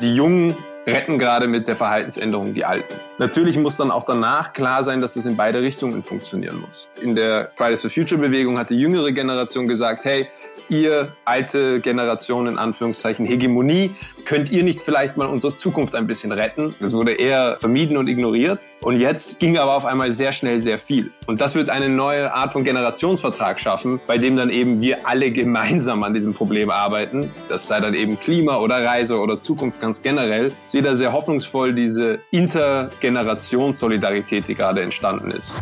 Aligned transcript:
Dijung. 0.00 0.67
Retten 0.88 1.18
gerade 1.18 1.46
mit 1.46 1.68
der 1.68 1.76
Verhaltensänderung 1.76 2.54
die 2.54 2.64
Alten. 2.64 2.94
Natürlich 3.18 3.56
muss 3.56 3.76
dann 3.76 3.90
auch 3.90 4.04
danach 4.04 4.52
klar 4.52 4.84
sein, 4.84 5.00
dass 5.00 5.14
das 5.14 5.26
in 5.26 5.36
beide 5.36 5.62
Richtungen 5.62 6.02
funktionieren 6.02 6.60
muss. 6.60 6.88
In 7.02 7.14
der 7.14 7.50
Fridays 7.54 7.82
for 7.82 7.90
Future 7.90 8.20
Bewegung 8.20 8.58
hat 8.58 8.70
die 8.70 8.78
jüngere 8.78 9.12
Generation 9.12 9.66
gesagt, 9.66 10.04
hey, 10.04 10.28
ihr 10.68 11.08
alte 11.24 11.80
Generation 11.80 12.46
in 12.46 12.58
Anführungszeichen 12.58 13.26
Hegemonie, 13.26 13.94
könnt 14.24 14.50
ihr 14.50 14.62
nicht 14.62 14.80
vielleicht 14.80 15.16
mal 15.16 15.26
unsere 15.26 15.54
Zukunft 15.54 15.94
ein 15.94 16.06
bisschen 16.06 16.32
retten? 16.32 16.74
Das 16.80 16.92
wurde 16.92 17.12
eher 17.12 17.56
vermieden 17.58 17.96
und 17.96 18.08
ignoriert. 18.08 18.60
Und 18.82 18.98
jetzt 18.98 19.38
ging 19.38 19.56
aber 19.58 19.74
auf 19.74 19.84
einmal 19.84 20.10
sehr 20.10 20.32
schnell 20.32 20.60
sehr 20.60 20.78
viel. 20.78 21.10
Und 21.26 21.40
das 21.40 21.54
wird 21.54 21.70
eine 21.70 21.88
neue 21.88 22.32
Art 22.34 22.52
von 22.52 22.64
Generationsvertrag 22.64 23.58
schaffen, 23.60 24.00
bei 24.06 24.18
dem 24.18 24.36
dann 24.36 24.50
eben 24.50 24.80
wir 24.80 25.06
alle 25.08 25.30
gemeinsam 25.30 26.02
an 26.02 26.14
diesem 26.14 26.34
Problem 26.34 26.70
arbeiten. 26.70 27.30
Das 27.48 27.66
sei 27.66 27.80
dann 27.80 27.94
eben 27.94 28.20
Klima 28.20 28.58
oder 28.58 28.84
Reise 28.84 29.16
oder 29.16 29.40
Zukunft 29.40 29.80
ganz 29.80 30.02
generell. 30.02 30.52
Ich 30.66 30.72
sehe 30.78 30.84
da 30.84 30.94
sehr 30.94 31.12
hoffnungsvoll 31.12 31.74
diese 31.74 32.20
Intergenerationssolidarität, 32.30 34.46
die 34.46 34.54
gerade 34.54 34.80
entstanden 34.80 35.32
ist. 35.32 35.52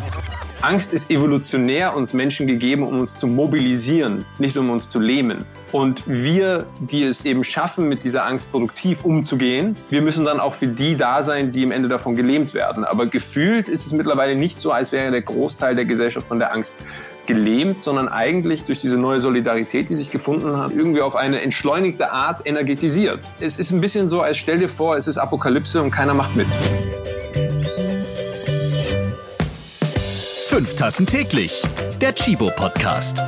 Angst 0.61 0.93
ist 0.93 1.11
evolutionär 1.11 1.97
uns 1.97 2.13
Menschen 2.13 2.47
gegeben, 2.47 2.83
um 2.83 3.01
uns 3.01 3.17
zu 3.17 3.27
mobilisieren, 3.27 4.27
nicht 4.39 4.59
um 4.59 4.69
uns 4.69 4.91
zu 4.91 5.01
lähmen. 5.01 5.47
Und 5.73 6.03
wir, 6.07 6.67
die 6.81 7.05
es 7.05 7.25
eben 7.25 7.45
schaffen, 7.45 7.89
mit 7.89 8.05
dieser 8.05 8.27
Angst 8.27 8.51
produktiv 8.51 9.07
umzugehen, 9.07 9.75
wir 9.89 10.03
müssen 10.03 10.27
dann 10.27 10.39
auch 10.39 10.53
für 10.53 10.67
die 10.67 10.97
da 10.97 11.23
sein, 11.23 11.51
die 11.51 11.65
am 11.65 11.71
Ende 11.71 11.89
davon 11.89 12.15
gelähmt 12.15 12.53
werden. 12.53 12.85
Aber 12.85 13.07
gefühlt 13.07 13.69
ist 13.69 13.87
es 13.87 13.93
mittlerweile 13.93 14.35
nicht 14.35 14.61
so, 14.61 14.71
als 14.71 14.93
wäre 14.93 15.11
der 15.11 15.23
Großteil 15.23 15.75
der 15.75 15.87
Gesellschaft 15.87 16.29
von 16.29 16.39
der 16.39 16.53
Angst 16.53 16.75
gelähmt, 17.27 17.83
sondern 17.83 18.09
eigentlich 18.09 18.65
durch 18.65 18.81
diese 18.81 18.97
neue 18.97 19.21
Solidarität, 19.21 19.89
die 19.89 19.95
sich 19.95 20.11
gefunden 20.11 20.57
hat, 20.57 20.73
irgendwie 20.73 21.01
auf 21.01 21.17
eine 21.17 21.41
entschleunigte 21.41 22.13
Art 22.13 22.47
energetisiert. 22.47 23.21
Es 23.41 23.59
ist 23.59 23.71
ein 23.71 23.81
bisschen 23.81 24.09
so, 24.09 24.21
als 24.21 24.39
stell 24.39 24.59
dir 24.59 24.69
vor, 24.69 24.97
es 24.97 25.07
ist 25.07 25.19
Apokalypse 25.19 25.83
und 25.83 25.91
keiner 25.91 26.15
macht 26.15 26.37
mit. 26.37 26.47
Fünf 30.49 30.75
Tassen 30.75 31.07
täglich. 31.07 31.63
Der 32.01 32.15
Chibo 32.15 32.51
Podcast. 32.57 33.23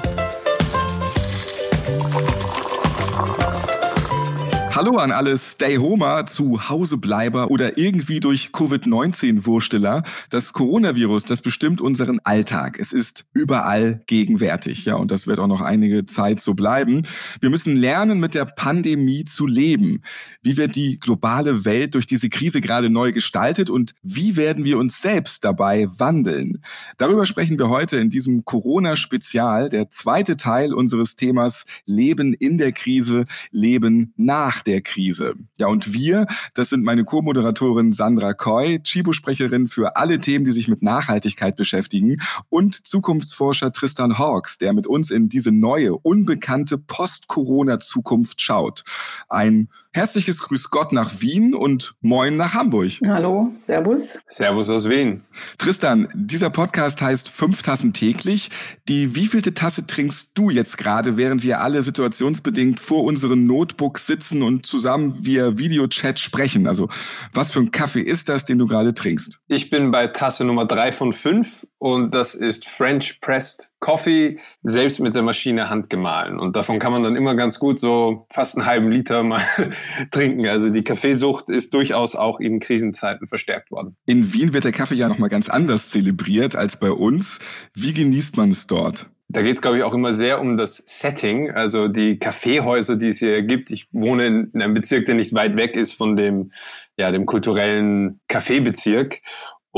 Hallo 4.79 4.97
an 4.97 5.11
alle 5.11 5.37
Stay-Homer, 5.37 6.27
zu 6.27 6.69
Hausebleiber 6.69 7.51
oder 7.51 7.79
irgendwie 7.79 8.21
durch 8.21 8.53
Covid-19-Wursteller. 8.53 10.05
Das 10.31 10.53
Coronavirus, 10.53 11.25
das 11.25 11.43
bestimmt 11.43 11.81
unseren 11.81 12.21
Alltag. 12.23 12.79
Es 12.79 12.93
ist 12.93 13.25
überall 13.33 14.03
gegenwärtig. 14.07 14.85
Ja, 14.85 14.95
und 14.95 15.11
das 15.11 15.27
wird 15.27 15.41
auch 15.41 15.49
noch 15.49 15.63
einige 15.63 16.07
Zeit 16.07 16.41
so 16.41 16.55
bleiben. 16.55 17.03
Wir 17.41 17.51
müssen 17.51 17.77
lernen, 17.77 18.21
mit 18.21 18.37
der 18.37 18.45
Pandemie 18.45 19.25
zu 19.25 19.49
leben. 19.49 20.03
Wie 20.43 20.57
wird 20.57 20.77
die 20.77 21.01
globale 21.01 21.65
Welt 21.65 21.97
durch 21.97 22.07
diese 22.07 22.29
Krise 22.29 22.61
gerade 22.61 22.89
neu 22.89 23.11
gestaltet 23.11 23.71
und 23.71 23.97
wie 24.05 24.37
werden 24.37 24.63
wir 24.63 24.79
uns 24.79 25.03
selbst 25.03 25.43
dabei 25.43 25.89
wandeln? 25.97 26.63
Darüber 26.99 27.27
sprechen 27.27 27.59
wir 27.59 27.69
heute 27.69 27.97
in 27.97 28.11
diesem 28.11 28.45
Corona-Spezial, 28.45 29.71
der 29.71 29.91
zweite 29.91 30.37
Teil 30.37 30.73
unseres 30.73 31.17
Themas 31.17 31.65
Leben 31.85 32.33
in 32.33 32.59
der 32.59 32.71
Krise, 32.71 33.25
Leben 33.51 34.15
nach 34.17 34.63
der 34.69 34.83
Krise. 34.83 35.35
Ja, 35.59 35.67
und 35.67 35.93
wir, 35.93 36.27
das 36.55 36.69
sind 36.69 36.85
meine 36.85 37.05
Co-Moderatorin 37.05 37.93
Sandra 37.93 38.35
Koy, 38.35 38.81
Chibo-Sprecherin 38.81 39.67
für 39.67 39.97
alle 39.97 40.21
Themen, 40.21 40.45
die 40.45 40.53
sich 40.53 40.69
mit 40.69 40.83
Nachhaltigkeit 40.83 41.57
beschäftigen 41.57 42.19
und 42.51 42.87
Zukunftsforscher 42.87 43.73
Tristan 43.73 44.19
Hawks, 44.19 44.59
der 44.59 44.75
mit 44.75 44.87
uns 44.87 45.11
in 45.11 45.29
diese 45.29 45.53
neue, 45.53 45.97
unbekannte 45.97 46.77
Post-Corona-Zukunft 46.77 48.41
schaut. 48.43 48.85
Ein 49.29 49.71
Herzliches 49.93 50.43
Grüß 50.43 50.71
Gott 50.71 50.93
nach 50.93 51.23
Wien 51.23 51.55
und 51.55 51.95
Moin 52.03 52.37
nach 52.37 52.53
Hamburg. 52.53 52.93
Hallo, 53.07 53.51
Servus. 53.55 54.19
Servus 54.27 54.69
aus 54.69 54.89
Wien. 54.89 55.23
Tristan, 55.57 56.09
dieser 56.15 56.51
Podcast 56.51 57.01
heißt 57.01 57.31
Fünf 57.31 57.63
Tassen 57.63 57.95
täglich. 57.95 58.51
Die 58.87 59.15
wievielte 59.15 59.55
Tasse 59.55 59.87
trinkst 59.87 60.37
du 60.37 60.51
jetzt 60.51 60.77
gerade, 60.77 61.17
während 61.17 61.43
wir 61.43 61.61
alle 61.61 61.83
situationsbedingt 61.83 62.81
vor 62.81 63.03
unseren 63.05 63.47
Notebooks 63.47 64.07
sitzen 64.07 64.43
und 64.43 64.67
zusammen 64.67 65.25
via 65.25 65.57
Videochat 65.57 66.19
sprechen? 66.19 66.67
Also, 66.67 66.91
was 67.33 67.51
für 67.51 67.61
ein 67.61 67.71
Kaffee 67.71 68.03
ist 68.03 68.29
das, 68.29 68.45
den 68.45 68.59
du 68.59 68.67
gerade 68.67 68.93
trinkst? 68.93 69.41
Ich 69.49 69.71
bin 69.71 69.91
bei 69.91 70.09
Tasse 70.09 70.45
Nummer 70.45 70.67
drei 70.67 70.93
von 70.93 71.15
fünf 71.15 71.67
und 71.79 72.15
das 72.15 72.35
ist 72.35 72.69
French 72.69 73.21
Pressed 73.23 73.71
Coffee, 73.81 74.39
selbst 74.63 75.01
mit 75.01 75.15
der 75.15 75.23
Maschine 75.23 75.71
handgemahlen. 75.71 76.39
Und 76.39 76.57
davon 76.57 76.79
kann 76.79 76.93
man 76.93 77.03
dann 77.03 77.17
immer 77.17 77.35
ganz 77.35 77.59
gut 77.59 77.79
so 77.79 78.27
fast 78.31 78.57
einen 78.57 78.67
halben 78.67 78.91
Liter 78.91 79.23
mal 79.23 79.43
trinken. 80.11 80.47
Also 80.47 80.71
die 80.71 80.83
Kaffeesucht 80.83 81.49
ist 81.49 81.75
durchaus 81.75 82.17
auch 82.17 82.41
in 82.41 82.59
Krisenzeiten 82.59 83.27
verstärkt 83.29 83.71
worden. 83.71 83.97
In 84.07 84.33
Wien 84.33 84.53
wird 84.53 84.65
der 84.65 84.73
Kaffee 84.73 84.97
ja 84.97 85.09
nochmal 85.09 85.29
ganz 85.29 85.49
anders 85.49 85.91
zelebriert 85.91 86.57
als 86.57 86.79
bei 86.79 86.91
uns. 86.91 87.39
Wie 87.75 87.95
genießt 87.95 88.37
man 88.37 88.51
es 88.51 88.67
dort? 88.67 89.07
Da 89.31 89.43
geht 89.43 89.57
es, 89.57 89.63
glaube 89.63 89.77
ich, 89.77 89.83
auch 89.83 89.93
immer 89.93 90.15
sehr 90.15 90.41
um 90.41 90.57
das 90.57 90.83
Setting, 90.87 91.51
also 91.51 91.87
die 91.89 92.19
Kaffeehäuser, 92.19 92.97
die 92.97 93.09
es 93.09 93.19
hier 93.19 93.43
gibt. 93.43 93.71
Ich 93.71 93.87
wohne 93.93 94.27
in 94.27 94.51
einem 94.55 94.73
Bezirk, 94.73 95.05
der 95.05 95.17
nicht 95.17 95.35
weit 95.35 95.59
weg 95.59 95.77
ist 95.77 95.93
von 95.93 96.17
dem, 96.17 96.51
ja, 96.97 97.11
dem 97.11 97.27
kulturellen 97.27 98.21
Kaffeebezirk. 98.29 99.21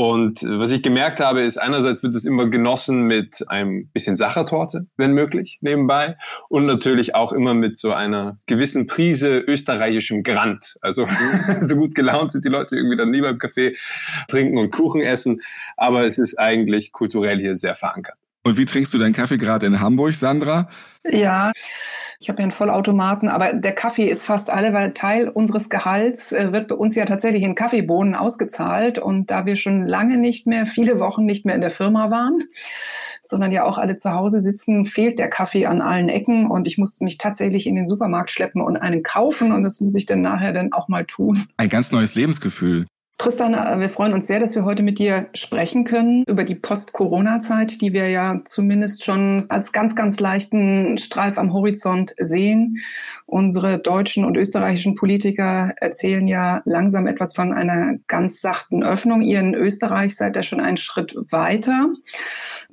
Und 0.01 0.41
was 0.41 0.71
ich 0.71 0.81
gemerkt 0.81 1.19
habe, 1.19 1.41
ist 1.41 1.59
einerseits 1.59 2.01
wird 2.01 2.15
es 2.15 2.25
immer 2.25 2.49
genossen 2.49 3.03
mit 3.03 3.47
einem 3.49 3.85
bisschen 3.89 4.15
Sachertorte, 4.15 4.87
wenn 4.97 5.13
möglich, 5.13 5.59
nebenbei. 5.61 6.17
Und 6.49 6.65
natürlich 6.65 7.13
auch 7.13 7.31
immer 7.31 7.53
mit 7.53 7.77
so 7.77 7.93
einer 7.93 8.39
gewissen 8.47 8.87
Prise 8.87 9.37
österreichischem 9.37 10.23
Grant. 10.23 10.79
Also 10.81 11.05
so 11.61 11.75
gut 11.75 11.93
gelaunt 11.93 12.31
sind 12.31 12.45
die 12.45 12.49
Leute 12.49 12.77
irgendwie 12.77 12.97
dann 12.97 13.13
lieber 13.13 13.29
im 13.29 13.37
Café 13.37 13.77
trinken 14.27 14.57
und 14.57 14.71
Kuchen 14.71 15.01
essen. 15.01 15.39
Aber 15.77 16.07
es 16.07 16.17
ist 16.17 16.39
eigentlich 16.39 16.91
kulturell 16.91 17.37
hier 17.37 17.53
sehr 17.53 17.75
verankert. 17.75 18.17
Und 18.43 18.57
wie 18.57 18.65
trinkst 18.65 18.91
du 18.95 18.97
deinen 18.97 19.13
Kaffee 19.13 19.37
gerade 19.37 19.67
in 19.67 19.81
Hamburg, 19.81 20.15
Sandra? 20.15 20.67
Ja, 21.03 21.51
ich 22.21 22.29
habe 22.29 22.39
ja 22.39 22.43
einen 22.43 22.51
Vollautomaten, 22.51 23.29
aber 23.29 23.53
der 23.53 23.73
Kaffee 23.73 24.07
ist 24.07 24.23
fast 24.23 24.51
alle, 24.51 24.73
weil 24.73 24.93
Teil 24.93 25.27
unseres 25.27 25.69
Gehalts 25.69 26.31
äh, 26.31 26.53
wird 26.53 26.67
bei 26.67 26.75
uns 26.75 26.93
ja 26.93 27.05
tatsächlich 27.05 27.41
in 27.41 27.55
Kaffeebohnen 27.55 28.13
ausgezahlt. 28.13 28.99
Und 28.99 29.31
da 29.31 29.47
wir 29.47 29.55
schon 29.55 29.87
lange 29.87 30.17
nicht 30.17 30.45
mehr, 30.45 30.67
viele 30.67 30.99
Wochen 30.99 31.25
nicht 31.25 31.45
mehr 31.45 31.55
in 31.55 31.61
der 31.61 31.71
Firma 31.71 32.11
waren, 32.11 32.43
sondern 33.23 33.51
ja 33.51 33.63
auch 33.63 33.79
alle 33.79 33.95
zu 33.95 34.13
Hause 34.13 34.39
sitzen, 34.39 34.85
fehlt 34.85 35.17
der 35.17 35.29
Kaffee 35.29 35.65
an 35.65 35.81
allen 35.81 36.09
Ecken. 36.09 36.45
Und 36.45 36.67
ich 36.67 36.77
muss 36.77 37.01
mich 37.01 37.17
tatsächlich 37.17 37.65
in 37.65 37.73
den 37.73 37.87
Supermarkt 37.87 38.29
schleppen 38.29 38.61
und 38.61 38.77
einen 38.77 39.01
kaufen. 39.01 39.51
Und 39.51 39.63
das 39.63 39.81
muss 39.81 39.95
ich 39.95 40.05
dann 40.05 40.21
nachher 40.21 40.53
dann 40.53 40.73
auch 40.73 40.87
mal 40.87 41.05
tun. 41.05 41.47
Ein 41.57 41.69
ganz 41.69 41.91
neues 41.91 42.13
Lebensgefühl. 42.13 42.85
Tristan, 43.21 43.53
äh, 43.53 43.79
wir 43.79 43.89
freuen 43.89 44.13
uns 44.13 44.25
sehr, 44.25 44.39
dass 44.39 44.55
wir 44.55 44.65
heute 44.65 44.81
mit 44.81 44.97
dir 44.97 45.27
sprechen 45.35 45.83
können 45.83 46.23
über 46.25 46.43
die 46.43 46.55
Post-Corona-Zeit, 46.55 47.79
die 47.79 47.93
wir 47.93 48.09
ja 48.09 48.39
zumindest 48.45 49.05
schon 49.05 49.45
als 49.47 49.71
ganz, 49.71 49.95
ganz 49.95 50.19
leichten 50.19 50.97
Streif 50.97 51.37
am 51.37 51.53
Horizont 51.53 52.15
sehen. 52.17 52.79
Unsere 53.27 53.77
deutschen 53.77 54.25
und 54.25 54.37
österreichischen 54.37 54.95
Politiker 54.95 55.71
erzählen 55.77 56.27
ja 56.27 56.63
langsam 56.65 57.05
etwas 57.05 57.35
von 57.35 57.53
einer 57.53 57.99
ganz 58.07 58.41
sachten 58.41 58.81
Öffnung. 58.81 59.21
Ihr 59.21 59.39
in 59.39 59.53
Österreich 59.53 60.15
seid 60.15 60.35
ja 60.35 60.41
schon 60.41 60.59
einen 60.59 60.77
Schritt 60.77 61.15
weiter. 61.29 61.89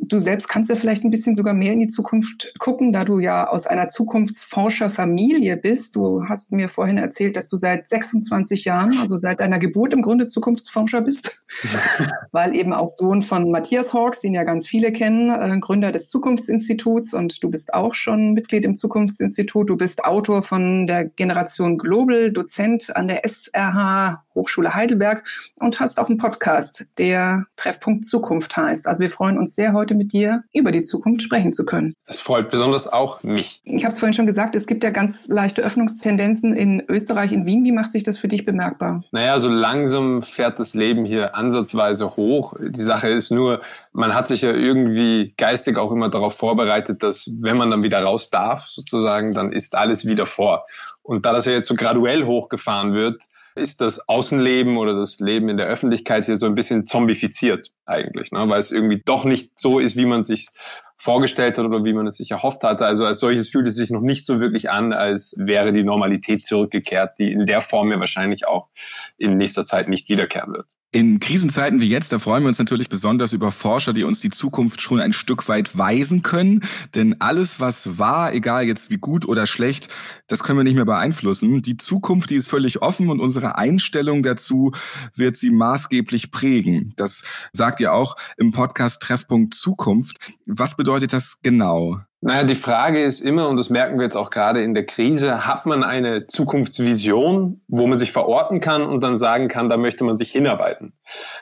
Du 0.01 0.19
selbst 0.19 0.49
kannst 0.49 0.71
ja 0.71 0.77
vielleicht 0.77 1.05
ein 1.05 1.11
bisschen 1.11 1.35
sogar 1.35 1.55
mehr 1.55 1.73
in 1.73 1.81
die 1.81 1.89
Zukunft 1.89 2.55
gucken, 2.59 2.93
da 2.93 3.05
du 3.05 3.19
ja 3.19 3.49
aus 3.49 3.67
einer 3.67 3.89
Zukunftsforscherfamilie 3.89 5.57
bist. 5.57 5.97
Du 5.97 6.25
hast 6.29 6.53
mir 6.53 6.69
vorhin 6.69 6.99
erzählt, 6.99 7.37
dass 7.37 7.49
du 7.49 7.57
seit 7.57 7.89
26 7.89 8.65
Jahren, 8.65 8.97
also 9.01 9.17
seit 9.17 9.41
deiner 9.41 9.59
Geburt 9.59 9.93
im 9.93 10.03
Grunde 10.03 10.29
Zukunftsforscher 10.29 11.01
bist, 11.01 11.43
weil 12.33 12.55
eben 12.55 12.73
auch 12.73 12.89
Sohn 12.89 13.23
von 13.23 13.51
Matthias 13.51 13.93
Hawks, 13.93 14.21
den 14.21 14.35
ja 14.35 14.45
ganz 14.45 14.67
viele 14.67 14.93
kennen, 14.93 15.31
äh, 15.31 15.59
Gründer 15.61 15.93
des 15.93 16.09
Zukunftsinstituts 16.09 17.15
und 17.15 17.43
du 17.43 17.51
bist 17.51 17.75
auch 17.75 17.95
schon 17.95 18.35
Mitglied 18.35 18.65
im 18.65 18.77
Zukunftsinstitut. 18.77 19.69
Du 19.69 19.77
bist 19.77 20.05
Autor 20.05 20.43
von 20.43 20.87
der 20.87 21.07
Generation 21.07 21.77
Global, 21.77 22.31
Dozent 22.31 22.95
an 22.95 23.09
der 23.09 23.25
SRH 23.25 24.25
Hochschule 24.39 24.75
Heidelberg 24.75 25.25
und 25.59 25.81
hast 25.81 25.99
auch 25.99 26.09
einen 26.09 26.19
Podcast, 26.19 26.87
der 26.97 27.47
Treffpunkt 27.57 28.07
Zukunft 28.07 28.57
heißt. 28.57 28.87
Also 28.87 29.01
wir 29.01 29.11
freuen 29.11 29.37
uns 29.37 29.55
sehr, 29.55 29.73
heute 29.73 29.88
mit 29.95 30.13
dir 30.13 30.45
über 30.53 30.73
die 30.73 30.83
Zukunft 30.83 31.23
sprechen 31.23 31.53
zu 31.53 31.65
können. 31.65 31.95
Das 32.07 32.21
freut 32.21 32.51
besonders 32.51 32.93
auch 32.93 33.23
mich. 33.23 33.61
Ich 33.65 33.85
habe 33.85 33.93
es 33.93 33.99
vorhin 33.99 34.15
schon 34.15 34.27
gesagt, 34.27 34.55
es 34.55 34.67
gibt 34.67 34.85
ja 34.85 34.91
ganz 34.91 35.29
leichte 35.29 35.63
Öffnungstendenzen 35.63 36.55
in 36.55 36.83
Österreich, 36.89 37.33
in 37.33 37.47
Wien. 37.47 37.65
Wie 37.65 37.73
macht 37.73 37.93
sich 37.93 38.03
das 38.03 38.19
für 38.19 38.29
dich 38.29 38.45
bemerkbar? 38.45 39.05
Naja, 39.13 39.39
so 39.41 39.49
langsam 39.49 40.23
fährt 40.23 40.59
das 40.59 40.75
Leben 40.75 41.05
hier 41.05 41.35
ansatzweise 41.35 42.17
hoch. 42.17 42.55
Die 42.61 42.81
Sache 42.81 43.09
ist 43.09 43.31
nur, 43.31 43.61
man 43.93 44.15
hat 44.15 44.29
sich 44.29 44.43
ja 44.43 44.53
irgendwie 44.53 45.35
geistig 45.37 45.79
auch 45.79 45.93
immer 45.93 46.09
darauf 46.09 46.37
vorbereitet, 46.37 47.03
dass 47.03 47.31
wenn 47.41 47.57
man 47.57 47.71
dann 47.71 47.83
wieder 47.83 48.03
raus 48.03 48.31
darf, 48.31 48.67
sozusagen, 48.69 49.35
dann 49.35 49.53
ist 49.53 49.75
alles 49.75 50.07
wieder 50.07 50.27
vor. 50.27 50.67
Und 51.03 51.25
da 51.25 51.33
das 51.33 51.47
ja 51.47 51.53
jetzt 51.53 51.69
so 51.69 51.75
graduell 51.75 52.25
hochgefahren 52.25 52.93
wird, 52.93 53.25
ist 53.59 53.81
das 53.81 54.09
Außenleben 54.09 54.77
oder 54.77 54.95
das 54.95 55.19
Leben 55.21 55.49
in 55.49 55.57
der 55.57 55.67
Öffentlichkeit 55.67 56.27
hier 56.27 56.37
so 56.37 56.47
ein 56.47 56.55
bisschen 56.55 56.87
zombifiziert 56.87 57.73
eigentlich, 57.85 58.33
ne? 58.33 58.49
weil 58.49 58.59
es 58.59 58.71
irgendwie 58.71 59.03
doch 59.05 59.25
nicht 59.25 59.59
so 59.59 59.79
ist, 59.79 59.97
wie 59.97 60.07
man 60.07 60.23
sich 60.23 60.49
vorgestellt 60.97 61.59
hat 61.59 61.65
oder 61.65 61.85
wie 61.85 61.93
man 61.93 62.07
es 62.07 62.17
sich 62.17 62.31
erhofft 62.31 62.65
hatte. 62.65 62.85
Also 62.87 63.07
als 63.07 63.21
solches 63.21 63.49
fühlt 63.49 63.67
es 63.67 63.77
sich 63.77 63.91
noch 63.91 64.01
nicht 64.01 64.27
so 64.27 64.41
wirklich 64.41 64.71
an, 64.71 64.93
als 64.93 65.35
wäre 65.39 65.73
die 65.73 65.85
Normalität 65.85 66.45
zurückgekehrt, 66.45 67.19
die 67.19 67.31
in 67.33 67.47
der 67.47 67.61
Form 67.61 67.93
ja 67.93 68.01
wahrscheinlich 68.01 68.49
auch 68.49 68.69
in 69.17 69.37
nächster 69.37 69.65
Zeit 69.65 69.89
nicht 69.89 70.09
wiederkehren 70.09 70.53
wird. 70.53 70.67
In 70.91 71.21
Krisenzeiten 71.21 71.83
wie 71.83 71.89
jetzt, 71.91 72.13
da 72.13 72.19
freuen 72.19 72.45
wir 72.45 72.49
uns 72.49 72.59
natürlich 72.59 72.89
besonders 72.89 73.35
über 73.35 73.53
Forscher, 73.53 73.93
die 73.93 74.05
uns 74.05 74.21
die 74.21 74.31
Zukunft 74.31 74.81
schon 74.81 75.01
ein 75.01 75.13
Stück 75.13 75.47
weit 75.47 75.77
weisen 75.77 76.23
können. 76.23 76.63
Denn 76.95 77.21
alles, 77.21 77.61
was 77.61 77.99
war, 77.99 78.33
egal 78.33 78.65
jetzt 78.65 78.89
wie 78.89 78.97
gut 78.97 79.29
oder 79.29 79.47
schlecht, 79.47 79.89
das 80.29 80.43
können 80.43 80.59
wir 80.59 80.65
nicht 80.65 80.77
mehr 80.77 80.87
beeinflussen. 80.87 81.61
Die 81.61 81.77
Zukunft, 81.77 82.31
die 82.31 82.37
ist 82.37 82.49
völlig 82.49 82.81
offen 82.81 83.11
und 83.11 83.21
unsere 83.21 83.59
Einstellung 83.59 84.23
dazu 84.23 84.73
wird 85.15 85.37
sie 85.37 85.51
maßgeblich 85.51 86.31
prägen. 86.31 86.95
Das 86.97 87.23
sagt 87.53 87.81
ihr 87.81 87.93
auch 87.93 88.17
im 88.39 88.53
Podcast 88.53 89.03
Treffpunkt 89.03 89.53
Zukunft. 89.53 90.17
Was 90.47 90.75
bedeutet 90.75 91.13
das 91.13 91.41
genau? 91.43 92.01
Naja, 92.21 92.43
die 92.43 92.57
Frage 92.57 93.05
ist 93.05 93.21
immer, 93.21 93.49
und 93.49 93.57
das 93.59 93.71
merken 93.71 93.97
wir 93.97 94.03
jetzt 94.03 94.17
auch 94.17 94.31
gerade 94.31 94.61
in 94.63 94.75
der 94.75 94.85
Krise, 94.85 95.47
hat 95.47 95.67
man 95.67 95.85
eine 95.85 96.27
Zukunftsvision, 96.27 97.61
wo 97.69 97.87
man 97.87 97.97
sich 97.97 98.11
verorten 98.11 98.61
kann 98.61 98.83
und 98.83 99.05
dann 99.05 99.17
sagen 99.17 99.47
kann, 99.47 99.69
da 99.69 99.77
möchte 99.77 100.03
man 100.03 100.17
sich 100.17 100.33
hinarbeiten. 100.33 100.95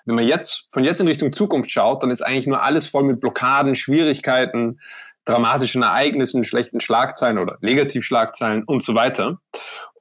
Wenn 0.05 0.17
man 0.17 0.26
jetzt 0.26 0.67
von 0.70 0.84
jetzt 0.84 1.00
in 1.00 1.08
Richtung 1.08 1.32
Zukunft 1.32 1.70
schaut, 1.70 2.02
dann 2.02 2.11
ist 2.11 2.20
eigentlich 2.20 2.46
nur 2.46 2.62
alles 2.62 2.87
voll 2.87 3.05
mit 3.05 3.20
Blockaden, 3.20 3.75
Schwierigkeiten, 3.75 4.78
dramatischen 5.25 5.82
Ereignissen, 5.82 6.44
schlechten 6.44 6.81
Schlagzeilen 6.81 7.38
oder 7.38 7.56
Negativschlagzeilen 7.62 8.64
und 8.64 8.82
so 8.82 8.94
weiter. 8.94 9.38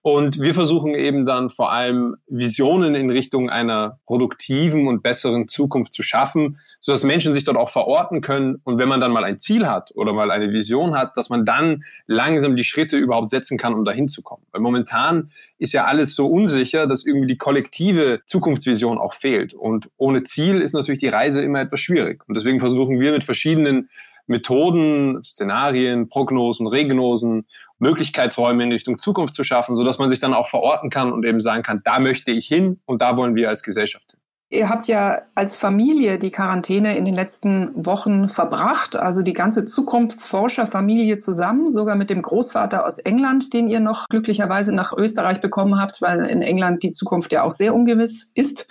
Und 0.07 0.40
wir 0.40 0.54
versuchen 0.54 0.94
eben 0.94 1.25
dann 1.25 1.50
vor 1.50 1.72
allem 1.72 2.16
Visionen 2.28 2.94
in 2.94 3.10
Richtung 3.10 3.50
einer 3.50 3.98
produktiven 4.06 4.88
und 4.88 5.02
besseren 5.02 5.48
Zukunft 5.48 5.94
zu 5.94 6.04
schaffen, 6.04 6.60
sodass 6.80 7.04
Menschen 7.04 7.34
sich 7.34 7.44
dort 7.44 7.57
auch 7.57 7.72
verorten 7.72 8.22
können. 8.22 8.62
Und 8.66 8.78
wenn 8.78 8.88
man 8.88 9.02
dann 9.02 9.12
mal 9.12 9.24
ein 9.24 9.40
Ziel 9.40 9.66
hat 9.66 9.90
oder 9.96 10.13
mal 10.13 10.30
eine 10.30 10.52
Vision 10.52 10.96
hat, 10.96 11.18
dass 11.18 11.31
man 11.31 11.44
dann 11.44 11.84
langsam 12.06 12.56
die 12.56 12.63
Schritte 12.63 12.98
überhaupt 12.98 13.31
setzen 13.31 13.57
kann, 13.57 13.74
um 13.74 13.84
dahin 13.84 14.07
zu 14.07 14.22
kommen. 14.22 14.44
Weil 14.52 14.62
momentan 14.62 15.31
ist 15.57 15.74
ja 15.74 15.86
alles 15.86 16.13
so 16.13 16.28
unsicher, 16.28 16.86
dass 16.86 17.04
irgendwie 17.04 17.25
die 17.25 17.38
kollektive 17.38 18.22
Zukunftsvision 18.28 19.00
auch 19.00 19.13
fehlt. 19.13 19.56
Und 19.56 19.90
ohne 19.98 20.22
Ziel 20.22 20.62
ist 20.62 20.74
natürlich 20.74 21.00
die 21.00 21.08
Reise 21.08 21.42
immer 21.42 21.62
etwas 21.62 21.80
schwierig. 21.80 22.22
Und 22.28 22.38
deswegen 22.38 22.60
versuchen 22.60 23.00
wir 23.00 23.12
mit 23.12 23.24
verschiedenen 23.24 23.90
Methoden, 24.27 25.24
Szenarien, 25.24 26.10
Prognosen, 26.10 26.68
Regnosen, 26.68 27.45
Möglichkeitsräume 27.80 28.63
in 28.63 28.72
Richtung 28.72 29.00
Zukunft 29.00 29.33
zu 29.33 29.44
schaffen, 29.44 29.75
sodass 29.75 30.00
man 30.00 30.10
sich 30.10 30.19
dann 30.19 30.33
auch 30.33 30.48
verorten 30.48 30.89
kann 30.89 31.12
und 31.12 31.25
eben 31.25 31.39
sagen 31.39 31.63
kann, 31.63 31.81
da 31.83 32.00
möchte 32.00 32.31
ich 32.31 32.48
hin 32.48 32.80
und 32.86 33.01
da 33.01 33.18
wollen 33.18 33.36
wir 33.36 33.50
als 33.50 33.63
Gesellschaft 33.63 34.12
hin. 34.12 34.19
Ihr 34.51 34.69
habt 34.69 34.88
ja 34.88 35.24
als 35.33 35.57
Familie 35.57 36.19
die 36.19 36.30
Quarantäne 36.30 36.95
in 36.95 37.04
den 37.04 37.16
letzten 37.16 37.72
Wochen 37.83 38.30
verbracht, 38.30 38.95
also 38.95 39.24
die 39.24 39.33
ganze 39.33 39.66
Zukunftsforscherfamilie 39.66 41.18
zusammen, 41.18 41.72
sogar 41.72 41.95
mit 41.95 42.12
dem 42.12 42.22
Großvater 42.22 42.86
aus 42.86 43.00
England, 43.00 43.54
den 43.54 43.68
ihr 43.68 43.80
noch 43.80 44.07
glücklicherweise 44.07 44.72
nach 44.72 44.94
Österreich 44.94 45.42
bekommen 45.42 45.80
habt, 45.81 46.00
weil 46.01 46.25
in 46.27 46.44
England 46.44 46.83
die 46.83 46.92
Zukunft 46.92 47.31
ja 47.31 47.42
auch 47.42 47.51
sehr 47.51 47.74
ungewiss 47.74 48.31
ist. 48.36 48.68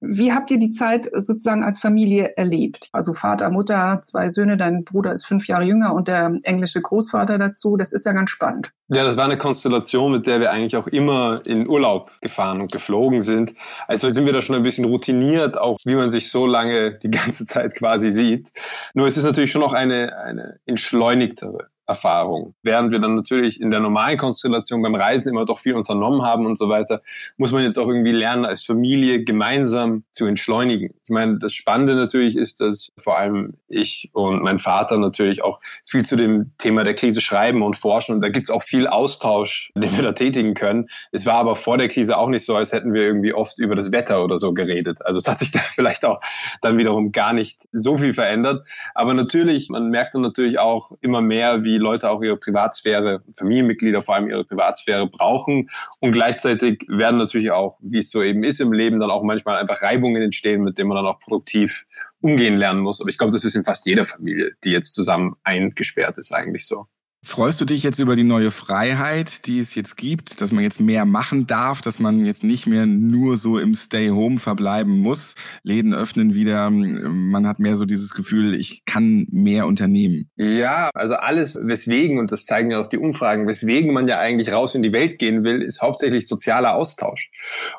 Wie 0.00 0.32
habt 0.32 0.50
ihr 0.50 0.58
die 0.58 0.70
Zeit 0.70 1.10
sozusagen 1.12 1.62
als 1.62 1.78
Familie 1.78 2.36
erlebt? 2.36 2.88
Also 2.92 3.12
Vater, 3.12 3.50
Mutter, 3.50 4.00
zwei 4.02 4.30
Söhne, 4.30 4.56
dein 4.56 4.82
Bruder 4.84 5.12
ist 5.12 5.26
fünf 5.26 5.46
Jahre 5.46 5.64
jünger 5.64 5.92
und 5.94 6.08
der 6.08 6.38
englische 6.44 6.80
Großvater 6.80 7.38
dazu. 7.38 7.76
Das 7.76 7.92
ist 7.92 8.06
ja 8.06 8.12
ganz 8.12 8.30
spannend. 8.30 8.72
Ja, 8.88 9.04
das 9.04 9.18
war 9.18 9.26
eine 9.26 9.36
Konstellation, 9.36 10.12
mit 10.12 10.26
der 10.26 10.40
wir 10.40 10.50
eigentlich 10.50 10.76
auch 10.76 10.86
immer 10.86 11.42
in 11.44 11.68
Urlaub 11.68 12.12
gefahren 12.22 12.62
und 12.62 12.72
geflogen 12.72 13.20
sind. 13.20 13.54
Also 13.86 14.08
sind 14.08 14.24
wir 14.24 14.32
da 14.32 14.40
schon 14.40 14.56
ein 14.56 14.62
bisschen 14.62 14.86
routiniert, 14.86 15.58
auch 15.58 15.76
wie 15.84 15.94
man 15.94 16.08
sich 16.08 16.30
so 16.30 16.46
lange 16.46 16.98
die 16.98 17.10
ganze 17.10 17.44
Zeit 17.44 17.74
quasi 17.74 18.10
sieht. 18.10 18.52
Nur 18.94 19.06
es 19.06 19.18
ist 19.18 19.24
natürlich 19.24 19.52
schon 19.52 19.60
noch 19.60 19.74
eine, 19.74 20.16
eine 20.16 20.60
entschleunigtere 20.64 21.68
Erfahrung. 21.90 22.54
Während 22.62 22.92
wir 22.92 23.00
dann 23.00 23.16
natürlich 23.16 23.60
in 23.60 23.70
der 23.70 23.80
normalen 23.80 24.16
Konstellation 24.16 24.80
beim 24.80 24.94
Reisen 24.94 25.30
immer 25.30 25.44
doch 25.44 25.58
viel 25.58 25.74
unternommen 25.74 26.22
haben 26.22 26.46
und 26.46 26.56
so 26.56 26.68
weiter, 26.68 27.02
muss 27.36 27.50
man 27.50 27.64
jetzt 27.64 27.78
auch 27.78 27.88
irgendwie 27.88 28.12
lernen, 28.12 28.44
als 28.44 28.64
Familie 28.64 29.24
gemeinsam 29.24 30.04
zu 30.12 30.26
entschleunigen. 30.26 30.94
Ich 31.02 31.10
meine, 31.10 31.38
das 31.38 31.52
Spannende 31.52 31.96
natürlich 31.96 32.36
ist, 32.36 32.60
dass 32.60 32.92
vor 32.96 33.18
allem 33.18 33.54
ich 33.68 34.08
und 34.12 34.42
mein 34.42 34.58
Vater 34.58 34.98
natürlich 34.98 35.42
auch 35.42 35.60
viel 35.84 36.04
zu 36.04 36.16
dem 36.16 36.52
Thema 36.58 36.84
der 36.84 36.94
Krise 36.94 37.20
schreiben 37.20 37.62
und 37.62 37.76
forschen 37.76 38.14
und 38.14 38.20
da 38.20 38.28
gibt 38.28 38.46
es 38.46 38.50
auch 38.50 38.62
viel 38.62 38.86
Austausch, 38.86 39.72
den 39.74 39.96
wir 39.96 40.04
da 40.04 40.12
tätigen 40.12 40.54
können. 40.54 40.88
Es 41.10 41.26
war 41.26 41.34
aber 41.34 41.56
vor 41.56 41.76
der 41.76 41.88
Krise 41.88 42.16
auch 42.16 42.28
nicht 42.28 42.44
so, 42.44 42.54
als 42.54 42.72
hätten 42.72 42.94
wir 42.94 43.02
irgendwie 43.02 43.34
oft 43.34 43.58
über 43.58 43.74
das 43.74 43.90
Wetter 43.90 44.22
oder 44.22 44.38
so 44.38 44.54
geredet. 44.54 45.04
Also 45.04 45.18
es 45.18 45.26
hat 45.26 45.40
sich 45.40 45.50
da 45.50 45.58
vielleicht 45.58 46.04
auch 46.04 46.20
dann 46.62 46.78
wiederum 46.78 47.10
gar 47.10 47.32
nicht 47.32 47.62
so 47.72 47.96
viel 47.96 48.14
verändert. 48.14 48.64
Aber 48.94 49.12
natürlich, 49.12 49.68
man 49.70 49.90
merkt 49.90 50.14
dann 50.14 50.22
natürlich 50.22 50.60
auch 50.60 50.92
immer 51.00 51.20
mehr, 51.20 51.64
wie 51.64 51.79
Leute 51.80 52.10
auch 52.10 52.22
ihre 52.22 52.36
Privatsphäre, 52.36 53.22
Familienmitglieder 53.36 54.02
vor 54.02 54.14
allem 54.14 54.28
ihre 54.28 54.44
Privatsphäre 54.44 55.08
brauchen. 55.08 55.70
Und 55.98 56.12
gleichzeitig 56.12 56.84
werden 56.88 57.18
natürlich 57.18 57.50
auch, 57.50 57.78
wie 57.82 57.98
es 57.98 58.10
so 58.10 58.22
eben 58.22 58.44
ist 58.44 58.60
im 58.60 58.72
Leben, 58.72 59.00
dann 59.00 59.10
auch 59.10 59.22
manchmal 59.22 59.56
einfach 59.58 59.82
Reibungen 59.82 60.22
entstehen, 60.22 60.62
mit 60.62 60.78
denen 60.78 60.88
man 60.88 60.96
dann 60.96 61.06
auch 61.06 61.18
produktiv 61.18 61.86
umgehen 62.20 62.56
lernen 62.56 62.80
muss. 62.80 63.00
Aber 63.00 63.10
ich 63.10 63.18
glaube, 63.18 63.32
das 63.32 63.44
ist 63.44 63.54
in 63.54 63.64
fast 63.64 63.86
jeder 63.86 64.04
Familie, 64.04 64.52
die 64.64 64.70
jetzt 64.70 64.94
zusammen 64.94 65.36
eingesperrt 65.42 66.18
ist, 66.18 66.32
eigentlich 66.32 66.66
so. 66.66 66.86
Freust 67.22 67.60
du 67.60 67.66
dich 67.66 67.82
jetzt 67.82 67.98
über 67.98 68.16
die 68.16 68.24
neue 68.24 68.50
Freiheit, 68.50 69.44
die 69.46 69.58
es 69.58 69.74
jetzt 69.74 69.98
gibt, 69.98 70.40
dass 70.40 70.52
man 70.52 70.64
jetzt 70.64 70.80
mehr 70.80 71.04
machen 71.04 71.46
darf, 71.46 71.82
dass 71.82 71.98
man 71.98 72.24
jetzt 72.24 72.42
nicht 72.42 72.66
mehr 72.66 72.86
nur 72.86 73.36
so 73.36 73.58
im 73.58 73.74
Stay-Home 73.74 74.38
verbleiben 74.38 74.98
muss, 74.98 75.34
Läden 75.62 75.92
öffnen 75.92 76.32
wieder, 76.32 76.70
man 76.70 77.46
hat 77.46 77.58
mehr 77.58 77.76
so 77.76 77.84
dieses 77.84 78.14
Gefühl, 78.14 78.54
ich 78.54 78.86
kann 78.86 79.26
mehr 79.30 79.66
unternehmen? 79.66 80.30
Ja, 80.36 80.88
also 80.94 81.14
alles, 81.14 81.56
weswegen, 81.60 82.18
und 82.18 82.32
das 82.32 82.46
zeigen 82.46 82.70
ja 82.70 82.80
auch 82.80 82.88
die 82.88 82.98
Umfragen, 82.98 83.46
weswegen 83.46 83.92
man 83.92 84.08
ja 84.08 84.18
eigentlich 84.18 84.50
raus 84.50 84.74
in 84.74 84.82
die 84.82 84.92
Welt 84.92 85.18
gehen 85.18 85.44
will, 85.44 85.60
ist 85.60 85.82
hauptsächlich 85.82 86.26
sozialer 86.26 86.74
Austausch. 86.74 87.30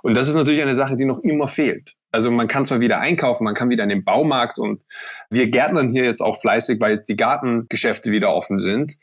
Und 0.03 0.13
das 0.13 0.27
ist 0.27 0.35
natürlich 0.35 0.61
eine 0.61 0.75
Sache, 0.75 0.95
die 0.95 1.05
noch 1.05 1.17
immer 1.19 1.47
fehlt. 1.47 1.95
Also 2.11 2.29
man 2.29 2.47
kann 2.47 2.65
zwar 2.65 2.81
wieder 2.81 2.99
einkaufen, 2.99 3.45
man 3.45 3.55
kann 3.55 3.69
wieder 3.69 3.83
in 3.83 3.89
den 3.89 4.03
Baumarkt 4.03 4.59
und 4.59 4.81
wir 5.29 5.49
gärtnern 5.49 5.91
hier 5.91 6.03
jetzt 6.03 6.21
auch 6.21 6.39
fleißig, 6.39 6.79
weil 6.81 6.91
jetzt 6.91 7.07
die 7.07 7.15
Gartengeschäfte 7.15 8.11
wieder 8.11 8.33
offen 8.33 8.59
sind. 8.59 8.97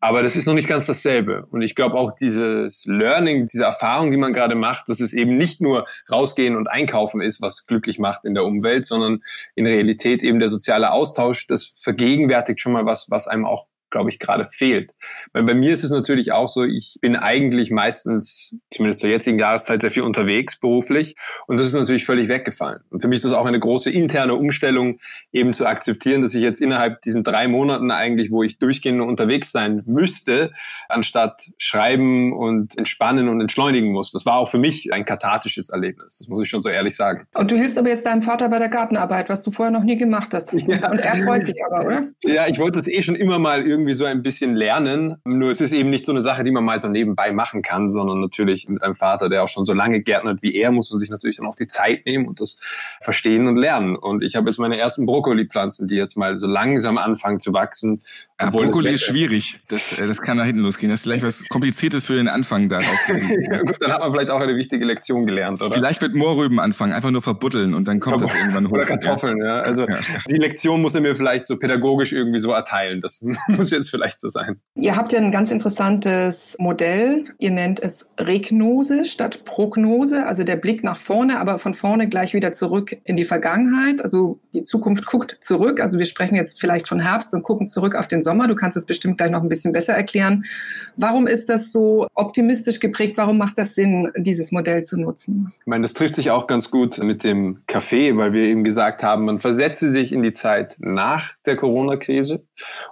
Aber 0.00 0.22
das 0.22 0.36
ist 0.36 0.46
noch 0.46 0.54
nicht 0.54 0.68
ganz 0.68 0.86
dasselbe. 0.86 1.46
Und 1.50 1.62
ich 1.62 1.74
glaube 1.74 1.96
auch 1.96 2.14
dieses 2.14 2.84
Learning, 2.86 3.48
diese 3.48 3.64
Erfahrung, 3.64 4.12
die 4.12 4.16
man 4.16 4.32
gerade 4.32 4.54
macht, 4.54 4.88
dass 4.88 5.00
es 5.00 5.12
eben 5.12 5.36
nicht 5.36 5.60
nur 5.60 5.86
rausgehen 6.10 6.56
und 6.56 6.68
einkaufen 6.68 7.20
ist, 7.20 7.42
was 7.42 7.66
glücklich 7.66 7.98
macht 7.98 8.24
in 8.24 8.34
der 8.34 8.44
Umwelt, 8.44 8.86
sondern 8.86 9.22
in 9.56 9.66
Realität 9.66 10.22
eben 10.22 10.38
der 10.38 10.48
soziale 10.48 10.92
Austausch, 10.92 11.48
das 11.48 11.72
vergegenwärtigt 11.74 12.60
schon 12.60 12.72
mal 12.72 12.86
was, 12.86 13.10
was 13.10 13.26
einem 13.26 13.44
auch 13.44 13.66
glaube 13.90 14.10
ich, 14.10 14.18
gerade 14.18 14.44
fehlt. 14.44 14.94
Weil 15.32 15.44
bei 15.44 15.54
mir 15.54 15.72
ist 15.72 15.84
es 15.84 15.90
natürlich 15.90 16.32
auch 16.32 16.48
so, 16.48 16.64
ich 16.64 16.98
bin 17.00 17.16
eigentlich 17.16 17.70
meistens, 17.70 18.54
zumindest 18.70 19.00
zur 19.00 19.10
jetzigen 19.10 19.38
Jahreszeit, 19.38 19.80
sehr 19.80 19.90
viel 19.90 20.02
unterwegs 20.02 20.58
beruflich 20.58 21.16
und 21.46 21.58
das 21.58 21.66
ist 21.66 21.74
natürlich 21.74 22.04
völlig 22.04 22.28
weggefallen. 22.28 22.80
Und 22.90 23.00
für 23.00 23.08
mich 23.08 23.16
ist 23.16 23.24
das 23.24 23.32
auch 23.32 23.46
eine 23.46 23.58
große 23.58 23.90
interne 23.90 24.34
Umstellung, 24.34 24.98
eben 25.32 25.54
zu 25.54 25.66
akzeptieren, 25.66 26.22
dass 26.22 26.34
ich 26.34 26.42
jetzt 26.42 26.60
innerhalb 26.60 27.02
diesen 27.02 27.24
drei 27.24 27.48
Monaten 27.48 27.90
eigentlich, 27.90 28.30
wo 28.30 28.42
ich 28.42 28.58
durchgehend 28.58 29.00
unterwegs 29.00 29.52
sein 29.52 29.82
müsste, 29.86 30.52
anstatt 30.88 31.48
schreiben 31.58 32.32
und 32.32 32.76
entspannen 32.76 33.28
und 33.28 33.40
entschleunigen 33.40 33.90
muss. 33.90 34.12
Das 34.12 34.26
war 34.26 34.36
auch 34.36 34.48
für 34.48 34.58
mich 34.58 34.92
ein 34.92 35.04
kathartisches 35.04 35.70
Erlebnis, 35.70 36.18
das 36.18 36.28
muss 36.28 36.44
ich 36.44 36.50
schon 36.50 36.62
so 36.62 36.68
ehrlich 36.68 36.96
sagen. 36.96 37.26
Und 37.34 37.50
du 37.50 37.56
hilfst 37.56 37.78
aber 37.78 37.88
jetzt 37.88 38.06
deinem 38.06 38.22
Vater 38.22 38.48
bei 38.48 38.58
der 38.58 38.68
Gartenarbeit, 38.68 39.28
was 39.28 39.42
du 39.42 39.50
vorher 39.50 39.72
noch 39.72 39.84
nie 39.84 39.96
gemacht 39.96 40.34
hast. 40.34 40.52
Ja. 40.52 40.90
Und 40.90 40.98
er 40.98 41.16
freut 41.24 41.46
sich 41.46 41.56
aber, 41.64 41.86
oder? 41.86 42.06
Ja, 42.22 42.46
ich 42.46 42.58
wollte 42.58 42.78
es 42.78 42.88
eh 42.88 43.02
schon 43.02 43.14
immer 43.14 43.38
mal 43.38 43.66
irgendwie 43.66 43.77
irgendwie 43.78 43.94
so 43.94 44.04
ein 44.04 44.22
bisschen 44.22 44.54
lernen. 44.54 45.16
Nur 45.24 45.50
es 45.50 45.60
ist 45.60 45.72
eben 45.72 45.90
nicht 45.90 46.04
so 46.04 46.12
eine 46.12 46.20
Sache, 46.20 46.44
die 46.44 46.50
man 46.50 46.64
mal 46.64 46.80
so 46.80 46.88
nebenbei 46.88 47.32
machen 47.32 47.62
kann, 47.62 47.88
sondern 47.88 48.20
natürlich 48.20 48.68
mit 48.68 48.82
einem 48.82 48.94
Vater, 48.94 49.28
der 49.28 49.44
auch 49.44 49.48
schon 49.48 49.64
so 49.64 49.72
lange 49.72 50.02
gärtnert 50.02 50.42
wie 50.42 50.54
er, 50.54 50.72
muss 50.72 50.90
man 50.90 50.98
sich 50.98 51.10
natürlich 51.10 51.36
dann 51.36 51.46
auch 51.46 51.56
die 51.56 51.66
Zeit 51.66 52.04
nehmen 52.06 52.26
und 52.26 52.40
das 52.40 52.58
verstehen 53.00 53.46
und 53.46 53.56
lernen. 53.56 53.96
Und 53.96 54.22
ich 54.22 54.36
habe 54.36 54.48
jetzt 54.48 54.58
meine 54.58 54.78
ersten 54.78 55.06
Brokkoli-Pflanzen, 55.06 55.86
die 55.86 55.94
jetzt 55.94 56.16
mal 56.16 56.38
so 56.38 56.46
langsam 56.46 56.98
anfangen 56.98 57.38
zu 57.38 57.52
wachsen. 57.52 58.02
Ja, 58.40 58.50
Brokkoli 58.50 58.90
ist 58.90 59.02
schwierig. 59.02 59.60
Das, 59.68 59.98
äh, 59.98 60.06
das 60.06 60.20
kann 60.20 60.36
nach 60.36 60.44
hinten 60.44 60.62
losgehen. 60.62 60.90
Das 60.90 61.00
ist 61.00 61.04
vielleicht 61.04 61.24
was 61.24 61.48
Kompliziertes 61.48 62.04
für 62.04 62.14
den 62.14 62.28
Anfang 62.28 62.68
daraus. 62.68 62.86
ja, 63.08 63.62
gut, 63.62 63.76
dann 63.80 63.92
hat 63.92 64.00
man 64.00 64.12
vielleicht 64.12 64.30
auch 64.30 64.40
eine 64.40 64.56
wichtige 64.56 64.84
Lektion 64.84 65.26
gelernt, 65.26 65.60
oder? 65.60 65.74
Vielleicht 65.74 66.02
mit 66.02 66.14
Mohrrüben 66.14 66.60
anfangen, 66.60 66.92
einfach 66.92 67.10
nur 67.10 67.22
verbuddeln 67.22 67.74
und 67.74 67.88
dann 67.88 68.00
kommt 68.00 68.20
das 68.20 68.34
irgendwann 68.34 68.66
hoch. 68.66 68.72
Oder 68.72 68.84
Kartoffeln, 68.84 69.38
ja. 69.38 69.60
Also 69.60 69.86
die 70.30 70.36
Lektion 70.36 70.80
muss 70.82 70.94
er 70.94 71.00
mir 71.00 71.16
vielleicht 71.16 71.46
so 71.46 71.56
pädagogisch 71.56 72.12
irgendwie 72.12 72.38
so 72.38 72.52
erteilen. 72.52 73.00
Das 73.00 73.22
muss 73.48 73.67
muss 73.68 73.78
jetzt 73.78 73.90
vielleicht 73.90 74.20
so 74.20 74.28
sein. 74.28 74.60
Ihr 74.74 74.96
habt 74.96 75.12
ja 75.12 75.18
ein 75.18 75.30
ganz 75.30 75.50
interessantes 75.50 76.56
Modell. 76.58 77.24
Ihr 77.38 77.50
nennt 77.50 77.80
es 77.80 78.10
Regnose 78.18 79.04
statt 79.04 79.44
Prognose, 79.44 80.26
also 80.26 80.44
der 80.44 80.56
Blick 80.56 80.82
nach 80.84 80.96
vorne, 80.96 81.38
aber 81.40 81.58
von 81.58 81.74
vorne 81.74 82.08
gleich 82.08 82.34
wieder 82.34 82.52
zurück 82.52 82.96
in 83.04 83.16
die 83.16 83.24
Vergangenheit. 83.24 84.02
Also 84.02 84.40
die 84.54 84.62
Zukunft 84.62 85.06
guckt 85.06 85.38
zurück. 85.42 85.80
Also 85.80 85.98
wir 85.98 86.06
sprechen 86.06 86.34
jetzt 86.34 86.60
vielleicht 86.60 86.88
von 86.88 87.00
Herbst 87.00 87.34
und 87.34 87.42
gucken 87.42 87.66
zurück 87.66 87.94
auf 87.94 88.08
den 88.08 88.22
Sommer. 88.22 88.48
Du 88.48 88.54
kannst 88.54 88.76
es 88.76 88.86
bestimmt 88.86 89.18
gleich 89.18 89.30
noch 89.30 89.42
ein 89.42 89.48
bisschen 89.48 89.72
besser 89.72 89.94
erklären. 89.94 90.44
Warum 90.96 91.26
ist 91.26 91.48
das 91.48 91.72
so 91.72 92.06
optimistisch 92.14 92.80
geprägt? 92.80 93.18
Warum 93.18 93.38
macht 93.38 93.58
das 93.58 93.74
Sinn, 93.74 94.10
dieses 94.16 94.52
Modell 94.52 94.84
zu 94.84 94.98
nutzen? 94.98 95.52
Ich 95.60 95.66
meine, 95.66 95.82
das 95.82 95.94
trifft 95.94 96.14
sich 96.14 96.30
auch 96.30 96.46
ganz 96.46 96.70
gut 96.70 96.98
mit 96.98 97.24
dem 97.24 97.62
Kaffee, 97.66 98.16
weil 98.16 98.32
wir 98.32 98.42
eben 98.42 98.64
gesagt 98.64 99.02
haben, 99.02 99.24
man 99.24 99.40
versetze 99.40 99.92
sich 99.92 100.12
in 100.12 100.22
die 100.22 100.32
Zeit 100.32 100.76
nach 100.78 101.34
der 101.44 101.56
Corona-Krise 101.56 102.44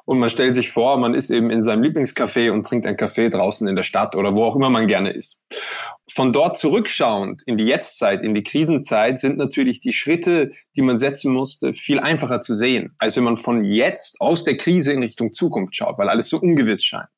und 0.05 0.19
man 0.19 0.29
stellt 0.29 0.55
sich 0.55 0.71
vor, 0.71 0.97
man 0.99 1.15
ist 1.15 1.31
eben 1.31 1.51
in 1.51 1.63
seinem 1.63 1.83
Lieblingscafé 1.83 2.51
und 2.51 2.67
trinkt 2.67 2.87
ein 2.87 2.97
Kaffee 2.97 3.29
draußen 3.29 3.67
in 3.67 3.77
der 3.77 3.83
Stadt 3.83 4.15
oder 4.15 4.35
wo 4.35 4.45
auch 4.45 4.57
immer 4.57 4.71
man 4.71 4.87
gerne 4.87 5.13
ist. 5.13 5.39
Von 6.09 6.33
dort 6.33 6.57
zurückschauend 6.57 7.43
in 7.47 7.59
die 7.59 7.65
Jetztzeit, 7.65 8.23
in 8.23 8.35
die 8.35 8.43
Krisenzeit, 8.43 9.19
sind 9.19 9.39
natürlich 9.39 9.81
die 9.81 9.93
Schritte, 9.93 10.51
die 10.77 10.83
man 10.83 10.99
setzen 10.99 11.33
musste, 11.33 11.75
viel 11.75 11.99
einfacher 11.99 12.41
zu 12.41 12.55
sehen, 12.55 12.95
als 12.99 13.17
wenn 13.17 13.25
man 13.25 13.37
von 13.37 13.65
jetzt 13.65 14.21
aus 14.21 14.45
der 14.45 14.57
Krise 14.57 14.93
in 14.93 15.03
Richtung 15.03 15.33
Zukunft 15.33 15.75
schaut, 15.75 15.99
weil 15.99 16.09
alles 16.09 16.29
so 16.29 16.39
ungewiss 16.39 16.85
scheint. 16.85 17.09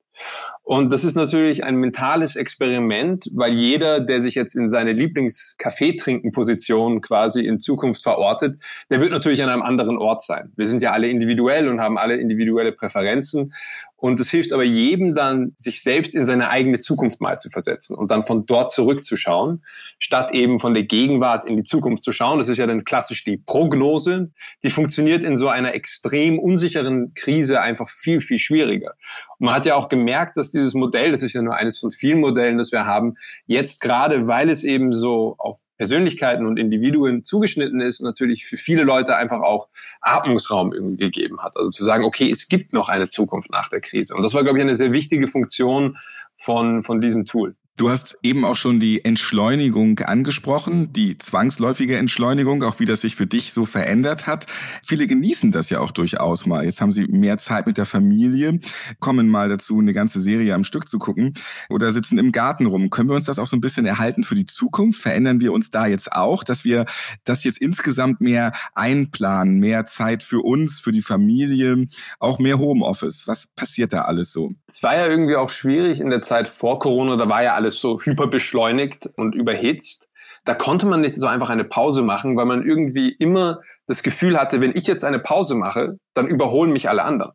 Und 0.69 0.93
das 0.93 1.03
ist 1.03 1.15
natürlich 1.15 1.65
ein 1.65 1.77
mentales 1.77 2.37
Experiment, 2.37 3.31
weil 3.33 3.55
jeder, 3.55 4.01
der 4.01 4.21
sich 4.21 4.35
jetzt 4.35 4.55
in 4.55 4.69
seine 4.69 4.93
Lieblings-Kaffeetrinken-Position 4.93 7.01
quasi 7.01 7.47
in 7.47 7.59
Zukunft 7.59 8.03
verortet, 8.03 8.61
der 8.91 9.01
wird 9.01 9.11
natürlich 9.11 9.43
an 9.43 9.49
einem 9.49 9.63
anderen 9.63 9.97
Ort 9.97 10.23
sein. 10.23 10.53
Wir 10.57 10.67
sind 10.67 10.83
ja 10.83 10.93
alle 10.93 11.09
individuell 11.09 11.69
und 11.69 11.81
haben 11.81 11.97
alle 11.97 12.17
individuelle 12.17 12.73
Präferenzen. 12.73 13.55
Und 14.01 14.21
es 14.21 14.31
hilft 14.31 14.53
aber 14.53 14.63
jedem 14.63 15.13
dann, 15.13 15.55
sich 15.57 15.83
selbst 15.83 16.15
in 16.15 16.25
seine 16.25 16.51
eigene 16.51 16.79
Zukunft 16.79 17.21
mal 17.21 17.37
zu 17.39 17.51
versetzen 17.51 17.97
und 17.97 18.13
dann 18.13 18.23
von 18.23 18.47
dort 18.47 18.71
zurückzuschauen, 18.71 19.65
statt 19.99 20.33
eben 20.33 20.61
von 20.61 20.73
der 20.73 20.85
Gegenwart 20.85 21.47
in 21.47 21.57
die 21.57 21.65
Zukunft 21.65 22.05
zu 22.05 22.13
schauen. 22.13 22.39
Das 22.39 22.49
ist 22.49 22.59
ja 22.59 22.67
dann 22.69 22.85
klassisch 22.85 23.25
die 23.25 23.39
Prognose. 23.39 24.31
Die 24.63 24.71
funktioniert 24.71 25.25
in 25.25 25.37
so 25.37 25.49
einer 25.49 25.75
extrem 25.75 26.39
unsicheren 26.39 27.13
Krise 27.15 27.61
einfach 27.61 27.89
viel, 27.89 28.21
viel 28.21 28.39
schwieriger. 28.39 28.95
Man 29.39 29.55
hat 29.55 29.67
ja 29.67 29.77
auch 29.77 29.89
gemerkt, 29.89 30.37
dass 30.37 30.51
dieses 30.51 30.75
Modell, 30.75 31.13
das 31.13 31.23
ist 31.23 31.33
ja 31.33 31.43
nur 31.43 31.55
eines 31.55 31.79
von 31.79 31.91
vielen 31.91 32.21
Modellen, 32.21 32.59
das 32.59 32.73
wir 32.73 32.87
haben, 32.87 33.17
jetzt 33.47 33.81
gerade, 33.81 34.27
weil 34.27 34.51
es 34.51 34.65
eben 34.65 34.93
so 34.93 35.37
auf 35.39 35.61
Persönlichkeiten 35.77 36.45
und 36.45 36.59
Individuen 36.59 37.23
zugeschnitten 37.23 37.81
ist, 37.81 38.01
natürlich 38.01 38.47
für 38.47 38.57
viele 38.57 38.83
Leute 38.83 39.15
einfach 39.17 39.41
auch 39.41 39.69
Atmungsraum 40.01 40.73
irgendwie 40.73 40.97
gegeben 40.97 41.41
hat. 41.41 41.57
Also 41.57 41.71
zu 41.71 41.85
sagen, 41.85 42.05
okay, 42.05 42.29
es 42.31 42.49
gibt 42.49 42.73
noch 42.73 42.89
eine 42.89 43.07
Zukunft 43.09 43.51
nach 43.51 43.69
der 43.69 43.81
Krise. 43.81 44.15
Und 44.17 44.23
das 44.23 44.35
war, 44.35 44.43
glaube 44.43 44.59
ich, 44.59 44.65
eine 44.65 44.75
sehr 44.75 44.93
wichtige 44.93 45.29
Funktion 45.29 45.97
von, 46.37 46.83
von 46.83 47.01
diesem 47.01 47.25
Tool. 47.25 47.55
Du 47.79 47.91
hast 47.91 48.19
eben 48.25 48.45
auch 48.45 48.57
schon 48.57 48.81
die 48.81 49.05
Entschleunigung 49.05 50.01
angesprochen, 50.01 50.93
die 50.93 51.17
zwangsläufige 51.17 51.97
Entschleunigung, 51.97 52.65
auch 52.65 52.81
wie 52.81 52.87
das 52.87 53.03
sich 53.03 53.15
für 53.15 53.29
dich 53.29 53.53
so 53.53 53.67
verändert 53.67 54.27
hat. 54.27 54.47
Viele 54.83 55.07
genießen 55.07 55.53
das 55.53 55.71
ja 55.71 55.79
auch 55.79 55.93
durchaus 55.93 56.45
mal. 56.45 56.65
Jetzt 56.65 56.81
haben 56.81 56.91
sie 56.91 57.07
mehr 57.07 57.39
Zeit 57.39 57.69
mit 57.69 57.79
der 57.79 57.87
Familie, 57.87 58.59
kommen 58.99 59.29
mal 59.29 59.49
dazu, 59.49 59.79
eine 59.79 59.93
ganze 59.93 60.21
Serie 60.21 60.57
am 60.57 60.65
Stück 60.65 60.89
zu 60.89 60.99
gucken 60.99 61.35
oder 61.71 61.93
sitzen 61.93 62.19
im 62.19 62.33
Garten 62.33 62.67
rum. 62.67 62.91
Können 62.91 63.11
wir 63.11 63.15
uns 63.15 63.27
das 63.27 63.39
auch 63.39 63.47
so 63.47 63.57
ein 63.57 63.61
bisschen 63.61 63.87
erhalten 63.87 64.25
für 64.25 64.35
die 64.35 64.47
Zukunft? 64.47 65.01
Verändern 65.01 65.41
wir 65.41 65.53
uns 65.53 65.71
da 65.71 65.87
jetzt 65.87 66.11
auch, 66.11 66.43
dass 66.43 66.65
wir 66.65 66.85
das 67.23 67.45
jetzt 67.45 67.61
insgesamt 67.61 68.21
mehr 68.21 68.55
einplanen, 68.75 69.61
mehr 69.61 69.87
Zeit 69.87 70.25
für 70.25 70.41
uns, 70.41 70.81
für 70.81 70.91
die 70.91 71.01
Familie, 71.01 71.87
auch 72.19 72.41
mehr 72.41 72.59
Homeoffice? 72.59 73.29
Was 73.29 73.47
passiert 73.47 73.93
da 73.93 74.03
alles 74.03 74.33
so? 74.33 74.51
Es 74.67 74.83
war 74.83 74.97
ja 74.97 75.07
irgendwie 75.07 75.37
auch 75.37 75.51
schwierig 75.51 76.01
in 76.01 76.11
der 76.11 76.23
Zeit 76.23 76.49
vor 76.49 76.81
Corona, 76.81 77.15
da 77.15 77.29
war 77.29 77.45
ja 77.45 77.55
alles 77.55 77.68
alles 77.69 77.81
so 77.81 78.01
hyperbeschleunigt 78.01 79.11
und 79.17 79.35
überhitzt. 79.35 80.09
Da 80.45 80.55
konnte 80.55 80.87
man 80.87 81.03
nicht 81.03 81.17
so 81.17 81.27
einfach 81.27 81.51
eine 81.51 81.65
Pause 81.65 82.03
machen, 82.03 82.37
weil 82.37 82.47
man 82.47 82.67
irgendwie 82.67 83.11
immer 83.11 83.61
das 83.87 84.03
Gefühl 84.03 84.41
hatte, 84.41 84.63
wenn 84.63 84.75
ich 84.75 84.87
jetzt 84.87 85.05
eine 85.05 85.19
Pause 85.19 85.55
mache, 85.55 85.99
dann 86.15 86.27
überholen 86.27 86.73
mich 86.73 86.89
alle 86.89 87.05
anderen. 87.05 87.33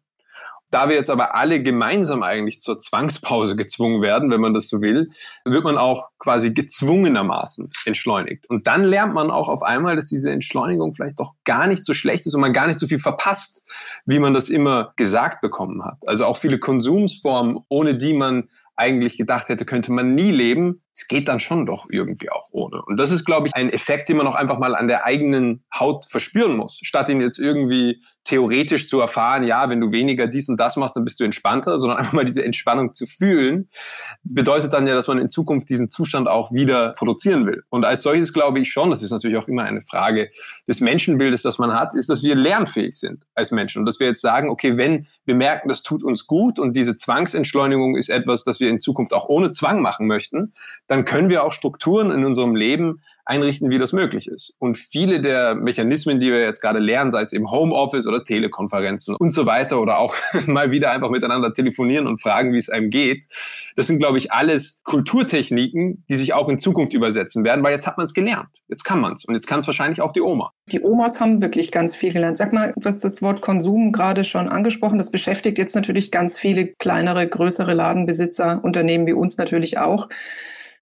Da 0.71 0.89
wir 0.89 0.95
jetzt 0.95 1.11
aber 1.11 1.35
alle 1.35 1.61
gemeinsam 1.61 2.23
eigentlich 2.23 2.59
zur 2.59 2.79
Zwangspause 2.79 3.55
gezwungen 3.55 4.01
werden, 4.01 4.31
wenn 4.31 4.41
man 4.41 4.55
das 4.55 4.69
so 4.69 4.81
will, 4.81 5.11
wird 5.45 5.63
man 5.63 5.77
auch 5.77 6.09
quasi 6.17 6.51
gezwungenermaßen 6.51 7.69
entschleunigt. 7.85 8.49
Und 8.49 8.65
dann 8.65 8.83
lernt 8.83 9.13
man 9.13 9.29
auch 9.29 9.49
auf 9.49 9.61
einmal, 9.61 9.95
dass 9.95 10.07
diese 10.07 10.31
Entschleunigung 10.31 10.95
vielleicht 10.95 11.19
doch 11.19 11.33
gar 11.43 11.67
nicht 11.67 11.85
so 11.85 11.93
schlecht 11.93 12.25
ist 12.25 12.33
und 12.33 12.41
man 12.41 12.53
gar 12.53 12.65
nicht 12.65 12.79
so 12.79 12.87
viel 12.87 12.97
verpasst, 12.97 13.63
wie 14.07 14.17
man 14.17 14.33
das 14.33 14.49
immer 14.49 14.93
gesagt 14.95 15.41
bekommen 15.41 15.85
hat. 15.85 15.99
Also 16.07 16.25
auch 16.25 16.37
viele 16.37 16.57
Konsumsformen, 16.57 17.59
ohne 17.69 17.93
die 17.93 18.15
man 18.15 18.49
eigentlich 18.75 19.17
gedacht 19.17 19.49
hätte, 19.49 19.65
könnte 19.65 19.91
man 19.91 20.15
nie 20.15 20.31
leben, 20.31 20.83
es 20.93 21.07
geht 21.07 21.27
dann 21.27 21.39
schon 21.39 21.65
doch 21.65 21.87
irgendwie 21.89 22.29
auch 22.29 22.47
ohne. 22.51 22.81
Und 22.83 22.99
das 22.99 23.11
ist, 23.11 23.25
glaube 23.25 23.47
ich, 23.47 23.55
ein 23.55 23.69
Effekt, 23.69 24.09
den 24.09 24.17
man 24.17 24.27
auch 24.27 24.35
einfach 24.35 24.59
mal 24.59 24.75
an 24.75 24.87
der 24.87 25.05
eigenen 25.05 25.63
Haut 25.73 26.05
verspüren 26.05 26.55
muss, 26.55 26.79
statt 26.83 27.09
ihn 27.09 27.19
jetzt 27.19 27.39
irgendwie 27.39 28.01
theoretisch 28.23 28.87
zu 28.87 29.01
erfahren, 29.01 29.43
ja, 29.43 29.69
wenn 29.69 29.81
du 29.81 29.91
weniger 29.91 30.27
dies 30.27 30.47
und 30.49 30.59
das 30.59 30.77
machst, 30.77 30.95
dann 30.95 31.03
bist 31.03 31.19
du 31.19 31.23
entspannter, 31.23 31.77
sondern 31.77 31.97
einfach 31.99 32.13
mal 32.13 32.25
diese 32.25 32.43
Entspannung 32.43 32.93
zu 32.93 33.05
fühlen, 33.05 33.69
bedeutet 34.23 34.73
dann 34.73 34.87
ja, 34.87 34.93
dass 34.93 35.07
man 35.07 35.17
in 35.17 35.29
Zukunft 35.29 35.69
diesen 35.69 35.89
Zustand 35.89 36.27
auch 36.27 36.51
wieder 36.51 36.93
produzieren 36.93 37.45
will. 37.45 37.63
Und 37.69 37.85
als 37.85 38.03
solches 38.03 38.31
glaube 38.31 38.59
ich 38.59 38.71
schon, 38.71 38.91
das 38.91 39.01
ist 39.01 39.11
natürlich 39.11 39.37
auch 39.37 39.47
immer 39.47 39.63
eine 39.63 39.81
Frage 39.81 40.29
des 40.67 40.79
Menschenbildes, 40.79 41.41
das 41.41 41.57
man 41.57 41.73
hat, 41.73 41.93
ist, 41.95 42.09
dass 42.09 42.23
wir 42.23 42.35
lernfähig 42.35 42.97
sind 42.97 43.23
als 43.33 43.51
Menschen 43.51 43.79
und 43.79 43.85
dass 43.85 43.99
wir 43.99 44.07
jetzt 44.07 44.21
sagen, 44.21 44.49
okay, 44.49 44.77
wenn 44.77 45.07
wir 45.25 45.35
merken, 45.35 45.69
das 45.69 45.83
tut 45.83 46.03
uns 46.03 46.27
gut 46.27 46.59
und 46.59 46.75
diese 46.75 46.95
Zwangsentschleunigung 46.95 47.97
ist 47.97 48.09
etwas, 48.09 48.43
das 48.43 48.59
wir 48.59 48.69
in 48.73 48.79
Zukunft 48.79 49.13
auch 49.13 49.29
ohne 49.29 49.51
Zwang 49.51 49.81
machen 49.81 50.07
möchten, 50.07 50.53
dann 50.87 51.05
können 51.05 51.29
wir 51.29 51.43
auch 51.43 51.53
Strukturen 51.53 52.11
in 52.11 52.25
unserem 52.25 52.55
Leben 52.55 53.01
einrichten, 53.25 53.69
wie 53.69 53.79
das 53.79 53.93
möglich 53.93 54.27
ist. 54.27 54.53
Und 54.59 54.77
viele 54.77 55.21
der 55.21 55.55
Mechanismen, 55.55 56.19
die 56.19 56.31
wir 56.31 56.41
jetzt 56.41 56.61
gerade 56.61 56.79
lernen, 56.79 57.11
sei 57.11 57.21
es 57.21 57.31
eben 57.31 57.49
Homeoffice 57.49 58.05
oder 58.07 58.23
Telekonferenzen 58.23 59.15
und 59.15 59.29
so 59.29 59.45
weiter 59.45 59.79
oder 59.81 59.97
auch 59.97 60.15
mal 60.47 60.71
wieder 60.71 60.91
einfach 60.91 61.09
miteinander 61.09 61.53
telefonieren 61.53 62.07
und 62.07 62.21
fragen, 62.21 62.53
wie 62.53 62.57
es 62.57 62.69
einem 62.69 62.89
geht, 62.89 63.25
das 63.75 63.87
sind, 63.87 63.99
glaube 63.99 64.17
ich, 64.17 64.31
alles 64.31 64.81
Kulturtechniken, 64.83 66.03
die 66.09 66.15
sich 66.15 66.33
auch 66.33 66.49
in 66.49 66.59
Zukunft 66.59 66.93
übersetzen 66.93 67.43
werden, 67.43 67.63
weil 67.63 67.73
jetzt 67.73 67.87
hat 67.87 67.97
man 67.97 68.05
es 68.05 68.13
gelernt. 68.13 68.49
Jetzt 68.67 68.83
kann 68.83 68.99
man 68.99 69.13
es. 69.13 69.25
Und 69.25 69.33
jetzt 69.33 69.47
kann 69.47 69.59
es 69.59 69.67
wahrscheinlich 69.67 70.01
auch 70.01 70.11
die 70.11 70.21
Oma. 70.21 70.51
Die 70.67 70.81
Omas 70.81 71.19
haben 71.19 71.41
wirklich 71.41 71.71
ganz 71.71 71.95
viel 71.95 72.13
gelernt. 72.13 72.37
Sag 72.37 72.53
mal, 72.53 72.73
du 72.75 72.85
hast 72.85 73.03
das 73.03 73.21
Wort 73.21 73.41
Konsum 73.41 73.91
gerade 73.91 74.23
schon 74.23 74.49
angesprochen. 74.49 74.97
Das 74.97 75.11
beschäftigt 75.11 75.57
jetzt 75.57 75.75
natürlich 75.75 76.11
ganz 76.11 76.37
viele 76.37 76.67
kleinere, 76.67 77.27
größere 77.27 77.73
Ladenbesitzer, 77.73 78.63
Unternehmen 78.63 79.07
wie 79.07 79.13
uns 79.13 79.37
natürlich 79.37 79.79
auch. 79.79 80.09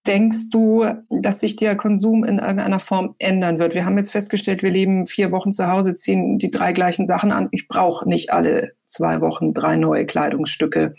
Denkst 0.08 0.50
du, 0.52 0.86
dass 1.10 1.42
sich 1.42 1.56
der 1.56 1.76
Konsum 1.76 2.24
in 2.24 2.40
irgendeiner 2.40 2.80
Form 2.80 3.16
ändern 3.20 3.60
wird? 3.60 3.76
Wir 3.76 3.86
haben 3.86 3.98
jetzt 3.98 4.12
festgestellt, 4.12 4.64
wir 4.64 4.72
leben 4.72 5.06
vier 5.06 5.32
Wochen 5.32 5.52
zu 5.52 5.68
Hause, 5.68 5.96
ziehen 5.96 6.40
die 6.40 6.50
drei 6.50 6.74
gleichen 6.74 7.06
Sachen 7.06 7.32
an. 7.32 7.50
Ich 7.52 7.68
brauche 7.68 8.10
nicht 8.10 8.32
alle 8.32 8.72
zwei 8.92 9.22
Wochen 9.22 9.54
drei 9.54 9.76
neue 9.76 10.06
Kleidungsstücke. 10.06 10.96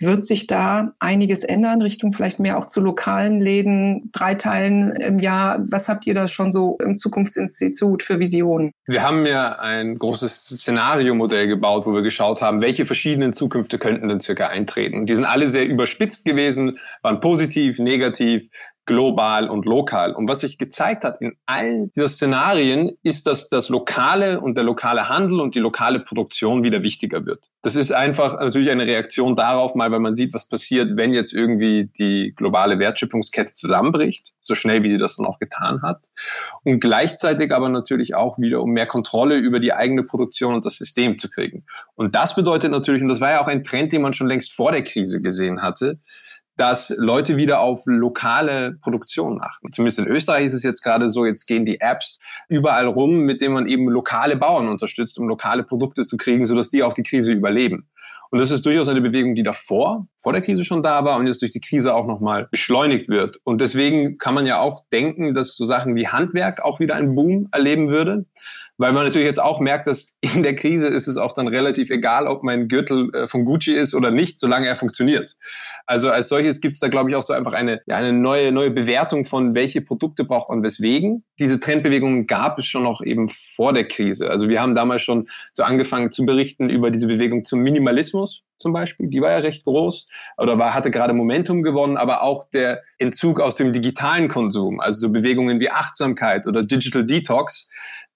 Wird 0.00 0.26
sich 0.26 0.48
da 0.48 0.94
einiges 0.98 1.44
ändern, 1.44 1.80
Richtung 1.80 2.12
vielleicht 2.12 2.40
mehr 2.40 2.58
auch 2.58 2.66
zu 2.66 2.80
lokalen 2.80 3.40
Läden, 3.40 4.10
drei 4.12 4.34
Teilen 4.34 4.90
im 4.96 5.20
Jahr? 5.20 5.62
Was 5.70 5.88
habt 5.88 6.06
ihr 6.06 6.14
da 6.14 6.26
schon 6.26 6.50
so 6.50 6.76
im 6.82 6.96
Zukunftsinstitut 6.96 8.02
für 8.02 8.18
Visionen? 8.18 8.72
Wir 8.86 9.02
haben 9.02 9.26
ja 9.26 9.60
ein 9.60 9.98
großes 9.98 10.46
Szenariomodell 10.46 11.46
gebaut, 11.46 11.86
wo 11.86 11.92
wir 11.92 12.02
geschaut 12.02 12.42
haben, 12.42 12.62
welche 12.62 12.84
verschiedenen 12.84 13.32
Zukünfte 13.32 13.78
könnten 13.78 14.08
denn 14.08 14.18
circa 14.18 14.48
eintreten. 14.48 15.06
Die 15.06 15.14
sind 15.14 15.24
alle 15.24 15.46
sehr 15.46 15.66
überspitzt 15.66 16.24
gewesen, 16.24 16.78
waren 17.02 17.20
positiv, 17.20 17.78
negativ, 17.78 18.48
global 18.84 19.48
und 19.48 19.64
lokal. 19.64 20.12
Und 20.12 20.28
was 20.28 20.40
sich 20.40 20.58
gezeigt 20.58 21.04
hat 21.04 21.20
in 21.20 21.36
allen 21.46 21.90
dieser 21.92 22.08
Szenarien, 22.08 22.92
ist, 23.02 23.26
dass 23.26 23.48
das 23.48 23.68
lokale 23.68 24.40
und 24.40 24.56
der 24.56 24.64
lokale 24.64 25.08
Handel 25.08 25.40
und 25.40 25.54
die 25.54 25.60
lokale 25.60 26.00
Produktion 26.00 26.62
wieder 26.64 26.82
wichtiger 26.82 27.24
wird. 27.24 27.44
Das 27.64 27.76
ist 27.76 27.92
einfach 27.92 28.40
natürlich 28.40 28.70
eine 28.70 28.88
Reaktion 28.88 29.36
darauf, 29.36 29.76
mal 29.76 29.92
weil 29.92 30.00
man 30.00 30.14
sieht, 30.14 30.34
was 30.34 30.48
passiert, 30.48 30.96
wenn 30.96 31.12
jetzt 31.12 31.32
irgendwie 31.32 31.88
die 31.96 32.32
globale 32.34 32.80
Wertschöpfungskette 32.80 33.54
zusammenbricht, 33.54 34.32
so 34.40 34.56
schnell 34.56 34.82
wie 34.82 34.88
sie 34.88 34.98
das 34.98 35.16
dann 35.16 35.26
auch 35.26 35.38
getan 35.38 35.80
hat. 35.82 36.08
Und 36.64 36.80
gleichzeitig 36.80 37.52
aber 37.54 37.68
natürlich 37.68 38.16
auch 38.16 38.36
wieder, 38.40 38.60
um 38.62 38.72
mehr 38.72 38.86
Kontrolle 38.86 39.36
über 39.36 39.60
die 39.60 39.72
eigene 39.72 40.02
Produktion 40.02 40.54
und 40.54 40.64
das 40.64 40.76
System 40.76 41.18
zu 41.18 41.30
kriegen. 41.30 41.64
Und 41.94 42.16
das 42.16 42.34
bedeutet 42.34 42.72
natürlich, 42.72 43.02
und 43.02 43.08
das 43.08 43.20
war 43.20 43.30
ja 43.30 43.40
auch 43.40 43.46
ein 43.46 43.62
Trend, 43.62 43.92
den 43.92 44.02
man 44.02 44.12
schon 44.12 44.26
längst 44.26 44.52
vor 44.52 44.72
der 44.72 44.82
Krise 44.82 45.22
gesehen 45.22 45.62
hatte, 45.62 46.00
dass 46.56 46.94
Leute 46.96 47.36
wieder 47.36 47.60
auf 47.60 47.82
lokale 47.86 48.76
Produktion 48.82 49.40
achten. 49.42 49.72
Zumindest 49.72 50.00
in 50.00 50.06
Österreich 50.06 50.46
ist 50.46 50.54
es 50.54 50.62
jetzt 50.62 50.82
gerade 50.82 51.08
so, 51.08 51.24
jetzt 51.24 51.46
gehen 51.46 51.64
die 51.64 51.80
Apps 51.80 52.18
überall 52.48 52.86
rum, 52.86 53.20
mit 53.20 53.40
denen 53.40 53.54
man 53.54 53.66
eben 53.66 53.88
lokale 53.88 54.36
Bauern 54.36 54.68
unterstützt, 54.68 55.18
um 55.18 55.28
lokale 55.28 55.64
Produkte 55.64 56.04
zu 56.04 56.16
kriegen, 56.16 56.44
sodass 56.44 56.70
die 56.70 56.82
auch 56.82 56.92
die 56.92 57.02
Krise 57.02 57.32
überleben. 57.32 57.88
Und 58.32 58.38
das 58.38 58.50
ist 58.50 58.64
durchaus 58.64 58.88
eine 58.88 59.02
Bewegung, 59.02 59.34
die 59.34 59.42
davor, 59.42 60.06
vor 60.16 60.32
der 60.32 60.40
Krise 60.40 60.64
schon 60.64 60.82
da 60.82 61.04
war 61.04 61.18
und 61.18 61.26
jetzt 61.26 61.42
durch 61.42 61.50
die 61.50 61.60
Krise 61.60 61.92
auch 61.92 62.06
nochmal 62.06 62.48
beschleunigt 62.50 63.10
wird. 63.10 63.38
Und 63.44 63.60
deswegen 63.60 64.16
kann 64.16 64.34
man 64.34 64.46
ja 64.46 64.58
auch 64.58 64.84
denken, 64.90 65.34
dass 65.34 65.54
so 65.54 65.66
Sachen 65.66 65.94
wie 65.96 66.08
Handwerk 66.08 66.64
auch 66.64 66.80
wieder 66.80 66.94
einen 66.94 67.14
Boom 67.14 67.48
erleben 67.52 67.90
würde, 67.90 68.24
weil 68.78 68.92
man 68.92 69.04
natürlich 69.04 69.26
jetzt 69.26 69.40
auch 69.40 69.60
merkt, 69.60 69.86
dass 69.86 70.14
in 70.20 70.42
der 70.42 70.56
Krise 70.56 70.88
ist 70.88 71.06
es 71.06 71.16
auch 71.16 71.32
dann 71.32 71.48
relativ 71.48 71.90
egal, 71.90 72.26
ob 72.26 72.42
mein 72.42 72.68
Gürtel 72.68 73.14
äh, 73.14 73.26
von 73.26 73.44
Gucci 73.44 73.74
ist 73.74 73.94
oder 73.94 74.10
nicht, 74.10 74.40
solange 74.40 74.66
er 74.66 74.76
funktioniert. 74.76 75.36
Also 75.86 76.10
als 76.10 76.28
solches 76.28 76.60
gibt 76.60 76.74
es 76.74 76.80
da, 76.80 76.88
glaube 76.88 77.10
ich, 77.10 77.16
auch 77.16 77.22
so 77.22 77.32
einfach 77.32 77.52
eine, 77.52 77.80
ja, 77.86 77.96
eine 77.96 78.12
neue, 78.12 78.52
neue 78.52 78.70
Bewertung 78.70 79.24
von, 79.24 79.54
welche 79.54 79.82
Produkte 79.82 80.24
braucht 80.24 80.48
man 80.48 80.62
weswegen. 80.62 81.24
Diese 81.38 81.60
Trendbewegungen 81.60 82.26
gab 82.26 82.58
es 82.58 82.66
schon 82.66 82.84
noch 82.84 83.02
eben 83.02 83.28
vor 83.28 83.72
der 83.72 83.86
Krise. 83.86 84.30
Also 84.30 84.48
wir 84.48 84.60
haben 84.60 84.74
damals 84.74 85.02
schon 85.02 85.28
so 85.52 85.62
angefangen 85.62 86.10
zu 86.10 86.24
berichten 86.24 86.70
über 86.70 86.90
diese 86.90 87.06
Bewegung 87.06 87.44
zum 87.44 87.60
Minimalismus 87.60 88.42
zum 88.62 88.72
Beispiel, 88.72 89.08
die 89.08 89.20
war 89.20 89.32
ja 89.32 89.38
recht 89.38 89.64
groß 89.64 90.06
oder 90.38 90.58
war, 90.58 90.72
hatte 90.72 90.90
gerade 90.90 91.12
Momentum 91.12 91.62
gewonnen, 91.62 91.98
aber 91.98 92.22
auch 92.22 92.48
der 92.50 92.82
Entzug 92.96 93.40
aus 93.40 93.56
dem 93.56 93.72
digitalen 93.72 94.28
Konsum, 94.28 94.80
also 94.80 95.08
so 95.08 95.12
Bewegungen 95.12 95.60
wie 95.60 95.70
Achtsamkeit 95.70 96.46
oder 96.46 96.62
Digital 96.62 97.04
Detox, 97.04 97.68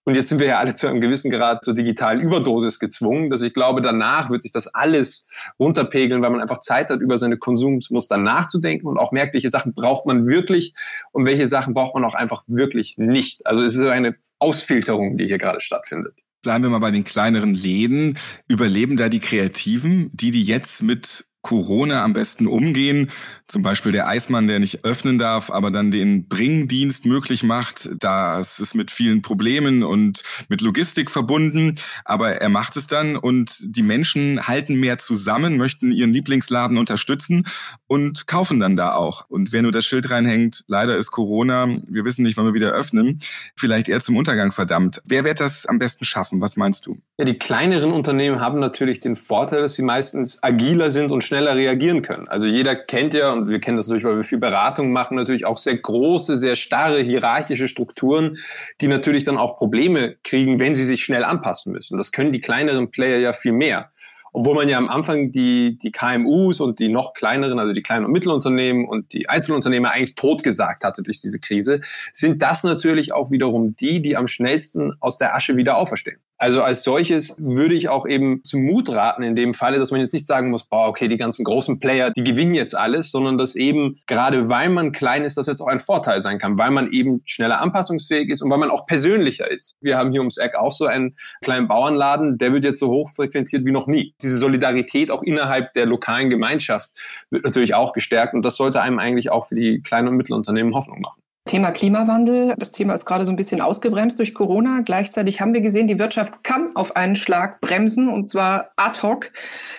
und 0.06 0.14
jetzt 0.14 0.28
sind 0.28 0.38
wir 0.38 0.46
ja 0.46 0.58
alle 0.60 0.72
zu 0.72 0.86
einem 0.86 1.00
gewissen 1.00 1.32
Grad 1.32 1.64
zur 1.64 1.74
digitalen 1.74 2.20
Überdosis 2.20 2.78
gezwungen, 2.78 3.28
dass 3.28 3.42
ich 3.42 3.52
glaube, 3.52 3.82
danach 3.82 4.30
wird 4.30 4.40
sich 4.40 4.52
das 4.52 4.68
alles 4.68 5.26
runterpegeln, 5.58 6.22
weil 6.22 6.30
man 6.30 6.40
einfach 6.40 6.60
Zeit 6.60 6.90
hat, 6.90 7.00
über 7.00 7.18
seine 7.18 7.38
Konsummuster 7.38 8.16
nachzudenken 8.16 8.86
und 8.86 8.98
auch 8.98 9.10
merkt, 9.10 9.34
welche 9.34 9.50
Sachen 9.50 9.74
braucht 9.74 10.06
man 10.06 10.28
wirklich 10.28 10.74
und 11.10 11.26
welche 11.26 11.48
Sachen 11.48 11.74
braucht 11.74 11.94
man 11.94 12.04
auch 12.04 12.14
einfach 12.14 12.44
wirklich 12.46 12.94
nicht. 12.98 13.44
Also 13.48 13.62
es 13.62 13.74
ist 13.74 13.80
eine 13.80 14.14
Ausfilterung, 14.38 15.18
die 15.18 15.26
hier 15.26 15.38
gerade 15.38 15.60
stattfindet. 15.60 16.14
Bleiben 16.42 16.62
wir 16.62 16.70
mal 16.70 16.78
bei 16.78 16.92
den 16.92 17.02
kleineren 17.02 17.54
Läden. 17.54 18.16
Überleben 18.46 18.96
da 18.96 19.08
die 19.08 19.18
Kreativen, 19.18 20.10
die, 20.12 20.30
die 20.30 20.44
jetzt 20.44 20.84
mit 20.84 21.24
Corona 21.46 22.02
am 22.02 22.12
besten 22.12 22.48
umgehen. 22.48 23.08
Zum 23.46 23.62
Beispiel 23.62 23.92
der 23.92 24.08
Eismann, 24.08 24.48
der 24.48 24.58
nicht 24.58 24.84
öffnen 24.84 25.20
darf, 25.20 25.48
aber 25.48 25.70
dann 25.70 25.92
den 25.92 26.26
Bringdienst 26.26 27.06
möglich 27.06 27.44
macht. 27.44 27.88
Das 28.00 28.58
ist 28.58 28.74
mit 28.74 28.90
vielen 28.90 29.22
Problemen 29.22 29.84
und 29.84 30.24
mit 30.48 30.60
Logistik 30.60 31.08
verbunden, 31.08 31.76
aber 32.04 32.40
er 32.40 32.48
macht 32.48 32.74
es 32.74 32.88
dann 32.88 33.14
und 33.14 33.62
die 33.62 33.84
Menschen 33.84 34.48
halten 34.48 34.80
mehr 34.80 34.98
zusammen, 34.98 35.56
möchten 35.56 35.92
ihren 35.92 36.12
Lieblingsladen 36.12 36.78
unterstützen 36.78 37.46
und 37.86 38.26
kaufen 38.26 38.58
dann 38.58 38.76
da 38.76 38.94
auch. 38.94 39.30
Und 39.30 39.52
wer 39.52 39.62
nur 39.62 39.70
das 39.70 39.84
Schild 39.84 40.10
reinhängt, 40.10 40.64
leider 40.66 40.96
ist 40.96 41.12
Corona, 41.12 41.68
wir 41.86 42.04
wissen 42.04 42.24
nicht, 42.24 42.36
wann 42.36 42.46
wir 42.46 42.54
wieder 42.54 42.72
öffnen, 42.72 43.20
vielleicht 43.54 43.88
eher 43.88 44.00
zum 44.00 44.16
Untergang 44.16 44.50
verdammt. 44.50 45.00
Wer 45.04 45.24
wird 45.24 45.38
das 45.38 45.64
am 45.66 45.78
besten 45.78 46.04
schaffen? 46.04 46.40
Was 46.40 46.56
meinst 46.56 46.86
du? 46.86 46.98
Ja, 47.18 47.24
die 47.24 47.38
kleineren 47.38 47.92
Unternehmen 47.92 48.40
haben 48.40 48.58
natürlich 48.58 48.98
den 48.98 49.14
Vorteil, 49.14 49.62
dass 49.62 49.74
sie 49.74 49.82
meistens 49.82 50.42
agiler 50.42 50.90
sind 50.90 51.12
und 51.12 51.22
schneller 51.36 51.54
reagieren 51.54 52.00
können. 52.00 52.28
Also 52.28 52.46
jeder 52.46 52.74
kennt 52.74 53.12
ja 53.12 53.30
und 53.30 53.48
wir 53.48 53.60
kennen 53.60 53.76
das 53.76 53.88
natürlich, 53.88 54.04
weil 54.04 54.16
wir 54.16 54.24
viel 54.24 54.38
Beratung 54.38 54.90
machen, 54.90 55.16
natürlich 55.16 55.44
auch 55.44 55.58
sehr 55.58 55.76
große, 55.76 56.36
sehr 56.36 56.56
starre 56.56 57.00
hierarchische 57.00 57.68
Strukturen, 57.68 58.38
die 58.80 58.88
natürlich 58.88 59.24
dann 59.24 59.36
auch 59.36 59.58
Probleme 59.58 60.16
kriegen, 60.24 60.58
wenn 60.58 60.74
sie 60.74 60.84
sich 60.84 61.04
schnell 61.04 61.24
anpassen 61.24 61.72
müssen. 61.72 61.98
Das 61.98 62.10
können 62.10 62.32
die 62.32 62.40
kleineren 62.40 62.90
Player 62.90 63.18
ja 63.18 63.34
viel 63.34 63.52
mehr. 63.52 63.90
Obwohl 64.32 64.54
man 64.54 64.68
ja 64.68 64.78
am 64.78 64.88
Anfang 64.88 65.30
die, 65.30 65.76
die 65.76 65.92
KMUs 65.92 66.60
und 66.60 66.78
die 66.78 66.88
noch 66.88 67.12
kleineren, 67.12 67.58
also 67.58 67.72
die 67.72 67.82
kleinen 67.82 68.06
und 68.06 68.12
Mittelunternehmen 68.12 68.86
und 68.86 69.12
die 69.12 69.28
Einzelunternehmer 69.28 69.90
eigentlich 69.90 70.14
totgesagt 70.14 70.84
hatte 70.84 71.02
durch 71.02 71.20
diese 71.20 71.38
Krise, 71.38 71.82
sind 72.12 72.40
das 72.40 72.64
natürlich 72.64 73.12
auch 73.12 73.30
wiederum 73.30 73.76
die, 73.76 74.00
die 74.00 74.16
am 74.16 74.26
schnellsten 74.26 74.94
aus 75.00 75.18
der 75.18 75.34
Asche 75.34 75.56
wieder 75.56 75.76
auferstehen. 75.76 76.18
Also 76.38 76.62
als 76.62 76.84
solches 76.84 77.34
würde 77.38 77.74
ich 77.74 77.88
auch 77.88 78.06
eben 78.06 78.44
zum 78.44 78.62
Mut 78.64 78.90
raten 78.92 79.22
in 79.22 79.34
dem 79.34 79.54
Falle, 79.54 79.78
dass 79.78 79.90
man 79.90 80.00
jetzt 80.00 80.12
nicht 80.12 80.26
sagen 80.26 80.50
muss, 80.50 80.64
boah, 80.64 80.88
okay, 80.88 81.08
die 81.08 81.16
ganzen 81.16 81.44
großen 81.44 81.78
Player, 81.78 82.10
die 82.10 82.24
gewinnen 82.24 82.54
jetzt 82.54 82.76
alles, 82.76 83.10
sondern 83.10 83.38
dass 83.38 83.54
eben 83.54 84.00
gerade 84.06 84.50
weil 84.50 84.68
man 84.68 84.92
klein 84.92 85.24
ist, 85.24 85.38
das 85.38 85.46
jetzt 85.46 85.60
auch 85.60 85.66
ein 85.66 85.80
Vorteil 85.80 86.20
sein 86.20 86.38
kann, 86.38 86.58
weil 86.58 86.70
man 86.70 86.92
eben 86.92 87.22
schneller 87.24 87.60
anpassungsfähig 87.62 88.28
ist 88.28 88.42
und 88.42 88.50
weil 88.50 88.58
man 88.58 88.70
auch 88.70 88.86
persönlicher 88.86 89.50
ist. 89.50 89.76
Wir 89.80 89.96
haben 89.96 90.10
hier 90.10 90.20
ums 90.20 90.36
Eck 90.36 90.56
auch 90.56 90.72
so 90.72 90.84
einen 90.84 91.16
kleinen 91.40 91.68
Bauernladen, 91.68 92.36
der 92.36 92.52
wird 92.52 92.64
jetzt 92.64 92.80
so 92.80 92.88
hoch 92.88 93.10
frequentiert 93.10 93.64
wie 93.64 93.72
noch 93.72 93.86
nie. 93.86 94.14
Diese 94.20 94.36
Solidarität 94.36 95.10
auch 95.10 95.22
innerhalb 95.22 95.72
der 95.72 95.86
lokalen 95.86 96.28
Gemeinschaft 96.28 96.90
wird 97.30 97.44
natürlich 97.44 97.74
auch 97.74 97.94
gestärkt 97.94 98.34
und 98.34 98.44
das 98.44 98.56
sollte 98.56 98.82
einem 98.82 98.98
eigentlich 98.98 99.30
auch 99.30 99.46
für 99.46 99.54
die 99.54 99.80
kleinen 99.80 100.08
und 100.08 100.16
Mittelunternehmen 100.16 100.74
Hoffnung 100.74 101.00
machen. 101.00 101.22
Thema 101.46 101.70
Klimawandel. 101.70 102.54
Das 102.58 102.72
Thema 102.72 102.92
ist 102.92 103.06
gerade 103.06 103.24
so 103.24 103.30
ein 103.30 103.36
bisschen 103.36 103.60
ausgebremst 103.60 104.18
durch 104.18 104.34
Corona. 104.34 104.80
Gleichzeitig 104.84 105.40
haben 105.40 105.54
wir 105.54 105.60
gesehen, 105.60 105.86
die 105.86 105.98
Wirtschaft 105.98 106.42
kann 106.42 106.74
auf 106.74 106.96
einen 106.96 107.14
Schlag 107.14 107.60
bremsen 107.60 108.08
und 108.08 108.28
zwar 108.28 108.72
ad 108.76 109.00
hoc, 109.02 109.32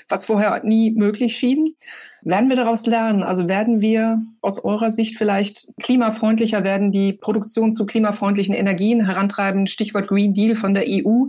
was 0.08 0.24
vorher 0.24 0.64
nie 0.64 0.92
möglich 0.92 1.36
schien. 1.36 1.76
Werden 2.22 2.50
wir 2.50 2.56
daraus 2.56 2.86
lernen? 2.86 3.22
Also 3.22 3.48
werden 3.50 3.82
wir 3.82 4.22
aus 4.42 4.64
eurer 4.64 4.92
Sicht 4.92 5.18
vielleicht 5.18 5.68
klimafreundlicher 5.82 6.64
werden, 6.64 6.92
die 6.92 7.14
Produktion 7.14 7.74
zu 7.74 7.86
klimafreundlichen 7.86 8.56
Energien 8.56 9.06
herantreiben? 9.06 9.68
Stichwort 9.68 10.08
Green 10.08 10.34
Deal 10.34 10.56
von 10.56 10.74
der 10.74 10.86
EU 10.88 11.28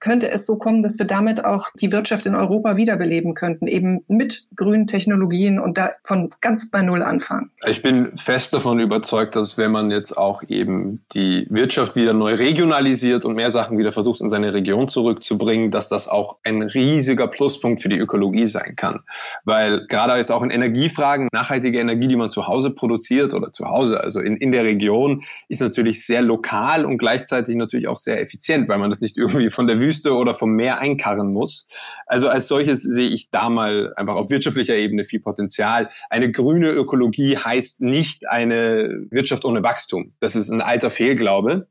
könnte 0.00 0.30
es 0.30 0.46
so 0.46 0.56
kommen, 0.56 0.82
dass 0.82 0.98
wir 0.98 1.06
damit 1.06 1.44
auch 1.44 1.68
die 1.78 1.92
Wirtschaft 1.92 2.26
in 2.26 2.34
Europa 2.34 2.76
wiederbeleben 2.76 3.34
könnten, 3.34 3.66
eben 3.66 4.02
mit 4.08 4.46
grünen 4.56 4.86
Technologien 4.86 5.60
und 5.60 5.76
da 5.76 5.92
von 6.02 6.30
ganz 6.40 6.70
bei 6.70 6.82
Null 6.82 7.02
anfangen. 7.02 7.50
Ich 7.66 7.82
bin 7.82 8.16
fest 8.16 8.54
davon 8.54 8.80
überzeugt, 8.80 9.36
dass 9.36 9.58
wenn 9.58 9.70
man 9.70 9.90
jetzt 9.90 10.16
auch 10.16 10.42
eben 10.48 11.02
die 11.14 11.46
Wirtschaft 11.50 11.96
wieder 11.96 12.14
neu 12.14 12.34
regionalisiert 12.34 13.24
und 13.26 13.34
mehr 13.34 13.50
Sachen 13.50 13.78
wieder 13.78 13.92
versucht, 13.92 14.20
in 14.22 14.28
seine 14.28 14.54
Region 14.54 14.88
zurückzubringen, 14.88 15.70
dass 15.70 15.88
das 15.88 16.08
auch 16.08 16.38
ein 16.44 16.62
riesiger 16.62 17.28
Pluspunkt 17.28 17.82
für 17.82 17.90
die 17.90 17.98
Ökologie 17.98 18.46
sein 18.46 18.76
kann. 18.76 19.00
Weil 19.44 19.86
gerade 19.86 20.16
jetzt 20.16 20.32
auch 20.32 20.42
in 20.42 20.50
Energiefragen, 20.50 21.28
nachhaltige 21.32 21.78
Energie, 21.78 22.08
die 22.08 22.16
man 22.16 22.30
zu 22.30 22.46
Hause 22.46 22.70
produziert 22.70 23.34
oder 23.34 23.52
zu 23.52 23.66
Hause, 23.66 24.00
also 24.00 24.20
in, 24.20 24.36
in 24.36 24.50
der 24.50 24.64
Region, 24.64 25.22
ist 25.48 25.60
natürlich 25.60 26.06
sehr 26.06 26.22
lokal 26.22 26.86
und 26.86 26.96
gleichzeitig 26.96 27.56
natürlich 27.56 27.86
auch 27.86 27.98
sehr 27.98 28.20
effizient, 28.20 28.68
weil 28.68 28.78
man 28.78 28.88
das 28.88 29.02
nicht 29.02 29.18
irgendwie 29.18 29.50
von 29.50 29.66
der 29.66 29.78
Wüste 29.78 29.89
Wüste 29.90 30.14
oder 30.14 30.34
vom 30.34 30.52
Meer 30.52 30.78
einkarren 30.78 31.32
muss. 31.32 31.66
Also 32.06 32.28
als 32.28 32.46
solches 32.46 32.82
sehe 32.82 33.08
ich 33.08 33.30
da 33.30 33.50
mal 33.50 33.92
einfach 33.96 34.14
auf 34.14 34.30
wirtschaftlicher 34.30 34.76
Ebene 34.76 35.04
viel 35.04 35.20
Potenzial. 35.20 35.90
Eine 36.08 36.30
grüne 36.30 36.70
Ökologie 36.70 37.36
heißt 37.36 37.80
nicht 37.80 38.28
eine 38.28 39.06
Wirtschaft 39.10 39.44
ohne 39.44 39.64
Wachstum. 39.64 40.12
Das 40.20 40.36
ist 40.36 40.48
ein 40.50 40.60
alter 40.60 40.90
Fehlglaube. 40.90 41.66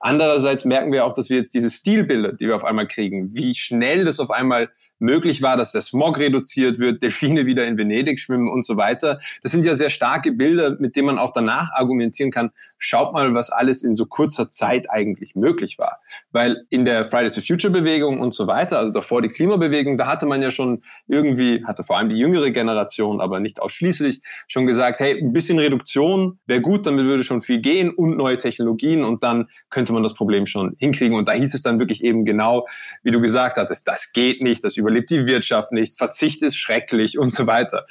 Andererseits 0.00 0.64
merken 0.64 0.92
wir 0.92 1.04
auch, 1.04 1.12
dass 1.12 1.28
wir 1.28 1.36
jetzt 1.36 1.52
diese 1.52 1.68
Stilbilder, 1.68 2.32
die 2.32 2.46
wir 2.46 2.56
auf 2.56 2.64
einmal 2.64 2.86
kriegen, 2.86 3.34
wie 3.34 3.54
schnell 3.54 4.06
das 4.06 4.20
auf 4.20 4.30
einmal 4.30 4.70
möglich 5.00 5.42
war, 5.42 5.56
dass 5.56 5.72
der 5.72 5.80
Smog 5.80 6.18
reduziert 6.18 6.78
wird, 6.78 7.02
Delfine 7.02 7.46
wieder 7.46 7.66
in 7.66 7.78
Venedig 7.78 8.20
schwimmen 8.20 8.48
und 8.48 8.64
so 8.64 8.76
weiter. 8.76 9.20
Das 9.42 9.52
sind 9.52 9.64
ja 9.64 9.74
sehr 9.74 9.90
starke 9.90 10.32
Bilder, 10.32 10.76
mit 10.78 10.96
denen 10.96 11.06
man 11.06 11.18
auch 11.18 11.32
danach 11.32 11.72
argumentieren 11.72 12.30
kann, 12.30 12.50
schaut 12.78 13.12
mal, 13.12 13.34
was 13.34 13.50
alles 13.50 13.82
in 13.82 13.94
so 13.94 14.06
kurzer 14.06 14.48
Zeit 14.48 14.90
eigentlich 14.90 15.34
möglich 15.34 15.78
war. 15.78 16.00
Weil 16.32 16.64
in 16.70 16.84
der 16.84 17.04
Fridays 17.04 17.34
for 17.34 17.42
Future 17.42 17.72
Bewegung 17.72 18.20
und 18.20 18.32
so 18.32 18.46
weiter, 18.46 18.78
also 18.78 18.92
davor 18.92 19.22
die 19.22 19.28
Klimabewegung, 19.28 19.96
da 19.98 20.06
hatte 20.06 20.26
man 20.26 20.42
ja 20.42 20.50
schon 20.50 20.82
irgendwie, 21.08 21.64
hatte 21.64 21.82
vor 21.82 21.96
allem 21.96 22.08
die 22.08 22.16
jüngere 22.16 22.50
Generation, 22.50 23.20
aber 23.20 23.40
nicht 23.40 23.60
ausschließlich, 23.60 24.20
schon 24.46 24.66
gesagt, 24.66 25.00
hey, 25.00 25.18
ein 25.18 25.32
bisschen 25.32 25.58
Reduktion 25.58 26.38
wäre 26.46 26.60
gut, 26.60 26.86
damit 26.86 27.04
würde 27.06 27.24
schon 27.24 27.40
viel 27.40 27.60
gehen 27.60 27.90
und 27.90 28.16
neue 28.16 28.38
Technologien 28.38 29.04
und 29.04 29.22
dann 29.22 29.48
könnte 29.70 29.92
man 29.92 30.02
das 30.02 30.14
Problem 30.14 30.46
schon 30.46 30.76
hinkriegen. 30.78 31.16
Und 31.16 31.28
da 31.28 31.32
hieß 31.32 31.54
es 31.54 31.62
dann 31.62 31.80
wirklich 31.80 32.04
eben 32.04 32.24
genau, 32.24 32.66
wie 33.02 33.10
du 33.10 33.20
gesagt 33.20 33.56
hattest, 33.56 33.88
das 33.88 34.12
geht 34.12 34.42
nicht, 34.42 34.64
das 34.64 34.76
über 34.76 34.89
überlebt 34.90 35.10
die 35.10 35.26
Wirtschaft 35.26 35.72
nicht, 35.72 35.96
Verzicht 35.96 36.42
ist 36.42 36.56
schrecklich 36.56 37.18
und 37.18 37.32
so 37.32 37.46
weiter. 37.46 37.86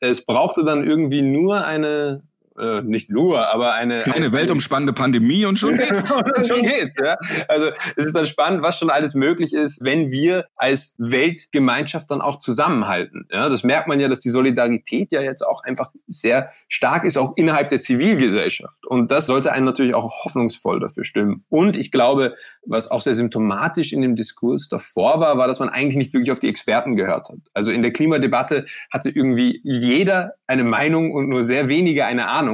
Es 0.00 0.24
brauchte 0.24 0.64
dann 0.64 0.86
irgendwie 0.86 1.22
nur 1.22 1.64
eine 1.64 2.22
äh, 2.58 2.82
nicht 2.82 3.10
nur, 3.10 3.48
aber 3.52 3.74
eine 3.74 3.92
eine, 3.92 4.14
eine 4.14 4.32
weltumspannende 4.32 4.92
Pandemie 4.92 5.44
und 5.44 5.58
schon 5.58 5.76
geht's. 5.76 6.04
schon 6.48 6.62
geht's, 6.62 6.96
ja. 7.02 7.16
Also 7.48 7.70
es 7.96 8.06
ist 8.06 8.14
dann 8.14 8.26
spannend, 8.26 8.62
was 8.62 8.78
schon 8.78 8.90
alles 8.90 9.14
möglich 9.14 9.52
ist, 9.52 9.84
wenn 9.84 10.10
wir 10.10 10.46
als 10.56 10.94
Weltgemeinschaft 10.98 12.10
dann 12.10 12.20
auch 12.20 12.38
zusammenhalten. 12.38 13.26
Ja, 13.30 13.48
das 13.48 13.64
merkt 13.64 13.88
man 13.88 14.00
ja, 14.00 14.08
dass 14.08 14.20
die 14.20 14.30
Solidarität 14.30 15.12
ja 15.12 15.20
jetzt 15.20 15.42
auch 15.42 15.62
einfach 15.64 15.90
sehr 16.06 16.50
stark 16.68 17.04
ist, 17.04 17.16
auch 17.16 17.32
innerhalb 17.36 17.68
der 17.68 17.80
Zivilgesellschaft. 17.80 18.86
Und 18.86 19.10
das 19.10 19.26
sollte 19.26 19.52
einen 19.52 19.64
natürlich 19.64 19.94
auch 19.94 20.24
hoffnungsvoll 20.24 20.80
dafür 20.80 21.04
stimmen. 21.04 21.44
Und 21.48 21.76
ich 21.76 21.90
glaube, 21.90 22.34
was 22.64 22.90
auch 22.90 23.00
sehr 23.00 23.14
symptomatisch 23.14 23.92
in 23.92 24.02
dem 24.02 24.16
Diskurs 24.16 24.68
davor 24.68 25.20
war, 25.20 25.38
war, 25.38 25.46
dass 25.46 25.58
man 25.58 25.68
eigentlich 25.68 25.96
nicht 25.96 26.14
wirklich 26.14 26.30
auf 26.30 26.38
die 26.38 26.48
Experten 26.48 26.96
gehört 26.96 27.28
hat. 27.28 27.38
Also 27.54 27.70
in 27.70 27.82
der 27.82 27.92
Klimadebatte 27.92 28.66
hatte 28.90 29.10
irgendwie 29.10 29.60
jeder 29.64 30.34
eine 30.46 30.64
Meinung 30.64 31.12
und 31.12 31.28
nur 31.28 31.42
sehr 31.42 31.68
wenige 31.68 32.04
eine 32.04 32.28
Ahnung 32.28 32.51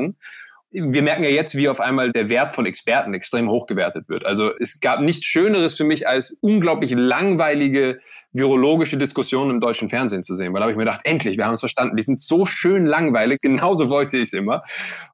wir 0.70 1.02
merken 1.02 1.24
ja 1.24 1.30
jetzt, 1.30 1.54
wie 1.54 1.68
auf 1.68 1.80
einmal 1.80 2.12
der 2.12 2.28
Wert 2.28 2.52
von 2.52 2.66
Experten 2.66 3.14
extrem 3.14 3.48
hochgewertet 3.48 4.08
wird. 4.08 4.26
Also 4.26 4.50
es 4.58 4.80
gab 4.80 5.00
nichts 5.00 5.24
Schöneres 5.24 5.74
für 5.74 5.84
mich, 5.84 6.06
als 6.06 6.36
unglaublich 6.42 6.90
langweilige 6.90 8.00
virologische 8.32 8.98
Diskussionen 8.98 9.52
im 9.52 9.60
deutschen 9.60 9.88
Fernsehen 9.88 10.22
zu 10.22 10.34
sehen. 10.34 10.52
Weil 10.52 10.60
da 10.60 10.64
habe 10.64 10.72
ich 10.72 10.76
mir 10.76 10.84
gedacht, 10.84 11.00
endlich, 11.04 11.38
wir 11.38 11.46
haben 11.46 11.54
es 11.54 11.60
verstanden. 11.60 11.96
Die 11.96 12.02
sind 12.02 12.20
so 12.20 12.44
schön 12.44 12.84
langweilig. 12.84 13.38
Genauso 13.42 13.88
wollte 13.88 14.18
ich 14.18 14.24
es 14.24 14.32
immer. 14.34 14.62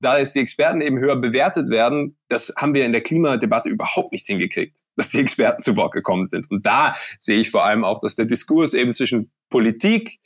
Da 0.00 0.18
jetzt 0.18 0.34
die 0.34 0.40
Experten 0.40 0.80
eben 0.80 0.98
höher 0.98 1.16
bewertet 1.16 1.70
werden, 1.70 2.16
das 2.28 2.52
haben 2.56 2.74
wir 2.74 2.84
in 2.84 2.92
der 2.92 3.02
Klimadebatte 3.02 3.68
überhaupt 3.68 4.10
nicht 4.10 4.26
hingekriegt, 4.26 4.80
dass 4.96 5.10
die 5.10 5.20
Experten 5.20 5.62
zu 5.62 5.76
Wort 5.76 5.92
gekommen 5.92 6.26
sind. 6.26 6.50
Und 6.50 6.66
da 6.66 6.96
sehe 7.18 7.38
ich 7.38 7.52
vor 7.52 7.64
allem 7.64 7.84
auch, 7.84 8.00
dass 8.00 8.16
der 8.16 8.24
Diskurs 8.24 8.74
eben 8.74 8.92
zwischen 8.92 9.30
Politik, 9.50 10.18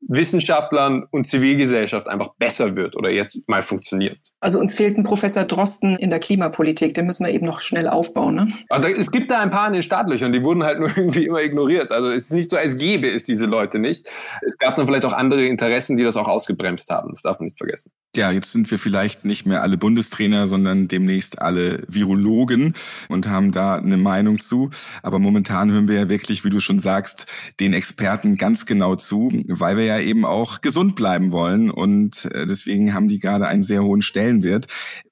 Wissenschaftlern 0.00 1.04
und 1.10 1.26
Zivilgesellschaft 1.26 2.08
einfach 2.08 2.34
besser 2.38 2.76
wird 2.76 2.96
oder 2.96 3.10
jetzt 3.10 3.48
mal 3.48 3.62
funktioniert. 3.62 4.18
Also 4.40 4.60
uns 4.60 4.72
fehlt 4.72 4.96
ein 4.96 5.02
Professor 5.02 5.44
Drosten 5.44 5.96
in 5.96 6.10
der 6.10 6.20
Klimapolitik, 6.20 6.94
den 6.94 7.06
müssen 7.06 7.26
wir 7.26 7.32
eben 7.32 7.44
noch 7.44 7.60
schnell 7.60 7.88
aufbauen. 7.88 8.36
Ne? 8.36 8.48
Aber 8.68 8.96
es 8.96 9.10
gibt 9.10 9.32
da 9.32 9.40
ein 9.40 9.50
paar 9.50 9.66
in 9.66 9.72
den 9.72 9.82
Startlöchern, 9.82 10.32
die 10.32 10.44
wurden 10.44 10.62
halt 10.62 10.78
nur 10.78 10.90
irgendwie 10.96 11.26
immer 11.26 11.42
ignoriert. 11.42 11.90
Also 11.90 12.08
es 12.10 12.24
ist 12.24 12.32
nicht 12.32 12.50
so, 12.50 12.56
als 12.56 12.76
gäbe 12.76 13.10
es 13.10 13.24
diese 13.24 13.46
Leute 13.46 13.80
nicht. 13.80 14.06
Es 14.42 14.56
gab 14.56 14.76
dann 14.76 14.86
vielleicht 14.86 15.04
auch 15.04 15.12
andere 15.12 15.44
Interessen, 15.44 15.96
die 15.96 16.04
das 16.04 16.16
auch 16.16 16.28
ausgebremst 16.28 16.88
haben. 16.90 17.10
Das 17.10 17.22
darf 17.22 17.40
man 17.40 17.46
nicht 17.46 17.58
vergessen. 17.58 17.90
Ja, 18.14 18.30
jetzt 18.30 18.52
sind 18.52 18.70
wir 18.70 18.78
vielleicht 18.78 19.24
nicht 19.24 19.44
mehr 19.44 19.62
alle 19.62 19.76
Bundestrainer, 19.76 20.46
sondern 20.46 20.86
demnächst 20.86 21.42
alle 21.42 21.82
Virologen 21.88 22.74
und 23.08 23.28
haben 23.28 23.50
da 23.50 23.74
eine 23.74 23.96
Meinung 23.96 24.38
zu. 24.38 24.70
Aber 25.02 25.18
momentan 25.18 25.72
hören 25.72 25.88
wir 25.88 25.96
ja 25.96 26.08
wirklich, 26.08 26.44
wie 26.44 26.50
du 26.50 26.60
schon 26.60 26.78
sagst, 26.78 27.26
den 27.58 27.72
Experten 27.72 28.36
ganz 28.36 28.66
genau 28.66 28.94
zu, 28.94 29.30
weil 29.48 29.76
wir 29.76 29.84
ja 29.84 29.98
eben 29.98 30.24
auch 30.24 30.60
gesund 30.60 30.94
bleiben 30.94 31.32
wollen. 31.32 31.70
Und 31.70 32.26
äh, 32.26 32.46
deswegen 32.46 32.94
haben 32.94 33.08
die 33.08 33.18
gerade 33.18 33.48
einen 33.48 33.64
sehr 33.64 33.82
hohen 33.82 34.00
Stellenwert 34.02 34.27
wird, 34.42 34.66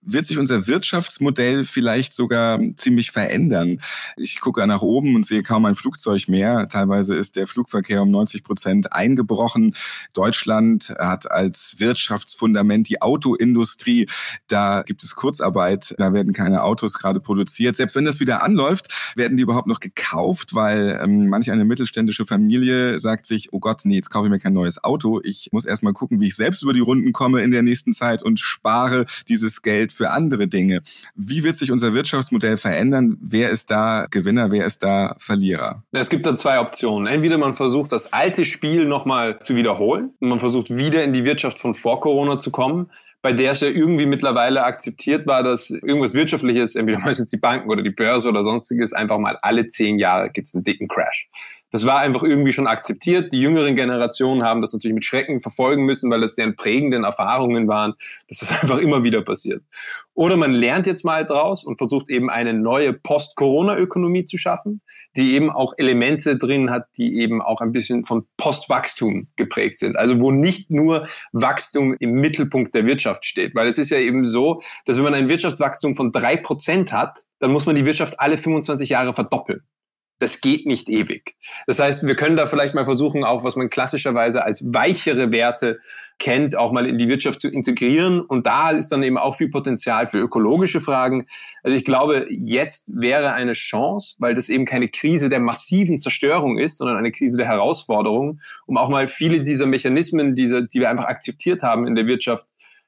wird 0.07 0.25
sich 0.25 0.39
unser 0.39 0.67
Wirtschaftsmodell 0.67 1.65
vielleicht 1.65 2.15
sogar 2.15 2.61
ziemlich 2.77 3.11
verändern. 3.11 3.81
Ich 4.17 4.41
gucke 4.41 4.67
nach 4.67 4.83
oben 4.83 5.15
und 5.15 5.27
sehe 5.27 5.43
kaum 5.43 5.65
ein 5.65 5.75
Flugzeug 5.75 6.29
mehr. 6.29 6.69
Teilweise 6.69 7.17
ist 7.17 7.37
der 7.37 7.47
Flugverkehr 7.47 8.03
um 8.03 8.11
90 8.11 8.45
Prozent 8.45 8.93
eingebrochen. 8.93 9.75
Deutschland 10.13 10.95
hat 10.99 11.31
als 11.31 11.77
Wirtschaftsfundament 11.79 12.89
die 12.89 13.03
Autoindustrie. 13.03 14.09
Da 14.47 14.83
gibt 14.83 15.03
es 15.03 15.17
Kurzarbeit, 15.17 15.95
da 15.99 16.13
werden 16.13 16.33
keine 16.33 16.63
Autos 16.63 16.95
gerade 16.95 17.21
produziert. 17.21 17.77
Selbst 17.77 17.97
wenn 17.97 18.05
das 18.05 18.21
wieder 18.21 18.43
anläuft, 18.43 18.87
werden 19.17 19.37
die 19.37 19.43
überhaupt 19.43 19.67
noch 19.67 19.81
gekauft, 19.81 20.55
weil 20.55 21.01
ähm, 21.03 21.29
manch 21.29 21.51
eine 21.51 21.65
mittelständische 21.65 22.27
Familie 22.27 23.01
sagt 23.01 23.27
sich, 23.27 23.53
oh 23.53 23.59
Gott, 23.59 23.83
nee, 23.85 23.97
jetzt 23.97 24.11
kaufe 24.11 24.27
ich 24.27 24.31
mir 24.31 24.39
kein 24.39 24.53
neues 24.53 24.83
Auto. 24.83 25.21
Ich 25.25 25.49
muss 25.53 25.65
erst 25.65 25.83
mal 25.83 25.93
gucken, 25.93 26.21
wie 26.21 26.29
ich 26.29 26.37
selbst 26.37 26.63
über 26.63 26.73
die 26.73 26.81
Runden 26.81 27.13
komme 27.13 27.43
in 27.43 27.51
der 27.51 27.63
nächsten 27.63 27.93
Zeit 27.93 28.23
und 28.23 28.39
spare 28.39 29.07
dieses 29.29 29.63
Geld 29.63 29.96
für 29.97 30.11
andere 30.11 30.49
Dinge. 30.49 30.83
Wie 31.15 31.43
wird 31.43 31.57
sich 31.57 31.73
unser 31.73 31.95
Wirtschaftsmodell 31.95 32.57
verändern? 32.57 33.17
Wer 33.21 33.51
ist 33.51 33.71
da 33.71 34.07
Gewinner, 34.11 34.51
wer 34.51 34.67
ist 34.67 34.83
da 34.83 35.17
Verlierer? 35.19 35.83
Es 35.93 36.11
gibt 36.11 36.27
da 36.27 36.37
zwei 36.37 36.61
Optionen. 36.61 37.07
Entweder 37.07 37.39
man 37.39 37.55
versucht, 37.55 37.93
das 37.93 38.13
alte 38.13 38.45
Spiel 38.45 38.85
nochmal 38.87 39.39
zu 39.41 39.57
wiederholen 39.57 40.11
man 40.21 40.39
versucht 40.39 40.77
wieder 40.77 41.05
in 41.05 41.13
die 41.13 41.25
Wirtschaft 41.25 41.61
von 41.61 41.75
vor 41.75 42.01
Corona 42.01 42.39
zu 42.39 42.51
kommen 42.51 42.91
bei 43.27 43.33
der 43.33 43.51
es 43.51 43.61
ja 43.61 43.67
irgendwie 43.67 44.07
mittlerweile 44.07 44.63
akzeptiert 44.63 45.27
war, 45.27 45.43
dass 45.43 45.71
irgendwas 45.71 46.15
Wirtschaftliches, 46.15 46.77
entweder 46.77 46.99
meistens 47.05 47.29
die 47.29 47.37
Banken 47.37 47.69
oder 47.69 47.83
die 47.83 47.91
Börse 47.91 48.29
oder 48.29 48.45
sonstiges, 48.45 48.93
einfach 48.93 49.19
mal 49.19 49.37
alle 49.43 49.67
zehn 49.67 49.99
Jahre 49.99 50.31
gibt 50.31 50.47
es 50.47 50.55
einen 50.55 50.63
dicken 50.63 50.87
Crash. 50.87 51.29
Das 51.73 51.85
war 51.85 51.99
einfach 51.99 52.23
irgendwie 52.23 52.53
schon 52.53 52.69
akzeptiert. 52.69 53.33
Die 53.33 53.41
jüngeren 53.41 53.75
Generationen 53.75 54.45
haben 54.45 54.61
das 54.61 54.73
natürlich 54.73 54.95
mit 54.95 55.05
Schrecken 55.05 55.41
verfolgen 55.41 55.85
müssen, 55.85 56.11
weil 56.11 56.21
das 56.21 56.37
deren 56.37 56.55
prägenden 56.55 57.05
Erfahrungen 57.05 57.67
waren, 57.67 57.95
das 58.29 58.51
einfach 58.63 58.79
immer 58.79 59.03
wieder 59.03 59.23
passiert. 59.23 59.63
Oder 60.15 60.37
man 60.37 60.53
lernt 60.53 60.87
jetzt 60.87 61.05
mal 61.05 61.27
draus 61.27 61.65
und 61.65 61.77
versucht 61.77 62.09
eben 62.09 62.31
eine 62.31 62.55
neue 62.55 62.93
Post-Corona-Ökonomie 62.93 64.25
zu 64.25 64.39
schaffen, 64.39 64.81
die 65.17 65.35
eben 65.35 65.51
auch 65.51 65.75
Elemente 65.77 66.39
drin 66.39 66.71
hat, 66.71 66.87
die 66.97 67.19
eben 67.19 67.43
auch 67.43 67.61
ein 67.61 67.73
bisschen 67.73 68.05
von 68.05 68.27
Postwachstum 68.37 69.29
geprägt 69.37 69.79
sind. 69.79 69.97
Also 69.97 70.21
wo 70.21 70.31
nicht 70.31 70.71
nur 70.71 71.07
Wachstum 71.33 71.95
im 71.99 72.13
Mittelpunkt 72.13 72.75
der 72.75 72.87
Wirtschaft 72.87 73.27
steht. 73.27 73.55
Weil 73.55 73.69
es 73.69 73.77
ist 73.77 73.91
ja 73.91 73.99
eben 73.99 74.25
so, 74.25 74.63
dass 74.87 74.97
wenn 74.97 75.05
man 75.05 75.15
ein 75.15 75.29
Wirtschaftswachstum 75.29 75.95
von 75.95 76.13
drei 76.13 76.37
Prozent 76.37 76.93
hat, 76.93 77.25
dann 77.41 77.53
muss 77.53 77.67
man 77.67 77.77
die 77.77 77.85
Wirtschaft 77.85 78.19
alle 78.19 78.39
25 78.39 78.89
Jahre 78.89 79.13
verdoppeln 79.13 79.61
das 80.19 80.41
geht 80.41 80.67
nicht 80.67 80.89
ewig. 80.89 81.37
Das 81.67 81.79
heißt, 81.79 82.07
wir 82.07 82.17
können 82.17 82.37
da 82.37 82.47
vielleicht 82.47 82.75
mal 82.75 82.85
versuchen, 82.85 83.25
auch 83.25 83.45
was 83.45 83.57
man 83.57 83.69
klassischerweise 83.69 84.45
als 84.45 84.65
weichere 84.73 85.31
Werte 85.31 85.79
kennt, 86.19 86.57
auch 86.57 86.73
mal 86.73 86.87
in 86.87 86.97
die 86.97 87.09
Wirtschaft 87.09 87.39
zu 87.39 87.49
integrieren. 87.49 88.21
Und 88.21 88.47
da 88.47 88.71
ist 88.71 88.89
dann 88.89 89.03
eben 89.03 89.19
auch 89.19 89.37
viel 89.37 89.51
Potenzial 89.51 90.07
für 90.07 90.19
ökologische 90.19 90.81
Fragen. 90.81 91.27
Also 91.63 91.77
ich 91.77 91.85
glaube, 91.85 92.27
jetzt 92.31 92.89
wäre 92.89 93.35
eine 93.35 93.53
Chance, 93.53 94.17
weil 94.19 94.35
das 94.35 94.49
eben 94.49 94.65
keine 94.65 94.89
Krise 94.89 95.29
der 95.29 95.41
massiven 95.41 95.99
Zerstörung 95.99 96.59
ist, 96.59 96.79
sondern 96.79 96.97
eine 96.97 97.13
Krise 97.13 97.37
der 97.37 97.47
Herausforderung, 97.47 98.41
um 98.67 98.79
auch 98.79 98.89
mal 98.89 99.09
viele 99.09 99.43
dieser 99.43 99.67
Mechanismen, 99.67 100.35
diese, 100.35 100.67
die 100.67 100.81
wir 100.81 100.89
einfach 100.89 101.05
akzeptiert 101.05 101.63
haben 101.63 101.87
in 101.87 101.95
der 101.95 102.07
Wirtschaft, 102.07 102.47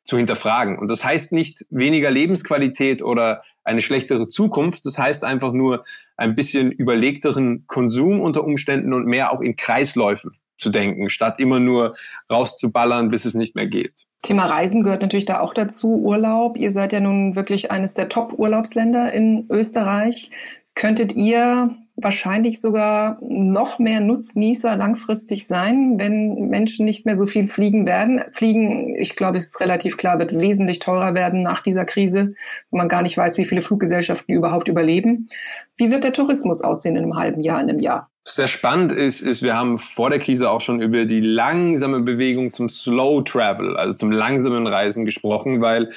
zu 0.08 0.16
hinterfragen. 0.16 0.78
Und 0.78 0.90
das 0.90 1.04
heißt 1.04 1.32
nicht 1.32 1.66
weniger 1.68 2.10
Lebensqualität 2.10 3.02
oder 3.02 3.42
eine 3.62 3.82
schlechtere 3.82 4.26
Zukunft. 4.26 4.86
Das 4.86 4.96
heißt 4.96 5.22
einfach 5.22 5.52
nur 5.52 5.84
ein 6.16 6.34
bisschen 6.34 6.72
überlegteren 6.72 7.66
Konsum 7.66 8.18
unter 8.18 8.42
Umständen 8.42 8.94
und 8.94 9.04
mehr 9.04 9.30
auch 9.30 9.42
in 9.42 9.54
Kreisläufen 9.54 10.32
zu 10.56 10.70
denken, 10.70 11.10
statt 11.10 11.38
immer 11.38 11.60
nur 11.60 11.94
rauszuballern, 12.30 13.10
bis 13.10 13.26
es 13.26 13.34
nicht 13.34 13.54
mehr 13.54 13.66
geht. 13.66 14.06
Thema 14.22 14.46
Reisen 14.46 14.82
gehört 14.82 15.02
natürlich 15.02 15.26
da 15.26 15.40
auch 15.40 15.52
dazu. 15.52 16.00
Urlaub. 16.02 16.56
Ihr 16.56 16.70
seid 16.70 16.94
ja 16.94 17.00
nun 17.00 17.36
wirklich 17.36 17.70
eines 17.70 17.92
der 17.92 18.08
Top-Urlaubsländer 18.08 19.12
in 19.12 19.46
Österreich. 19.50 20.30
Könntet 20.74 21.14
ihr 21.14 21.76
wahrscheinlich 22.00 22.60
sogar 22.60 23.18
noch 23.20 23.78
mehr 23.78 24.00
Nutznießer 24.00 24.76
langfristig 24.76 25.46
sein, 25.46 25.94
wenn 25.98 26.48
Menschen 26.48 26.84
nicht 26.84 27.06
mehr 27.06 27.16
so 27.16 27.26
viel 27.26 27.48
fliegen 27.48 27.86
werden. 27.86 28.22
Fliegen, 28.30 28.94
ich 28.96 29.16
glaube, 29.16 29.38
ist 29.38 29.60
relativ 29.60 29.96
klar, 29.96 30.18
wird 30.18 30.32
wesentlich 30.32 30.78
teurer 30.78 31.14
werden 31.14 31.42
nach 31.42 31.62
dieser 31.62 31.84
Krise, 31.84 32.34
wenn 32.70 32.78
man 32.78 32.88
gar 32.88 33.02
nicht 33.02 33.16
weiß, 33.16 33.38
wie 33.38 33.44
viele 33.44 33.62
Fluggesellschaften 33.62 34.34
überhaupt 34.34 34.68
überleben. 34.68 35.28
Wie 35.76 35.90
wird 35.90 36.04
der 36.04 36.12
Tourismus 36.12 36.62
aussehen 36.62 36.96
in 36.96 37.04
einem 37.04 37.16
halben 37.16 37.40
Jahr, 37.40 37.60
in 37.60 37.68
einem 37.68 37.80
Jahr? 37.80 38.10
sehr 38.34 38.46
spannend 38.46 38.92
ist, 38.92 39.20
ist, 39.20 39.42
wir 39.42 39.56
haben 39.56 39.78
vor 39.78 40.10
der 40.10 40.18
Krise 40.18 40.50
auch 40.50 40.60
schon 40.60 40.82
über 40.82 41.06
die 41.06 41.20
langsame 41.20 42.00
Bewegung 42.00 42.50
zum 42.50 42.68
Slow 42.68 43.22
Travel, 43.24 43.76
also 43.76 43.96
zum 43.96 44.10
langsamen 44.10 44.66
Reisen 44.66 45.04
gesprochen, 45.04 45.60
weil 45.60 45.90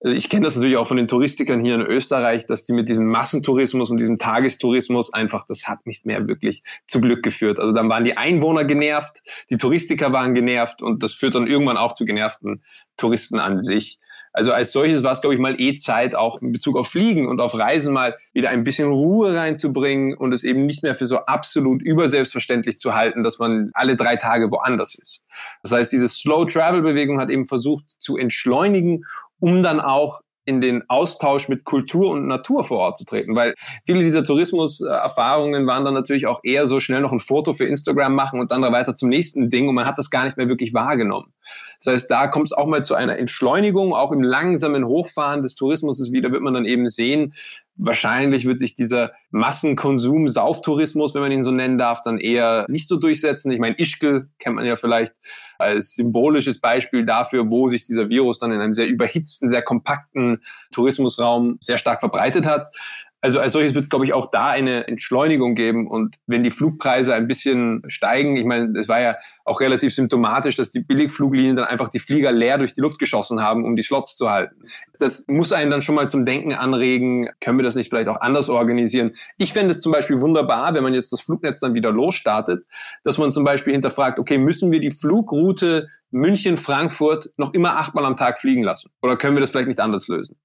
ich 0.00 0.28
kenne 0.28 0.44
das 0.44 0.56
natürlich 0.56 0.76
auch 0.76 0.86
von 0.86 0.98
den 0.98 1.08
Touristikern 1.08 1.64
hier 1.64 1.74
in 1.74 1.80
Österreich, 1.80 2.46
dass 2.46 2.64
die 2.64 2.74
mit 2.74 2.88
diesem 2.88 3.06
Massentourismus 3.06 3.90
und 3.90 3.98
diesem 3.98 4.18
Tagestourismus 4.18 5.12
einfach, 5.12 5.46
das 5.46 5.66
hat 5.66 5.86
nicht 5.86 6.04
mehr 6.04 6.28
wirklich 6.28 6.62
zu 6.86 7.00
Glück 7.00 7.22
geführt. 7.22 7.58
Also 7.58 7.74
dann 7.74 7.88
waren 7.88 8.04
die 8.04 8.16
Einwohner 8.16 8.64
genervt, 8.64 9.22
die 9.48 9.56
Touristiker 9.56 10.12
waren 10.12 10.34
genervt 10.34 10.82
und 10.82 11.02
das 11.02 11.12
führt 11.12 11.34
dann 11.34 11.46
irgendwann 11.46 11.78
auch 11.78 11.92
zu 11.92 12.04
genervten 12.04 12.62
Touristen 12.96 13.38
an 13.38 13.58
sich. 13.58 13.98
Also 14.36 14.52
als 14.52 14.70
solches 14.70 15.02
war 15.02 15.12
es, 15.12 15.22
glaube 15.22 15.32
ich, 15.32 15.40
mal 15.40 15.58
eh 15.58 15.76
Zeit, 15.76 16.14
auch 16.14 16.42
in 16.42 16.52
Bezug 16.52 16.76
auf 16.76 16.88
Fliegen 16.88 17.26
und 17.26 17.40
auf 17.40 17.58
Reisen 17.58 17.94
mal 17.94 18.18
wieder 18.34 18.50
ein 18.50 18.64
bisschen 18.64 18.92
Ruhe 18.92 19.34
reinzubringen 19.34 20.14
und 20.14 20.34
es 20.34 20.44
eben 20.44 20.66
nicht 20.66 20.82
mehr 20.82 20.94
für 20.94 21.06
so 21.06 21.20
absolut 21.20 21.80
überselbstverständlich 21.80 22.78
zu 22.78 22.92
halten, 22.92 23.22
dass 23.22 23.38
man 23.38 23.70
alle 23.72 23.96
drei 23.96 24.16
Tage 24.16 24.50
woanders 24.50 24.94
ist. 24.94 25.22
Das 25.62 25.72
heißt, 25.72 25.90
diese 25.90 26.06
Slow-Travel-Bewegung 26.06 27.18
hat 27.18 27.30
eben 27.30 27.46
versucht 27.46 27.86
zu 27.98 28.18
entschleunigen 28.18 29.06
um 29.40 29.62
dann 29.62 29.80
auch 29.80 30.20
in 30.46 30.60
den 30.60 30.88
Austausch 30.88 31.48
mit 31.48 31.64
Kultur 31.64 32.10
und 32.10 32.28
Natur 32.28 32.62
vor 32.62 32.78
Ort 32.78 32.96
zu 32.96 33.04
treten. 33.04 33.34
Weil 33.34 33.54
viele 33.84 34.02
dieser 34.02 34.22
Tourismuserfahrungen 34.22 35.66
waren 35.66 35.84
dann 35.84 35.94
natürlich 35.94 36.26
auch 36.26 36.40
eher 36.44 36.66
so 36.68 36.78
schnell 36.78 37.00
noch 37.00 37.12
ein 37.12 37.18
Foto 37.18 37.52
für 37.52 37.66
Instagram 37.66 38.14
machen 38.14 38.40
und 38.40 38.52
dann 38.52 38.62
weiter 38.62 38.94
zum 38.94 39.08
nächsten 39.08 39.50
Ding 39.50 39.68
und 39.68 39.74
man 39.74 39.86
hat 39.86 39.98
das 39.98 40.08
gar 40.08 40.24
nicht 40.24 40.36
mehr 40.36 40.48
wirklich 40.48 40.72
wahrgenommen. 40.72 41.34
Das 41.78 41.92
heißt, 41.92 42.10
da 42.10 42.28
kommt 42.28 42.46
es 42.46 42.52
auch 42.52 42.66
mal 42.66 42.82
zu 42.82 42.94
einer 42.94 43.18
Entschleunigung, 43.18 43.92
auch 43.92 44.12
im 44.12 44.22
langsamen 44.22 44.86
Hochfahren 44.86 45.42
des 45.42 45.56
Tourismus 45.56 46.12
wieder 46.12 46.30
wird 46.30 46.42
man 46.42 46.54
dann 46.54 46.64
eben 46.64 46.88
sehen, 46.88 47.34
Wahrscheinlich 47.78 48.46
wird 48.46 48.58
sich 48.58 48.74
dieser 48.74 49.12
Massenkonsum, 49.30 50.28
Sauftourismus, 50.28 51.14
wenn 51.14 51.20
man 51.20 51.32
ihn 51.32 51.42
so 51.42 51.50
nennen 51.50 51.76
darf, 51.76 52.00
dann 52.02 52.18
eher 52.18 52.64
nicht 52.68 52.88
so 52.88 52.96
durchsetzen. 52.96 53.52
Ich 53.52 53.58
meine, 53.58 53.78
Ischgl 53.78 54.28
kennt 54.38 54.56
man 54.56 54.64
ja 54.64 54.76
vielleicht 54.76 55.14
als 55.58 55.94
symbolisches 55.94 56.58
Beispiel 56.58 57.04
dafür, 57.04 57.50
wo 57.50 57.68
sich 57.68 57.84
dieser 57.84 58.08
Virus 58.08 58.38
dann 58.38 58.52
in 58.52 58.60
einem 58.60 58.72
sehr 58.72 58.88
überhitzten, 58.88 59.48
sehr 59.48 59.62
kompakten 59.62 60.42
Tourismusraum 60.72 61.58
sehr 61.60 61.78
stark 61.78 62.00
verbreitet 62.00 62.46
hat. 62.46 62.74
Also 63.22 63.40
als 63.40 63.52
solches 63.52 63.74
wird 63.74 63.84
es, 63.84 63.90
glaube 63.90 64.04
ich, 64.04 64.12
auch 64.12 64.30
da 64.30 64.46
eine 64.48 64.86
Entschleunigung 64.86 65.54
geben. 65.54 65.88
Und 65.88 66.16
wenn 66.26 66.44
die 66.44 66.50
Flugpreise 66.50 67.14
ein 67.14 67.26
bisschen 67.26 67.82
steigen, 67.88 68.36
ich 68.36 68.44
meine, 68.44 68.78
es 68.78 68.88
war 68.88 69.00
ja 69.00 69.16
auch 69.44 69.60
relativ 69.60 69.94
symptomatisch, 69.94 70.56
dass 70.56 70.70
die 70.70 70.80
Billigfluglinien 70.80 71.56
dann 71.56 71.64
einfach 71.64 71.88
die 71.88 71.98
Flieger 71.98 72.30
leer 72.30 72.58
durch 72.58 72.74
die 72.74 72.82
Luft 72.82 72.98
geschossen 72.98 73.40
haben, 73.40 73.64
um 73.64 73.74
die 73.74 73.82
Slots 73.82 74.16
zu 74.16 74.30
halten. 74.30 74.56
Das 75.00 75.24
muss 75.28 75.52
einen 75.52 75.70
dann 75.70 75.82
schon 75.82 75.94
mal 75.94 76.08
zum 76.08 76.24
Denken 76.24 76.52
anregen, 76.52 77.28
können 77.40 77.58
wir 77.58 77.64
das 77.64 77.74
nicht 77.74 77.88
vielleicht 77.88 78.08
auch 78.08 78.20
anders 78.20 78.48
organisieren? 78.48 79.14
Ich 79.38 79.52
fände 79.52 79.72
es 79.72 79.80
zum 79.80 79.92
Beispiel 79.92 80.20
wunderbar, 80.20 80.74
wenn 80.74 80.82
man 80.82 80.94
jetzt 80.94 81.12
das 81.12 81.20
Flugnetz 81.20 81.58
dann 81.58 81.74
wieder 81.74 81.90
losstartet, 81.90 82.66
dass 83.02 83.18
man 83.18 83.32
zum 83.32 83.44
Beispiel 83.44 83.72
hinterfragt, 83.72 84.18
okay, 84.18 84.38
müssen 84.38 84.72
wir 84.72 84.80
die 84.80 84.90
Flugroute 84.90 85.88
München-Frankfurt 86.10 87.30
noch 87.36 87.54
immer 87.54 87.78
achtmal 87.78 88.04
am 88.04 88.16
Tag 88.16 88.38
fliegen 88.38 88.62
lassen? 88.62 88.90
Oder 89.02 89.16
können 89.16 89.36
wir 89.36 89.40
das 89.40 89.50
vielleicht 89.50 89.68
nicht 89.68 89.80
anders 89.80 90.08
lösen? 90.08 90.36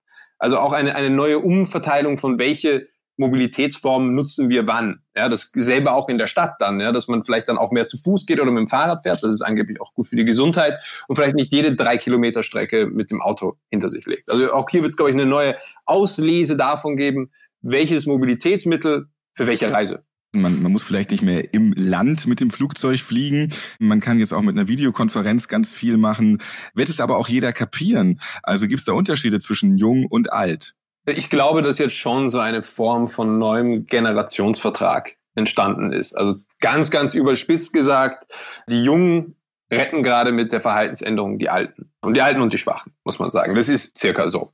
Also 0.41 0.57
auch 0.57 0.73
eine, 0.73 0.95
eine 0.95 1.11
neue 1.11 1.37
Umverteilung 1.37 2.17
von 2.17 2.39
welche 2.39 2.87
Mobilitätsformen 3.17 4.15
nutzen 4.15 4.49
wir 4.49 4.67
wann. 4.67 5.03
Ja, 5.15 5.29
dasselbe 5.29 5.93
auch 5.93 6.09
in 6.09 6.17
der 6.17 6.25
Stadt 6.25 6.55
dann, 6.57 6.79
ja, 6.79 6.91
dass 6.91 7.07
man 7.07 7.23
vielleicht 7.23 7.47
dann 7.47 7.59
auch 7.59 7.71
mehr 7.71 7.85
zu 7.85 7.95
Fuß 7.97 8.25
geht 8.25 8.41
oder 8.41 8.49
mit 8.49 8.61
dem 8.61 8.67
Fahrrad 8.67 9.03
fährt. 9.03 9.21
Das 9.21 9.29
ist 9.29 9.41
angeblich 9.41 9.79
auch 9.79 9.93
gut 9.93 10.07
für 10.07 10.15
die 10.15 10.25
Gesundheit 10.25 10.79
und 11.07 11.15
vielleicht 11.15 11.35
nicht 11.35 11.53
jede 11.53 11.75
drei 11.75 11.97
Kilometer 11.97 12.41
Strecke 12.41 12.87
mit 12.87 13.11
dem 13.11 13.21
Auto 13.21 13.57
hinter 13.69 13.91
sich 13.91 14.07
legt. 14.07 14.31
Also 14.31 14.51
auch 14.51 14.67
hier 14.67 14.81
wird 14.81 14.89
es, 14.89 14.97
glaube 14.97 15.11
ich, 15.11 15.15
eine 15.15 15.27
neue 15.27 15.55
Auslese 15.85 16.55
davon 16.55 16.97
geben, 16.97 17.31
welches 17.61 18.07
Mobilitätsmittel 18.07 19.09
für 19.33 19.45
welche 19.45 19.71
Reise 19.71 20.03
Man, 20.33 20.61
man 20.61 20.71
muss 20.71 20.83
vielleicht 20.83 21.11
nicht 21.11 21.23
mehr 21.23 21.53
im 21.53 21.73
Land 21.75 22.25
mit 22.25 22.39
dem 22.39 22.51
Flugzeug 22.51 22.99
fliegen. 22.99 23.53
Man 23.79 23.99
kann 23.99 24.17
jetzt 24.17 24.33
auch 24.33 24.41
mit 24.41 24.57
einer 24.57 24.69
Videokonferenz 24.69 25.49
ganz 25.49 25.73
viel 25.73 25.97
machen. 25.97 26.41
Wird 26.73 26.87
es 26.87 27.01
aber 27.01 27.17
auch 27.17 27.27
jeder 27.27 27.51
kapieren? 27.51 28.21
Also 28.41 28.67
gibt 28.67 28.79
es 28.79 28.85
da 28.85 28.93
Unterschiede 28.93 29.39
zwischen 29.39 29.77
jung 29.77 30.05
und 30.05 30.31
alt? 30.31 30.73
Ich 31.05 31.29
glaube, 31.29 31.61
dass 31.63 31.79
jetzt 31.79 31.95
schon 31.95 32.29
so 32.29 32.39
eine 32.39 32.61
Form 32.61 33.07
von 33.07 33.39
neuem 33.39 33.85
Generationsvertrag 33.85 35.17
entstanden 35.35 35.91
ist. 35.91 36.13
Also 36.13 36.35
ganz, 36.59 36.91
ganz 36.91 37.13
überspitzt 37.13 37.73
gesagt, 37.73 38.31
die 38.67 38.83
Jungen 38.83 39.35
retten 39.71 40.03
gerade 40.03 40.31
mit 40.31 40.51
der 40.51 40.61
Verhaltensänderung 40.61 41.39
die 41.39 41.49
Alten. 41.49 41.90
Und 42.01 42.15
die 42.15 42.21
Alten 42.21 42.41
und 42.41 42.51
die 42.51 42.57
Schwachen, 42.57 42.93
muss 43.03 43.19
man 43.19 43.29
sagen. 43.29 43.53
Das 43.53 43.69
ist 43.69 43.97
circa 43.97 44.27
so. 44.27 44.51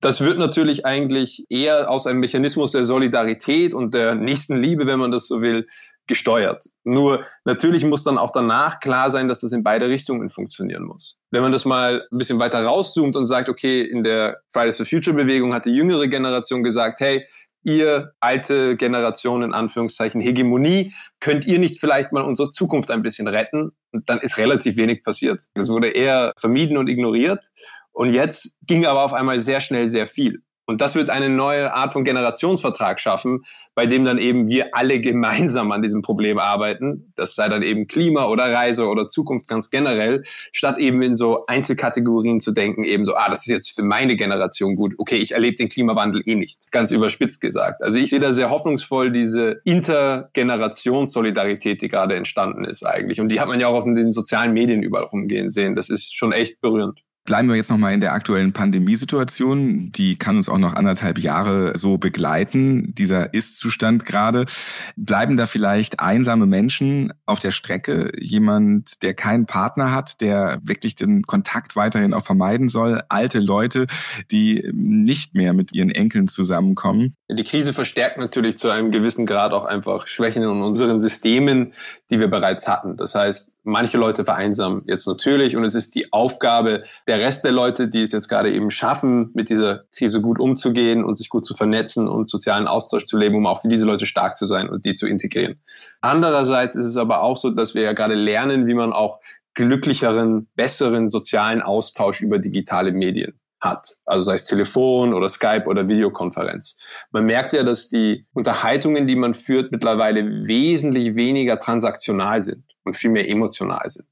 Das 0.00 0.22
wird 0.22 0.38
natürlich 0.38 0.86
eigentlich 0.86 1.44
eher 1.50 1.90
aus 1.90 2.06
einem 2.06 2.20
Mechanismus 2.20 2.72
der 2.72 2.86
Solidarität 2.86 3.74
und 3.74 3.92
der 3.92 4.14
Nächstenliebe, 4.14 4.86
wenn 4.86 4.98
man 4.98 5.10
das 5.10 5.26
so 5.26 5.42
will, 5.42 5.66
gesteuert. 6.06 6.64
Nur 6.84 7.24
natürlich 7.44 7.84
muss 7.84 8.04
dann 8.04 8.16
auch 8.16 8.30
danach 8.32 8.80
klar 8.80 9.10
sein, 9.10 9.28
dass 9.28 9.40
das 9.40 9.52
in 9.52 9.62
beide 9.62 9.88
Richtungen 9.88 10.28
funktionieren 10.28 10.84
muss. 10.84 11.18
Wenn 11.30 11.42
man 11.42 11.52
das 11.52 11.64
mal 11.64 12.06
ein 12.10 12.18
bisschen 12.18 12.38
weiter 12.38 12.64
rauszoomt 12.64 13.16
und 13.16 13.24
sagt, 13.24 13.48
okay, 13.48 13.82
in 13.82 14.02
der 14.02 14.40
Fridays 14.48 14.76
for 14.76 14.86
Future 14.86 15.16
Bewegung 15.16 15.52
hat 15.52 15.66
die 15.66 15.72
jüngere 15.72 16.06
Generation 16.06 16.62
gesagt, 16.62 17.00
hey, 17.00 17.26
ihr 17.66 18.12
alte 18.20 18.76
Generation 18.76 19.42
in 19.42 19.52
Anführungszeichen 19.52 20.20
Hegemonie, 20.20 20.94
könnt 21.18 21.44
ihr 21.44 21.58
nicht 21.58 21.80
vielleicht 21.80 22.12
mal 22.12 22.22
unsere 22.22 22.48
Zukunft 22.48 22.92
ein 22.92 23.02
bisschen 23.02 23.26
retten? 23.26 23.72
Und 23.92 24.08
dann 24.08 24.20
ist 24.20 24.38
relativ 24.38 24.76
wenig 24.76 25.02
passiert. 25.02 25.42
Es 25.54 25.68
wurde 25.68 25.88
eher 25.88 26.32
vermieden 26.38 26.78
und 26.78 26.88
ignoriert. 26.88 27.48
Und 27.92 28.12
jetzt 28.12 28.56
ging 28.62 28.86
aber 28.86 29.02
auf 29.02 29.12
einmal 29.12 29.40
sehr 29.40 29.60
schnell 29.60 29.88
sehr 29.88 30.06
viel. 30.06 30.42
Und 30.66 30.80
das 30.80 30.96
wird 30.96 31.10
eine 31.10 31.28
neue 31.28 31.72
Art 31.72 31.92
von 31.92 32.02
Generationsvertrag 32.04 32.98
schaffen, 32.98 33.44
bei 33.74 33.86
dem 33.86 34.04
dann 34.04 34.18
eben 34.18 34.48
wir 34.48 34.74
alle 34.74 35.00
gemeinsam 35.06 35.70
an 35.70 35.82
diesem 35.82 36.02
Problem 36.02 36.38
arbeiten. 36.38 37.12
Das 37.14 37.36
sei 37.36 37.48
dann 37.48 37.62
eben 37.62 37.86
Klima 37.86 38.26
oder 38.26 38.52
Reise 38.52 38.86
oder 38.86 39.06
Zukunft 39.08 39.46
ganz 39.48 39.70
generell, 39.70 40.24
statt 40.52 40.78
eben 40.78 41.00
in 41.02 41.14
so 41.14 41.46
Einzelkategorien 41.46 42.40
zu 42.40 42.50
denken, 42.52 42.82
eben 42.82 43.06
so, 43.06 43.14
ah, 43.14 43.30
das 43.30 43.46
ist 43.46 43.52
jetzt 43.52 43.70
für 43.74 43.84
meine 43.84 44.16
Generation 44.16 44.74
gut. 44.74 44.94
Okay, 44.98 45.18
ich 45.18 45.30
erlebe 45.32 45.56
den 45.56 45.68
Klimawandel 45.68 46.22
eh 46.26 46.34
nicht. 46.34 46.72
Ganz 46.72 46.90
überspitzt 46.90 47.40
gesagt. 47.40 47.80
Also 47.82 47.98
ich 47.98 48.10
sehe 48.10 48.20
da 48.20 48.32
sehr 48.32 48.50
hoffnungsvoll 48.50 49.12
diese 49.12 49.60
Intergenerationssolidarität, 49.64 51.82
die 51.82 51.88
gerade 51.88 52.16
entstanden 52.16 52.64
ist 52.64 52.84
eigentlich. 52.84 53.20
Und 53.20 53.28
die 53.28 53.38
hat 53.40 53.46
man 53.48 53.60
ja 53.60 53.68
auch 53.68 53.74
auf 53.74 53.84
den 53.84 54.10
sozialen 54.10 54.52
Medien 54.52 54.82
überall 54.82 55.04
rumgehen 55.04 55.48
sehen. 55.48 55.76
Das 55.76 55.90
ist 55.90 56.16
schon 56.16 56.32
echt 56.32 56.60
berührend. 56.60 57.05
Bleiben 57.26 57.48
wir 57.48 57.56
jetzt 57.56 57.70
nochmal 57.70 57.92
in 57.92 58.00
der 58.00 58.12
aktuellen 58.12 58.52
Pandemiesituation. 58.52 59.90
Die 59.90 60.16
kann 60.16 60.36
uns 60.36 60.48
auch 60.48 60.58
noch 60.58 60.74
anderthalb 60.74 61.18
Jahre 61.18 61.76
so 61.76 61.98
begleiten, 61.98 62.94
dieser 62.94 63.34
Ist-Zustand 63.34 64.06
gerade. 64.06 64.46
Bleiben 64.94 65.36
da 65.36 65.46
vielleicht 65.46 65.98
einsame 65.98 66.46
Menschen 66.46 67.12
auf 67.26 67.40
der 67.40 67.50
Strecke? 67.50 68.12
Jemand, 68.16 69.02
der 69.02 69.14
keinen 69.14 69.46
Partner 69.46 69.92
hat, 69.92 70.20
der 70.20 70.60
wirklich 70.62 70.94
den 70.94 71.24
Kontakt 71.24 71.74
weiterhin 71.74 72.14
auch 72.14 72.24
vermeiden 72.24 72.68
soll? 72.68 73.02
Alte 73.08 73.40
Leute, 73.40 73.86
die 74.30 74.70
nicht 74.72 75.34
mehr 75.34 75.52
mit 75.52 75.72
ihren 75.72 75.90
Enkeln 75.90 76.28
zusammenkommen? 76.28 77.16
Die 77.28 77.42
Krise 77.42 77.72
verstärkt 77.72 78.18
natürlich 78.18 78.56
zu 78.56 78.70
einem 78.70 78.92
gewissen 78.92 79.26
Grad 79.26 79.52
auch 79.52 79.64
einfach 79.64 80.06
Schwächen 80.06 80.44
in 80.44 80.62
unseren 80.62 80.96
Systemen, 81.00 81.72
die 82.08 82.20
wir 82.20 82.28
bereits 82.28 82.68
hatten. 82.68 82.96
Das 82.96 83.16
heißt, 83.16 83.56
manche 83.64 83.98
Leute 83.98 84.24
vereinsamen 84.24 84.82
jetzt 84.86 85.08
natürlich 85.08 85.56
und 85.56 85.64
es 85.64 85.74
ist 85.74 85.96
die 85.96 86.12
Aufgabe 86.12 86.84
der 87.08 87.15
Rest 87.20 87.44
der 87.44 87.52
Leute, 87.52 87.88
die 87.88 88.02
es 88.02 88.12
jetzt 88.12 88.28
gerade 88.28 88.52
eben 88.52 88.70
schaffen, 88.70 89.30
mit 89.34 89.48
dieser 89.48 89.84
Krise 89.96 90.20
gut 90.20 90.38
umzugehen 90.38 91.04
und 91.04 91.14
sich 91.14 91.28
gut 91.28 91.44
zu 91.44 91.54
vernetzen 91.54 92.08
und 92.08 92.28
sozialen 92.28 92.68
Austausch 92.68 93.06
zu 93.06 93.16
leben, 93.16 93.36
um 93.36 93.46
auch 93.46 93.62
für 93.62 93.68
diese 93.68 93.86
Leute 93.86 94.06
stark 94.06 94.36
zu 94.36 94.46
sein 94.46 94.68
und 94.68 94.84
die 94.84 94.94
zu 94.94 95.06
integrieren. 95.06 95.60
Andererseits 96.00 96.74
ist 96.74 96.86
es 96.86 96.96
aber 96.96 97.22
auch 97.22 97.36
so, 97.36 97.50
dass 97.50 97.74
wir 97.74 97.82
ja 97.82 97.92
gerade 97.92 98.14
lernen, 98.14 98.66
wie 98.66 98.74
man 98.74 98.92
auch 98.92 99.20
glücklicheren, 99.54 100.48
besseren 100.54 101.08
sozialen 101.08 101.62
Austausch 101.62 102.20
über 102.20 102.38
digitale 102.38 102.92
Medien 102.92 103.38
hat. 103.60 103.96
Also 104.04 104.22
sei 104.22 104.34
es 104.34 104.44
Telefon 104.44 105.14
oder 105.14 105.28
Skype 105.28 105.64
oder 105.66 105.88
Videokonferenz. 105.88 106.76
Man 107.10 107.24
merkt 107.24 107.52
ja, 107.52 107.62
dass 107.62 107.88
die 107.88 108.26
Unterhaltungen, 108.34 109.06
die 109.06 109.16
man 109.16 109.34
führt, 109.34 109.72
mittlerweile 109.72 110.46
wesentlich 110.46 111.16
weniger 111.16 111.58
transaktional 111.58 112.40
sind 112.40 112.64
und 112.84 112.96
viel 112.96 113.10
mehr 113.10 113.28
emotional 113.28 113.88
sind. 113.88 114.06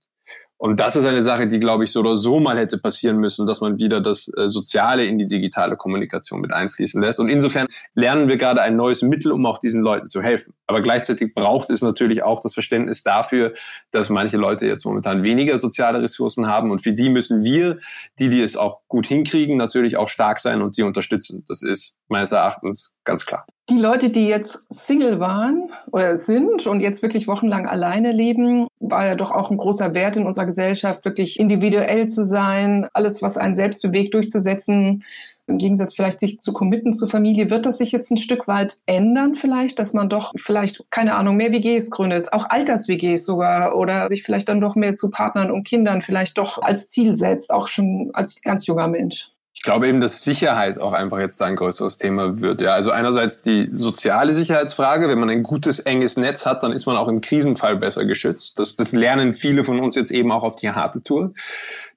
Und 0.57 0.79
das 0.81 0.97
ist 0.97 1.05
eine 1.05 1.23
Sache, 1.23 1.47
die, 1.47 1.59
glaube 1.59 1.85
ich, 1.85 1.93
so 1.93 2.01
oder 2.01 2.17
so 2.17 2.39
mal 2.39 2.57
hätte 2.59 2.79
passieren 2.79 3.19
müssen, 3.19 3.45
dass 3.45 3.61
man 3.61 3.77
wieder 3.77 4.01
das 4.01 4.31
äh, 4.37 4.49
Soziale 4.49 5.05
in 5.05 5.19
die 5.19 5.27
digitale 5.27 5.77
Kommunikation 5.77 6.41
mit 6.41 6.53
einfließen 6.53 7.03
lässt. 7.03 7.19
Und 7.19 7.29
insofern 7.29 7.67
lernen 7.95 8.29
wir 8.29 8.37
gerade 8.37 8.63
ein 8.63 8.77
neues 8.77 9.03
Mittel, 9.03 9.33
um 9.33 9.45
auch 9.47 9.59
diesen 9.59 9.83
Leuten 9.83 10.07
zu 10.07 10.23
helfen. 10.23 10.55
Aber 10.67 10.81
gleichzeitig 10.81 11.35
braucht 11.35 11.71
es 11.71 11.83
natürlich 11.83 12.23
auch 12.23 12.41
das 12.41 12.55
Verständnis 12.55 13.03
dafür, 13.03 13.53
dass 13.91 14.11
manche 14.11 14.37
Leute 14.37 14.67
jetzt 14.67 14.85
momentan 14.85 15.25
weniger 15.25 15.59
soziale 15.59 16.01
Ressourcen 16.01 16.47
haben. 16.47 16.71
Und 16.71 16.79
für 16.81 16.93
die 16.93 17.11
müssen 17.11 17.43
wir, 17.45 17.79
die, 18.19 18.29
die 18.29 18.41
es 18.41 18.57
auch 18.57 18.81
gut 18.89 19.07
hinkriegen, 19.07 19.57
natürlich 19.57 19.97
auch 19.97 20.09
stark 20.09 20.39
sein 20.39 20.63
und 20.63 20.77
die 20.77 20.83
unterstützen. 20.83 21.45
Das 21.49 21.63
ist 21.63 21.97
meines 22.09 22.33
Erachtens 22.33 22.93
ganz 23.05 23.27
klar. 23.27 23.47
Die 23.71 23.79
Leute, 23.79 24.11
die 24.11 24.29
jetzt 24.29 24.59
Single 24.69 25.21
waren 25.21 25.71
oder 25.91 26.19
sind 26.19 26.67
und 26.67 26.81
jetzt 26.81 27.01
wirklich 27.01 27.27
wochenlang 27.27 27.67
alleine 27.67 28.13
leben, 28.13 28.67
war 28.79 29.07
ja 29.07 29.15
doch 29.15 29.31
auch 29.31 29.51
ein 29.51 29.57
großer 29.57 29.95
Wert 29.95 30.19
in 30.19 30.27
unserer 30.27 30.45
Gesellschaft, 30.45 31.07
wirklich 31.07 31.41
individuell 31.41 32.07
zu 32.07 32.23
sein, 32.23 32.87
alles, 32.93 33.23
was 33.23 33.39
einen 33.39 33.55
selbst 33.55 33.81
bewegt, 33.81 34.13
durchzusetzen. 34.13 35.03
Im 35.47 35.57
Gegensatz 35.57 35.95
vielleicht 35.95 36.21
sich 36.21 36.41
zu 36.41 36.53
committen 36.53 36.93
zur 36.93 37.09
Familie, 37.09 37.51
wird 37.51 37.65
das 37.65 37.79
sich 37.79 37.93
jetzt 37.93 38.11
ein 38.11 38.17
Stück 38.19 38.49
weit 38.49 38.79
ändern 38.87 39.35
vielleicht, 39.35 39.79
dass 39.79 39.95
man 39.95 40.11
doch 40.11 40.33
vielleicht, 40.37 40.85
keine 40.91 41.15
Ahnung, 41.15 41.37
mehr 41.37 41.53
WGs 41.53 41.91
gründet, 41.91 42.33
auch 42.33 42.49
Alters-WGs 42.49 43.25
sogar 43.25 43.77
oder 43.77 44.09
sich 44.09 44.23
vielleicht 44.23 44.49
dann 44.49 44.61
doch 44.61 44.75
mehr 44.75 44.95
zu 44.95 45.11
Partnern 45.11 45.51
und 45.51 45.67
Kindern 45.67 46.01
vielleicht 46.01 46.37
doch 46.37 46.61
als 46.61 46.89
Ziel 46.89 47.17
setzt, 47.17 47.51
auch 47.51 47.69
schon 47.69 48.11
als 48.13 48.41
ganz 48.43 48.67
junger 48.67 48.89
Mensch 48.89 49.34
glaube 49.65 49.89
eben, 49.89 50.01
dass 50.01 50.23
Sicherheit 50.23 50.79
auch 50.79 50.93
einfach 50.93 51.19
jetzt 51.19 51.41
da 51.41 51.47
ein 51.47 51.57
größeres 51.57 51.99
Thema 51.99 52.41
wird. 52.41 52.61
Ja, 52.61 52.75
also 52.75 52.91
einerseits 52.91 53.43
die 53.43 53.69
soziale 53.71 54.33
Sicherheitsfrage. 54.33 55.09
Wenn 55.09 55.19
man 55.19 55.31
ein 55.31 55.43
gutes, 55.43 55.81
enges 55.81 56.17
Netz 56.17 56.47
hat, 56.47 56.63
dann 56.63 56.73
ist 56.73 56.87
man 56.87 56.97
auch 56.97 57.09
im 57.09 57.21
Krisenfall 57.21 57.77
besser 57.77 58.05
geschützt. 58.05 58.59
Das, 58.59 58.77
das 58.77 58.93
lernen 58.93 59.33
viele 59.33 59.65
von 59.65 59.81
uns 59.81 59.95
jetzt 59.95 60.11
eben 60.11 60.31
auch 60.31 60.43
auf 60.43 60.57
die 60.57 60.71
harte 60.71 61.03
Tour. 61.03 61.33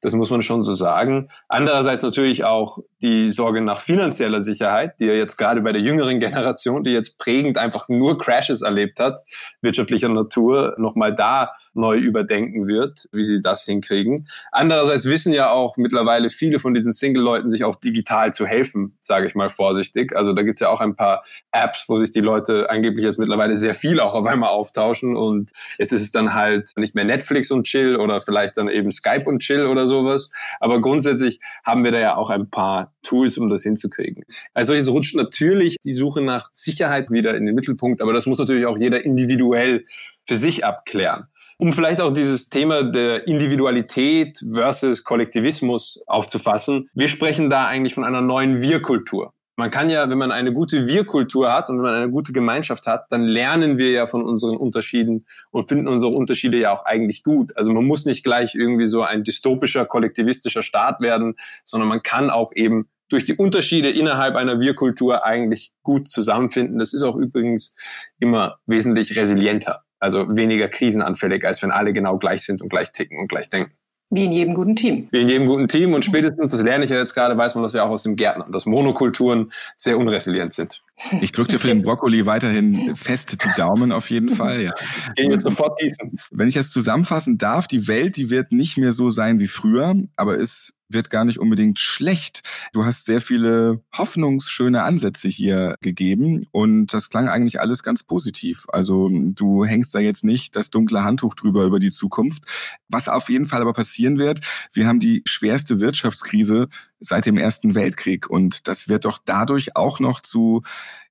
Das 0.08 0.15
muss 0.15 0.30
man 0.30 0.41
schon 0.41 0.63
so 0.63 0.72
sagen. 0.72 1.28
Andererseits 1.50 2.02
natürlich 2.02 2.46
auch 2.46 2.78
die 3.02 3.30
Sorge 3.30 3.60
nach 3.60 3.82
finanzieller 3.82 4.39
Sicherheit, 4.39 5.02
die 5.02 5.06
ja 5.06 5.12
jetzt 5.12 5.36
gerade 5.36 5.60
bei 5.60 5.74
der 5.74 5.82
jüngeren 5.82 6.22
Generation, 6.22 6.86
die 6.86 6.91
jetzt 6.91 7.20
prägend 7.20 7.58
einfach 7.58 7.89
nur 7.89 8.17
Crashes 8.17 8.62
erlebt 8.62 9.02
hat, 9.02 9.20
wirtschaftlicher 9.60 10.08
Natur, 10.08 10.76
nochmal 10.78 11.13
da 11.13 11.52
neu 11.74 11.98
überdenken 11.98 12.70
wird, 12.70 13.10
wie 13.12 13.26
sie 13.26 13.41
das 13.41 13.65
hinkriegen. 13.65 14.30
Andererseits 14.54 15.06
wissen 15.06 15.34
ja 15.34 15.52
auch 15.52 15.76
mittlerweile 15.76 16.30
viele 16.30 16.58
von 16.58 16.74
diesen 16.74 16.93
Single-Leuten 16.93 17.50
sich 17.50 17.65
auch 17.65 17.76
digital 17.76 18.32
zu 18.32 18.48
helfen, 18.48 18.96
sage 19.00 19.28
ich 19.28 19.36
mal 19.36 19.50
vorsichtig. 19.50 20.15
Also 20.15 20.32
da 20.32 20.41
gibt's 20.41 20.62
ja 20.62 20.70
auch 20.70 20.80
ein 20.80 20.96
paar 20.96 21.26
Apps, 21.52 21.84
wo 21.89 21.98
sich 21.98 22.12
die 22.12 22.22
Leute 22.22 22.70
angeblich 22.70 23.04
jetzt 23.04 23.20
mittlerweile 23.20 23.58
sehr 23.58 23.74
viel 23.74 24.00
auch 24.00 24.15
auf 24.15 24.26
einmal 24.26 24.52
austauschen 24.52 25.17
und 25.17 25.52
jetzt 25.78 25.91
ist 25.91 26.02
es 26.02 26.12
dann 26.12 26.34
halt 26.34 26.72
nicht 26.78 26.96
mehr 26.96 27.04
Netflix 27.04 27.52
und 27.52 27.65
Chill 27.65 27.98
oder 27.98 28.22
vielleicht 28.22 28.58
dann 28.58 28.70
eben 28.70 28.89
Skype 28.89 29.26
und 29.26 29.39
Chill 29.39 29.67
oder 29.67 29.86
sowas. 30.02 30.30
Aber 30.60 30.82
grundsätzlich 30.82 31.40
haben 31.64 31.84
wir 31.84 31.92
da 31.92 32.00
ja 32.00 32.16
auch 32.16 32.30
ein 32.30 32.50
paar 32.50 32.94
Tools, 33.04 33.38
um 33.38 33.50
das 33.50 33.64
hinzukriegen. 33.64 34.24
Also 34.54 34.74
es 34.74 34.90
rutscht 34.90 35.16
natürlich 35.16 35.78
die 35.84 35.94
Suche 35.94 36.22
nach 36.22 36.50
Sicherheit 36.52 37.12
wieder 37.12 37.36
in 37.36 37.46
den 37.46 37.56
Mittelpunkt, 37.56 38.02
aber 38.02 38.14
das 38.14 38.26
muss 38.26 38.40
natürlich 38.40 38.66
auch 38.66 38.78
jeder 38.78 39.04
individuell 39.04 39.86
für 40.26 40.36
sich 40.36 40.66
abklären. 40.66 41.28
Um 41.60 41.74
vielleicht 41.74 42.02
auch 42.02 42.14
dieses 42.14 42.50
Thema 42.50 42.84
der 42.84 43.26
Individualität 43.26 44.44
versus 44.52 45.04
Kollektivismus 45.04 46.00
aufzufassen, 46.06 46.88
wir 46.94 47.08
sprechen 47.08 47.50
da 47.50 47.66
eigentlich 47.66 47.96
von 47.96 48.04
einer 48.04 48.22
neuen 48.22 48.62
Wir-Kultur. 48.62 49.34
Man 49.60 49.72
kann 49.72 49.89
ja, 49.89 50.08
wenn 50.08 50.20
man 50.20 50.32
eine 50.32 50.54
gute 50.54 50.88
Wir-Kultur 50.88 51.52
hat 51.52 51.72
und 51.72 51.78
wenn 51.78 51.84
man 51.84 51.96
eine 51.96 52.12
gute 52.12 52.32
Gemeinschaft 52.32 52.86
hat, 52.86 53.12
dann 53.12 53.24
lernen 53.24 53.80
wir 53.80 53.89
ja 53.89 54.06
von 54.06 54.24
unseren 54.24 54.56
Unterschieden 54.56 55.26
und 55.50 55.67
finden 55.67 55.88
unsere 55.88 56.12
Unterschiede 56.12 56.60
ja 56.60 56.72
auch 56.72 56.86
eigentlich 56.86 57.24
gut. 57.24 57.58
Also 57.58 57.74
man 57.74 57.84
muss 57.84 58.06
nicht 58.06 58.24
gleich 58.24 58.54
irgendwie 58.54 58.86
so 58.86 59.02
ein 59.02 59.24
dystopischer, 59.24 59.86
kollektivistischer 59.86 60.62
Staat 60.62 61.02
werden, 61.02 61.38
sondern 61.65 61.89
man 61.89 62.04
kann 62.04 62.30
auch 62.30 62.52
eben 62.54 62.88
durch 63.10 63.26
die 63.26 63.36
Unterschiede 63.36 63.89
innerhalb 63.89 64.36
einer 64.36 64.60
Wir-Kultur 64.60 65.26
eigentlich 65.26 65.74
gut 65.82 66.08
zusammenfinden. 66.08 66.78
Das 66.78 66.93
ist 66.93 67.02
auch 67.02 67.15
übrigens 67.15 67.74
immer 68.20 68.60
wesentlich 68.67 69.17
resilienter, 69.17 69.86
also 70.00 70.36
weniger 70.36 70.67
krisenanfällig, 70.67 71.46
als 71.46 71.63
wenn 71.63 71.72
alle 71.72 71.93
genau 71.93 72.20
gleich 72.20 72.46
sind 72.46 72.62
und 72.62 72.70
gleich 72.70 72.91
ticken 72.91 73.20
und 73.20 73.28
gleich 73.28 73.50
denken. 73.50 73.77
Wie 74.10 74.26
in 74.26 74.32
jedem 74.32 74.54
guten 74.54 74.76
Team. 74.76 75.08
Wie 75.12 75.22
in 75.22 75.30
jedem 75.30 75.48
guten 75.48 75.67
Team. 75.67 75.93
Und 75.93 76.06
spätestens, 76.06 76.52
das 76.52 76.62
lerne 76.62 76.86
ich 76.86 76.91
ja 76.91 76.98
jetzt 76.98 77.13
gerade, 77.13 77.38
weiß 77.38 77.56
man 77.56 77.63
das 77.63 77.74
ja 77.74 77.84
auch 77.84 77.89
aus 77.89 78.04
dem 78.04 78.15
Gärtnern, 78.15 78.52
dass 78.52 78.65
Monokulturen 78.65 79.52
sehr 79.76 79.98
unresilient 79.98 80.54
sind. 80.54 80.82
Ich 81.22 81.32
drücke 81.32 81.52
dir 81.52 81.60
für 81.60 81.68
den 81.68 81.84
Brokkoli 81.84 82.26
weiterhin 82.26 82.96
fest 82.96 83.38
die 83.44 83.50
Daumen 83.56 83.92
auf 83.92 84.10
jeden 84.10 84.30
Fall. 84.30 84.62
Ja. 84.62 84.74
Gehen 85.16 85.32
jetzt 85.32 85.44
sofort 85.44 85.80
gießen. 85.80 86.20
Wenn 86.32 86.48
ich 86.48 86.56
das 86.56 86.70
zusammenfassen 86.70 87.38
darf, 87.38 87.68
die 87.68 87.88
Welt, 87.88 88.18
die 88.18 88.30
wird 88.30 88.52
nicht 88.52 88.78
mehr 88.78 88.92
so 88.92 89.10
sein 89.10 89.40
wie 89.40 89.48
früher, 89.48 89.96
aber 90.16 90.40
es 90.40 90.74
wird 90.90 91.10
gar 91.10 91.26
nicht 91.26 91.40
unbedingt 91.40 91.80
schlecht. 91.80 92.42
Du 92.74 92.86
hast 92.86 93.06
sehr 93.06 93.22
viele 93.22 93.82
hoffnungsschöne 93.96 94.84
Ansätze 94.84 95.28
hier 95.28 95.76
gegeben 95.82 96.46
und 96.52 96.94
das 96.94 97.10
klang 97.10 97.28
eigentlich 97.28 97.60
alles 97.60 97.84
ganz 97.84 98.04
positiv. 98.04 98.66
Also 98.70 99.10
du 99.12 99.66
hängst 99.66 99.94
da 99.94 100.00
jetzt 100.00 100.24
nicht 100.24 100.56
das 100.56 100.70
dunkle 100.70 101.04
Handtuch 101.04 101.36
drüber 101.36 101.66
über 101.66 101.80
die 101.80 101.92
Zukunft. 101.92 102.44
Was 102.90 103.10
auf 103.10 103.30
jeden 103.30 103.48
Fall 103.48 103.62
aber 103.62 103.74
passieren 103.74 104.18
wird, 104.18 104.40
wir 104.72 104.88
haben 104.88 105.00
die 105.00 105.24
schwerste 105.26 105.80
Wirtschaftskrise 105.80 106.68
seit 107.00 107.26
dem 107.26 107.38
Ersten 107.38 107.76
Weltkrieg 107.76 108.30
und 108.30 108.68
das 108.68 108.90
wird 108.90 109.06
doch 109.06 109.20
dadurch 109.24 109.76
auch 109.76 110.00
noch 110.00 110.22
zu 110.22 110.64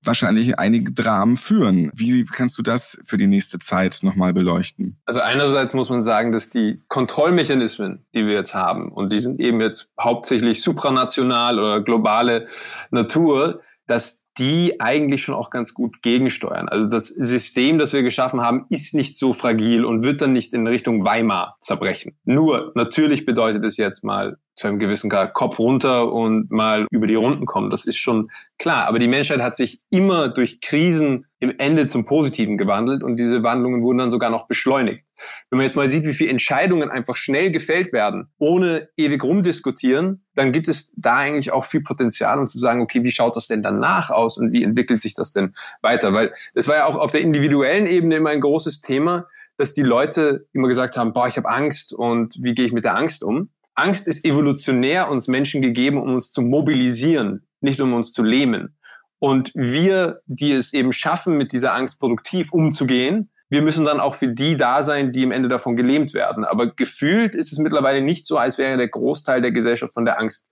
wahrscheinlich 0.03 0.59
einige 0.59 0.93
Dramen 0.93 1.37
führen. 1.37 1.91
Wie 1.95 2.25
kannst 2.25 2.59
du 2.59 2.63
das 2.63 2.99
für 3.05 3.19
die 3.19 3.27
nächste 3.27 3.59
Zeit 3.59 4.01
nochmal 4.03 4.33
beleuchten? 4.33 5.01
Also 5.05 5.21
einerseits 5.21 5.75
muss 5.75 5.91
man 5.91 6.03
sagen, 6.03 6.33
dass 6.33 6.51
die 6.51 6.83
Kontrollmechanismen, 6.89 8.07
die 8.15 8.27
wir 8.27 8.35
jetzt 8.35 8.55
haben, 8.55 8.93
und 8.93 9.13
die 9.13 9.21
sind 9.21 9.41
eben 9.41 9.61
jetzt 9.61 9.91
hauptsächlich 10.01 10.63
supranational 10.63 11.59
oder 11.59 11.81
globale 11.83 12.47
Natur, 12.91 13.61
dass 13.87 14.26
die 14.39 14.81
eigentlich 14.81 15.23
schon 15.23 15.35
auch 15.35 15.51
ganz 15.51 15.75
gut 15.75 16.03
gegensteuern. 16.03 16.69
Also 16.69 16.89
das 16.89 17.09
System, 17.09 17.79
das 17.79 17.93
wir 17.93 18.03
geschaffen 18.03 18.41
haben, 18.41 18.67
ist 18.71 18.95
nicht 18.95 19.17
so 19.17 19.33
fragil 19.33 19.85
und 19.85 20.05
wird 20.05 20.21
dann 20.21 20.33
nicht 20.33 20.53
in 20.53 20.67
Richtung 20.67 21.05
Weimar 21.05 21.57
zerbrechen. 21.61 22.17
Nur 22.25 22.73
natürlich 22.75 23.25
bedeutet 23.25 23.65
es 23.65 23.77
jetzt 23.77 24.05
mal 24.05 24.37
zu 24.55 24.69
einem 24.69 24.79
gewissen 24.79 25.11
Grad 25.11 25.35
Kopf 25.35 25.59
runter 25.59 26.13
und 26.13 26.51
mal 26.51 26.87
über 26.91 27.07
die 27.07 27.15
Runden 27.15 27.47
kommen. 27.47 27.71
Das 27.71 27.85
ist 27.85 27.99
schon 27.99 28.31
klar. 28.59 28.87
Aber 28.87 28.99
die 28.99 29.09
Menschheit 29.09 29.41
hat 29.41 29.57
sich 29.57 29.81
immer 29.91 30.29
durch 30.29 30.61
Krisen 30.61 31.26
im 31.51 31.59
Ende 31.59 31.87
zum 31.87 32.05
Positiven 32.05 32.59
gewandelt 32.59 33.03
und 33.03 33.17
diese 33.17 33.43
Wandlungen 33.43 33.83
wurden 33.83 33.99
dann 33.99 34.11
sogar 34.11 34.31
noch 34.31 34.47
beschleunigt. 34.47 35.05
Wenn 35.51 35.59
man 35.59 35.67
jetzt 35.67 35.77
mal 35.77 35.89
sieht, 35.89 36.05
wie 36.05 36.13
viele 36.13 36.31
Entscheidungen 36.31 36.91
einfach 36.91 37.17
schnell 37.17 37.51
gefällt 37.51 37.93
werden, 37.93 38.29
ohne 38.39 38.89
ewig 38.97 39.23
rumdiskutieren, 39.23 40.25
dann 40.35 40.53
gibt 40.53 40.69
es 40.69 40.93
da 40.97 41.17
eigentlich 41.17 41.53
auch 41.53 41.65
viel 41.65 41.83
Potenzial, 41.83 42.39
um 42.39 42.47
zu 42.47 42.59
sagen, 42.59 42.83
okay, 42.83 43.03
wie 43.05 43.11
schaut 43.11 43.37
das 43.37 43.47
denn 43.47 43.63
danach 43.63 44.11
aus 44.11 44.39
und 44.39 44.53
wie 44.53 44.63
entwickelt 44.63 45.01
sich 45.01 45.15
das 45.15 45.33
denn 45.33 45.55
weiter? 45.83 46.13
Weil 46.13 46.33
es 46.55 46.69
war 46.69 46.77
ja 46.77 46.87
auch 46.87 46.97
auf 46.97 47.13
der 47.13 47.23
individuellen 47.23 47.87
Ebene 47.87 48.17
immer 48.17 48.31
ein 48.31 48.41
großes 48.41 48.81
Thema, 48.81 49.27
dass 49.57 49.73
die 49.73 49.83
Leute 49.83 50.47
immer 50.53 50.69
gesagt 50.69 50.97
haben, 50.97 51.13
boah, 51.13 51.27
ich 51.27 51.37
habe 51.37 51.49
Angst 51.49 51.93
und 51.93 52.37
wie 52.41 52.55
gehe 52.55 52.67
ich 52.67 52.73
mit 52.73 52.85
der 52.85 52.97
Angst 52.97 53.25
um? 53.25 53.49
Angst 53.75 54.09
ist 54.09 54.25
evolutionär 54.25 55.11
uns 55.11 55.29
Menschen 55.29 55.61
gegeben, 55.61 55.99
um 55.99 56.15
uns 56.15 56.31
zu 56.31 56.41
mobilisieren, 56.43 57.47
nicht 57.61 57.81
um 57.81 57.93
uns 57.93 58.13
zu 58.13 58.23
lähmen. 58.23 58.76
Und 59.19 59.51
wir, 59.55 60.21
die 60.27 60.53
es 60.53 60.73
eben 60.73 60.93
schaffen, 60.93 61.37
mit 61.37 61.53
dieser 61.53 61.75
Angst 61.75 61.99
produktiv 61.99 62.53
umzugehen, 62.53 63.31
wir 63.49 63.63
müssen 63.63 63.85
dann 63.85 64.01
auch 64.01 64.15
für 64.15 64.29
die 64.29 64.57
da 64.57 64.83
sein, 64.83 65.13
die 65.13 65.23
im 65.23 65.31
Ende 65.31 65.49
davon 65.49 65.77
gelähmt 65.77 66.15
werden. 66.15 66.45
Aber 66.45 66.75
gefühlt 66.75 67.35
ist 67.35 67.53
es 67.53 67.59
mittlerweile 67.59 68.03
nicht 68.03 68.27
so, 68.27 68.39
als 68.39 68.59
wäre 68.59 68.77
der 68.77 68.89
Großteil 68.89 69.41
der 69.41 69.53
Gesellschaft 69.53 69.95
von 69.95 70.05
der 70.05 70.19
Angst 70.19 70.49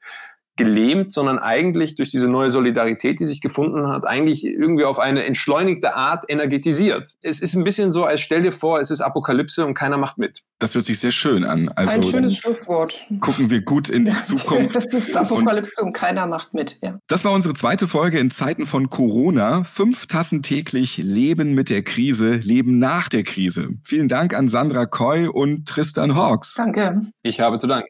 gelähmt, 0.56 1.12
sondern 1.12 1.38
eigentlich 1.38 1.96
durch 1.96 2.10
diese 2.10 2.28
neue 2.28 2.50
Solidarität, 2.50 3.18
die 3.18 3.24
sich 3.24 3.40
gefunden 3.40 3.88
hat, 3.88 4.06
eigentlich 4.06 4.44
irgendwie 4.44 4.84
auf 4.84 4.98
eine 4.98 5.24
entschleunigte 5.24 5.96
Art 5.96 6.24
energetisiert. 6.28 7.16
Es 7.22 7.40
ist 7.40 7.54
ein 7.54 7.64
bisschen 7.64 7.90
so, 7.90 8.04
als 8.04 8.20
stell 8.20 8.42
dir 8.42 8.52
vor, 8.52 8.80
es 8.80 8.90
ist 8.90 9.00
Apokalypse 9.00 9.66
und 9.66 9.74
keiner 9.74 9.96
macht 9.96 10.18
mit. 10.18 10.42
Das 10.60 10.74
hört 10.74 10.84
sich 10.84 11.00
sehr 11.00 11.10
schön 11.10 11.44
an. 11.44 11.68
Also 11.74 11.94
ein 11.94 12.02
schönes 12.02 12.36
Schlusswort. 12.36 13.04
Gucken 13.20 13.50
wir 13.50 13.62
gut 13.62 13.88
in 13.88 14.04
die 14.04 14.16
Zukunft. 14.18 14.76
Das 14.76 14.86
ist 14.86 15.16
Apokalypse 15.16 15.72
und, 15.80 15.88
und 15.88 15.92
keiner 15.92 16.26
macht 16.26 16.54
mit. 16.54 16.78
Ja. 16.82 16.98
Das 17.08 17.24
war 17.24 17.32
unsere 17.32 17.54
zweite 17.54 17.88
Folge 17.88 18.18
in 18.18 18.30
Zeiten 18.30 18.66
von 18.66 18.90
Corona. 18.90 19.64
Fünf 19.64 20.06
Tassen 20.06 20.42
täglich 20.42 20.98
Leben 20.98 21.54
mit 21.54 21.68
der 21.68 21.82
Krise, 21.82 22.36
Leben 22.36 22.78
nach 22.78 23.08
der 23.08 23.24
Krise. 23.24 23.70
Vielen 23.84 24.08
Dank 24.08 24.34
an 24.34 24.48
Sandra 24.48 24.86
Koy 24.86 25.26
und 25.26 25.66
Tristan 25.66 26.14
Hawks. 26.14 26.54
Danke. 26.54 27.02
Ich 27.22 27.40
habe 27.40 27.58
zu 27.58 27.66
danken. 27.66 27.88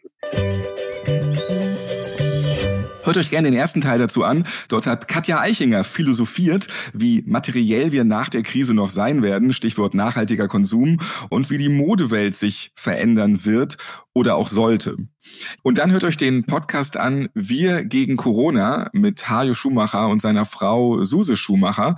Hört 3.04 3.18
euch 3.18 3.28
gerne 3.28 3.50
den 3.50 3.58
ersten 3.58 3.82
Teil 3.82 3.98
dazu 3.98 4.24
an. 4.24 4.44
Dort 4.68 4.86
hat 4.86 5.08
Katja 5.08 5.38
Eichinger 5.38 5.84
philosophiert, 5.84 6.68
wie 6.94 7.22
materiell 7.26 7.92
wir 7.92 8.04
nach 8.04 8.30
der 8.30 8.42
Krise 8.42 8.72
noch 8.72 8.88
sein 8.88 9.22
werden, 9.22 9.52
Stichwort 9.52 9.92
nachhaltiger 9.92 10.48
Konsum, 10.48 11.00
und 11.28 11.50
wie 11.50 11.58
die 11.58 11.68
Modewelt 11.68 12.34
sich 12.34 12.72
verändern 12.74 13.44
wird 13.44 13.76
oder 14.14 14.36
auch 14.36 14.48
sollte. 14.48 14.96
Und 15.62 15.78
dann 15.78 15.90
hört 15.90 16.04
euch 16.04 16.16
den 16.16 16.44
Podcast 16.44 16.96
an 16.96 17.28
Wir 17.34 17.84
gegen 17.84 18.16
Corona 18.16 18.88
mit 18.92 19.28
Hajo 19.28 19.54
Schumacher 19.54 20.08
und 20.08 20.22
seiner 20.22 20.46
Frau 20.46 21.04
Suse 21.04 21.36
Schumacher. 21.36 21.96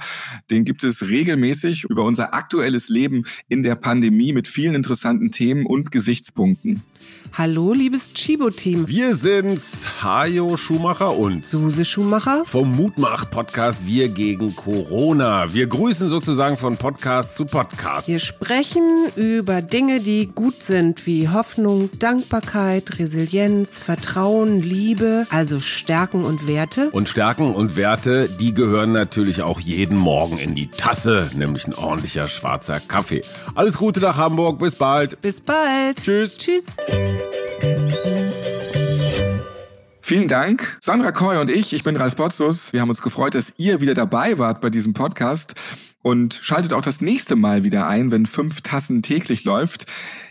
Den 0.51 0.65
gibt 0.65 0.83
es 0.83 1.09
regelmäßig 1.09 1.85
über 1.85 2.05
unser 2.05 2.35
aktuelles 2.35 2.89
Leben 2.89 3.25
in 3.49 3.63
der 3.63 3.75
Pandemie 3.75 4.33
mit 4.33 4.49
vielen 4.49 4.75
interessanten 4.75 5.31
Themen 5.31 5.67
und 5.67 5.91
Gesichtspunkten. 5.91 6.83
Hallo, 7.33 7.75
liebes 7.75 8.15
Chibo-Team. 8.15 8.89
Wir 8.89 9.15
sind 9.15 9.61
Hajo 10.03 10.57
Schumacher 10.57 11.17
und 11.17 11.45
Suse 11.45 11.85
Schumacher 11.85 12.45
vom 12.47 12.75
Mutmach-Podcast 12.75 13.81
Wir 13.85 14.09
gegen 14.09 14.57
Corona. 14.57 15.53
Wir 15.53 15.67
grüßen 15.67 16.09
sozusagen 16.09 16.57
von 16.57 16.79
Podcast 16.79 17.37
zu 17.37 17.45
Podcast. 17.45 18.09
Wir 18.09 18.21
sprechen 18.21 18.83
über 19.17 19.61
Dinge, 19.61 20.01
die 20.01 20.31
gut 20.35 20.63
sind, 20.63 21.07
wie 21.07 21.29
Hoffnung, 21.29 21.91
Dankbarkeit, 22.07 23.01
Resilienz, 23.01 23.79
Vertrauen, 23.79 24.63
Liebe, 24.63 25.27
also 25.31 25.59
Stärken 25.59 26.23
und 26.23 26.47
Werte. 26.47 26.91
Und 26.93 27.09
Stärken 27.09 27.53
und 27.53 27.75
Werte, 27.75 28.29
die 28.29 28.55
gehören 28.55 28.93
natürlich 28.93 29.43
auch 29.43 29.59
jeden 29.59 29.97
Morgen 29.97 30.39
in 30.39 30.55
die 30.55 30.69
Tasse, 30.69 31.29
nämlich 31.35 31.67
ein 31.67 31.75
ordentlicher 31.75 32.29
schwarzer 32.29 32.79
Kaffee. 32.79 33.23
Alles 33.57 33.79
Gute 33.79 33.99
nach 33.99 34.17
Hamburg, 34.19 34.61
bis 34.61 34.77
bald. 34.77 35.21
Bis 35.21 35.41
bald. 35.41 36.01
Tschüss. 36.01 36.39
Tschüss. 36.39 36.67
Vielen 40.01 40.29
Dank, 40.29 40.79
Sandra 40.81 41.11
Koy 41.11 41.39
und 41.39 41.51
ich. 41.51 41.73
Ich 41.73 41.83
bin 41.83 41.97
Ralf 41.97 42.15
Potzus. 42.15 42.73
Wir 42.73 42.83
haben 42.83 42.91
uns 42.91 43.03
gefreut, 43.03 43.35
dass 43.35 43.53
ihr 43.57 43.81
wieder 43.81 43.95
dabei 43.95 44.39
wart 44.39 44.61
bei 44.61 44.71
diesem 44.71 44.93
Podcast 44.93 45.55
und 46.03 46.39
schaltet 46.41 46.73
auch 46.73 46.83
das 46.83 47.01
nächste 47.01 47.35
Mal 47.35 47.65
wieder 47.65 47.89
ein, 47.89 48.13
wenn 48.13 48.27
fünf 48.27 48.61
Tassen 48.61 49.03
täglich 49.03 49.43
läuft. 49.43 49.87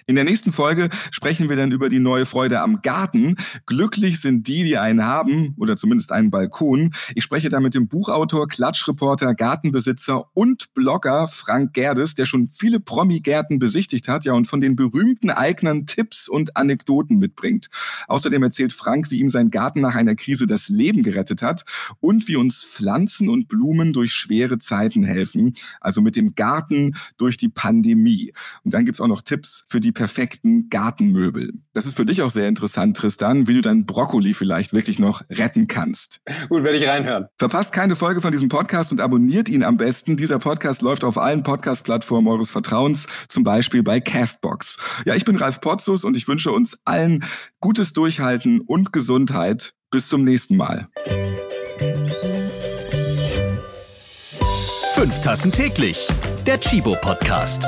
In 0.08 0.14
der 0.14 0.24
nächsten 0.24 0.52
Folge 0.52 0.92
sprechen 1.10 1.50
wir 1.50 1.56
dann 1.56 1.72
über 1.72 1.90
die 1.90 1.98
neue 1.98 2.28
Freude 2.28 2.62
am 2.62 2.84
Garten. 2.84 3.38
Glücklich 3.66 4.22
sind 4.22 4.46
die, 4.48 4.64
die 4.64 4.78
einen 4.78 5.04
haben 5.04 5.56
oder 5.58 5.76
zumindest 5.76 6.12
einen 6.12 6.30
Balkon. 6.30 6.94
Ich 7.16 7.24
spreche 7.24 7.50
da 7.50 7.60
mit 7.60 7.74
dem 7.74 7.88
Buchautor, 7.88 8.48
Klatschreporter, 8.48 9.34
Gartenbesitzer 9.34 10.26
und 10.36 10.72
Blogger 10.76 11.28
Frank 11.28 11.74
Gerdes, 11.74 12.14
der 12.14 12.28
schon 12.28 12.50
viele 12.50 12.80
Promi-Gärten 12.80 13.58
besichtigt 13.58 14.08
hat, 14.08 14.26
ja, 14.26 14.34
und 14.34 14.48
von 14.48 14.62
den 14.62 14.76
berühmten 14.76 15.32
Eignern 15.32 15.88
Tipps 15.88 16.30
und 16.30 16.56
Anekdoten 16.56 17.18
mitbringt. 17.18 17.70
Außerdem 18.08 18.44
erzählt 18.44 18.74
Frank, 18.74 19.10
wie 19.10 19.20
ihm 19.20 19.30
sein 19.30 19.50
Garten 19.50 19.82
nach 19.82 19.96
einer 19.96 20.14
Krise 20.14 20.46
das 20.46 20.70
Leben 20.70 21.02
gerettet 21.02 21.42
hat 21.42 21.64
und 22.00 22.28
wie 22.28 22.36
uns 22.36 22.64
Pflanzen 22.64 23.28
und 23.28 23.48
Blumen 23.48 23.92
durch 23.92 24.12
schwere 24.12 24.60
Zeiten 24.60 25.04
helfen. 25.04 25.56
Also 25.82 26.02
mit 26.02 26.16
dem 26.16 26.36
Garten 26.36 26.96
durch 27.18 27.38
die 27.38 27.50
Pandemie. 27.50 28.34
Und 28.64 28.76
dann 28.76 28.86
gibt's 28.86 29.02
auch 29.02 29.08
noch 29.08 29.24
Tipps 29.24 29.66
für 29.68 29.80
die 29.80 29.95
perfekten 29.96 30.70
Gartenmöbel. 30.70 31.54
Das 31.74 31.88
ist 31.88 31.98
für 31.98 32.06
dich 32.06 32.22
auch 32.22 32.30
sehr 32.30 32.48
interessant, 32.48 32.96
Tristan, 32.98 33.48
wie 33.48 33.56
du 33.56 33.62
deinen 33.62 33.88
Brokkoli 33.88 34.36
vielleicht 34.36 34.74
wirklich 34.74 35.00
noch 35.00 35.24
retten 35.32 35.68
kannst. 35.68 36.22
Gut, 36.50 36.64
werde 36.64 36.78
ich 36.78 36.88
reinhören. 36.88 37.26
Verpasst 37.40 37.74
keine 37.74 37.96
Folge 37.96 38.22
von 38.22 38.32
diesem 38.32 38.50
Podcast 38.50 38.92
und 38.92 39.02
abonniert 39.02 39.50
ihn 39.50 39.64
am 39.64 39.78
besten. 39.78 40.18
Dieser 40.18 40.38
Podcast 40.38 40.84
läuft 40.84 41.04
auf 41.04 41.18
allen 41.18 41.42
Podcast-Plattformen 41.42 42.28
eures 42.28 42.52
Vertrauens, 42.52 43.08
zum 43.28 43.44
Beispiel 43.44 43.82
bei 43.82 44.00
Castbox. 44.00 44.78
Ja, 45.06 45.16
ich 45.16 45.26
bin 45.26 45.38
Ralf 45.38 45.60
Potzus 45.62 46.04
und 46.04 46.16
ich 46.16 46.28
wünsche 46.28 46.52
uns 46.52 46.78
allen 46.86 47.24
gutes 47.60 47.94
Durchhalten 47.94 48.62
und 48.62 48.94
Gesundheit. 48.94 49.74
Bis 49.90 50.10
zum 50.10 50.24
nächsten 50.24 50.58
Mal. 50.58 50.90
Fünf 54.94 55.22
Tassen 55.22 55.52
täglich. 55.52 56.08
Der 56.46 56.60
Chibo 56.60 56.96
Podcast. 57.02 57.68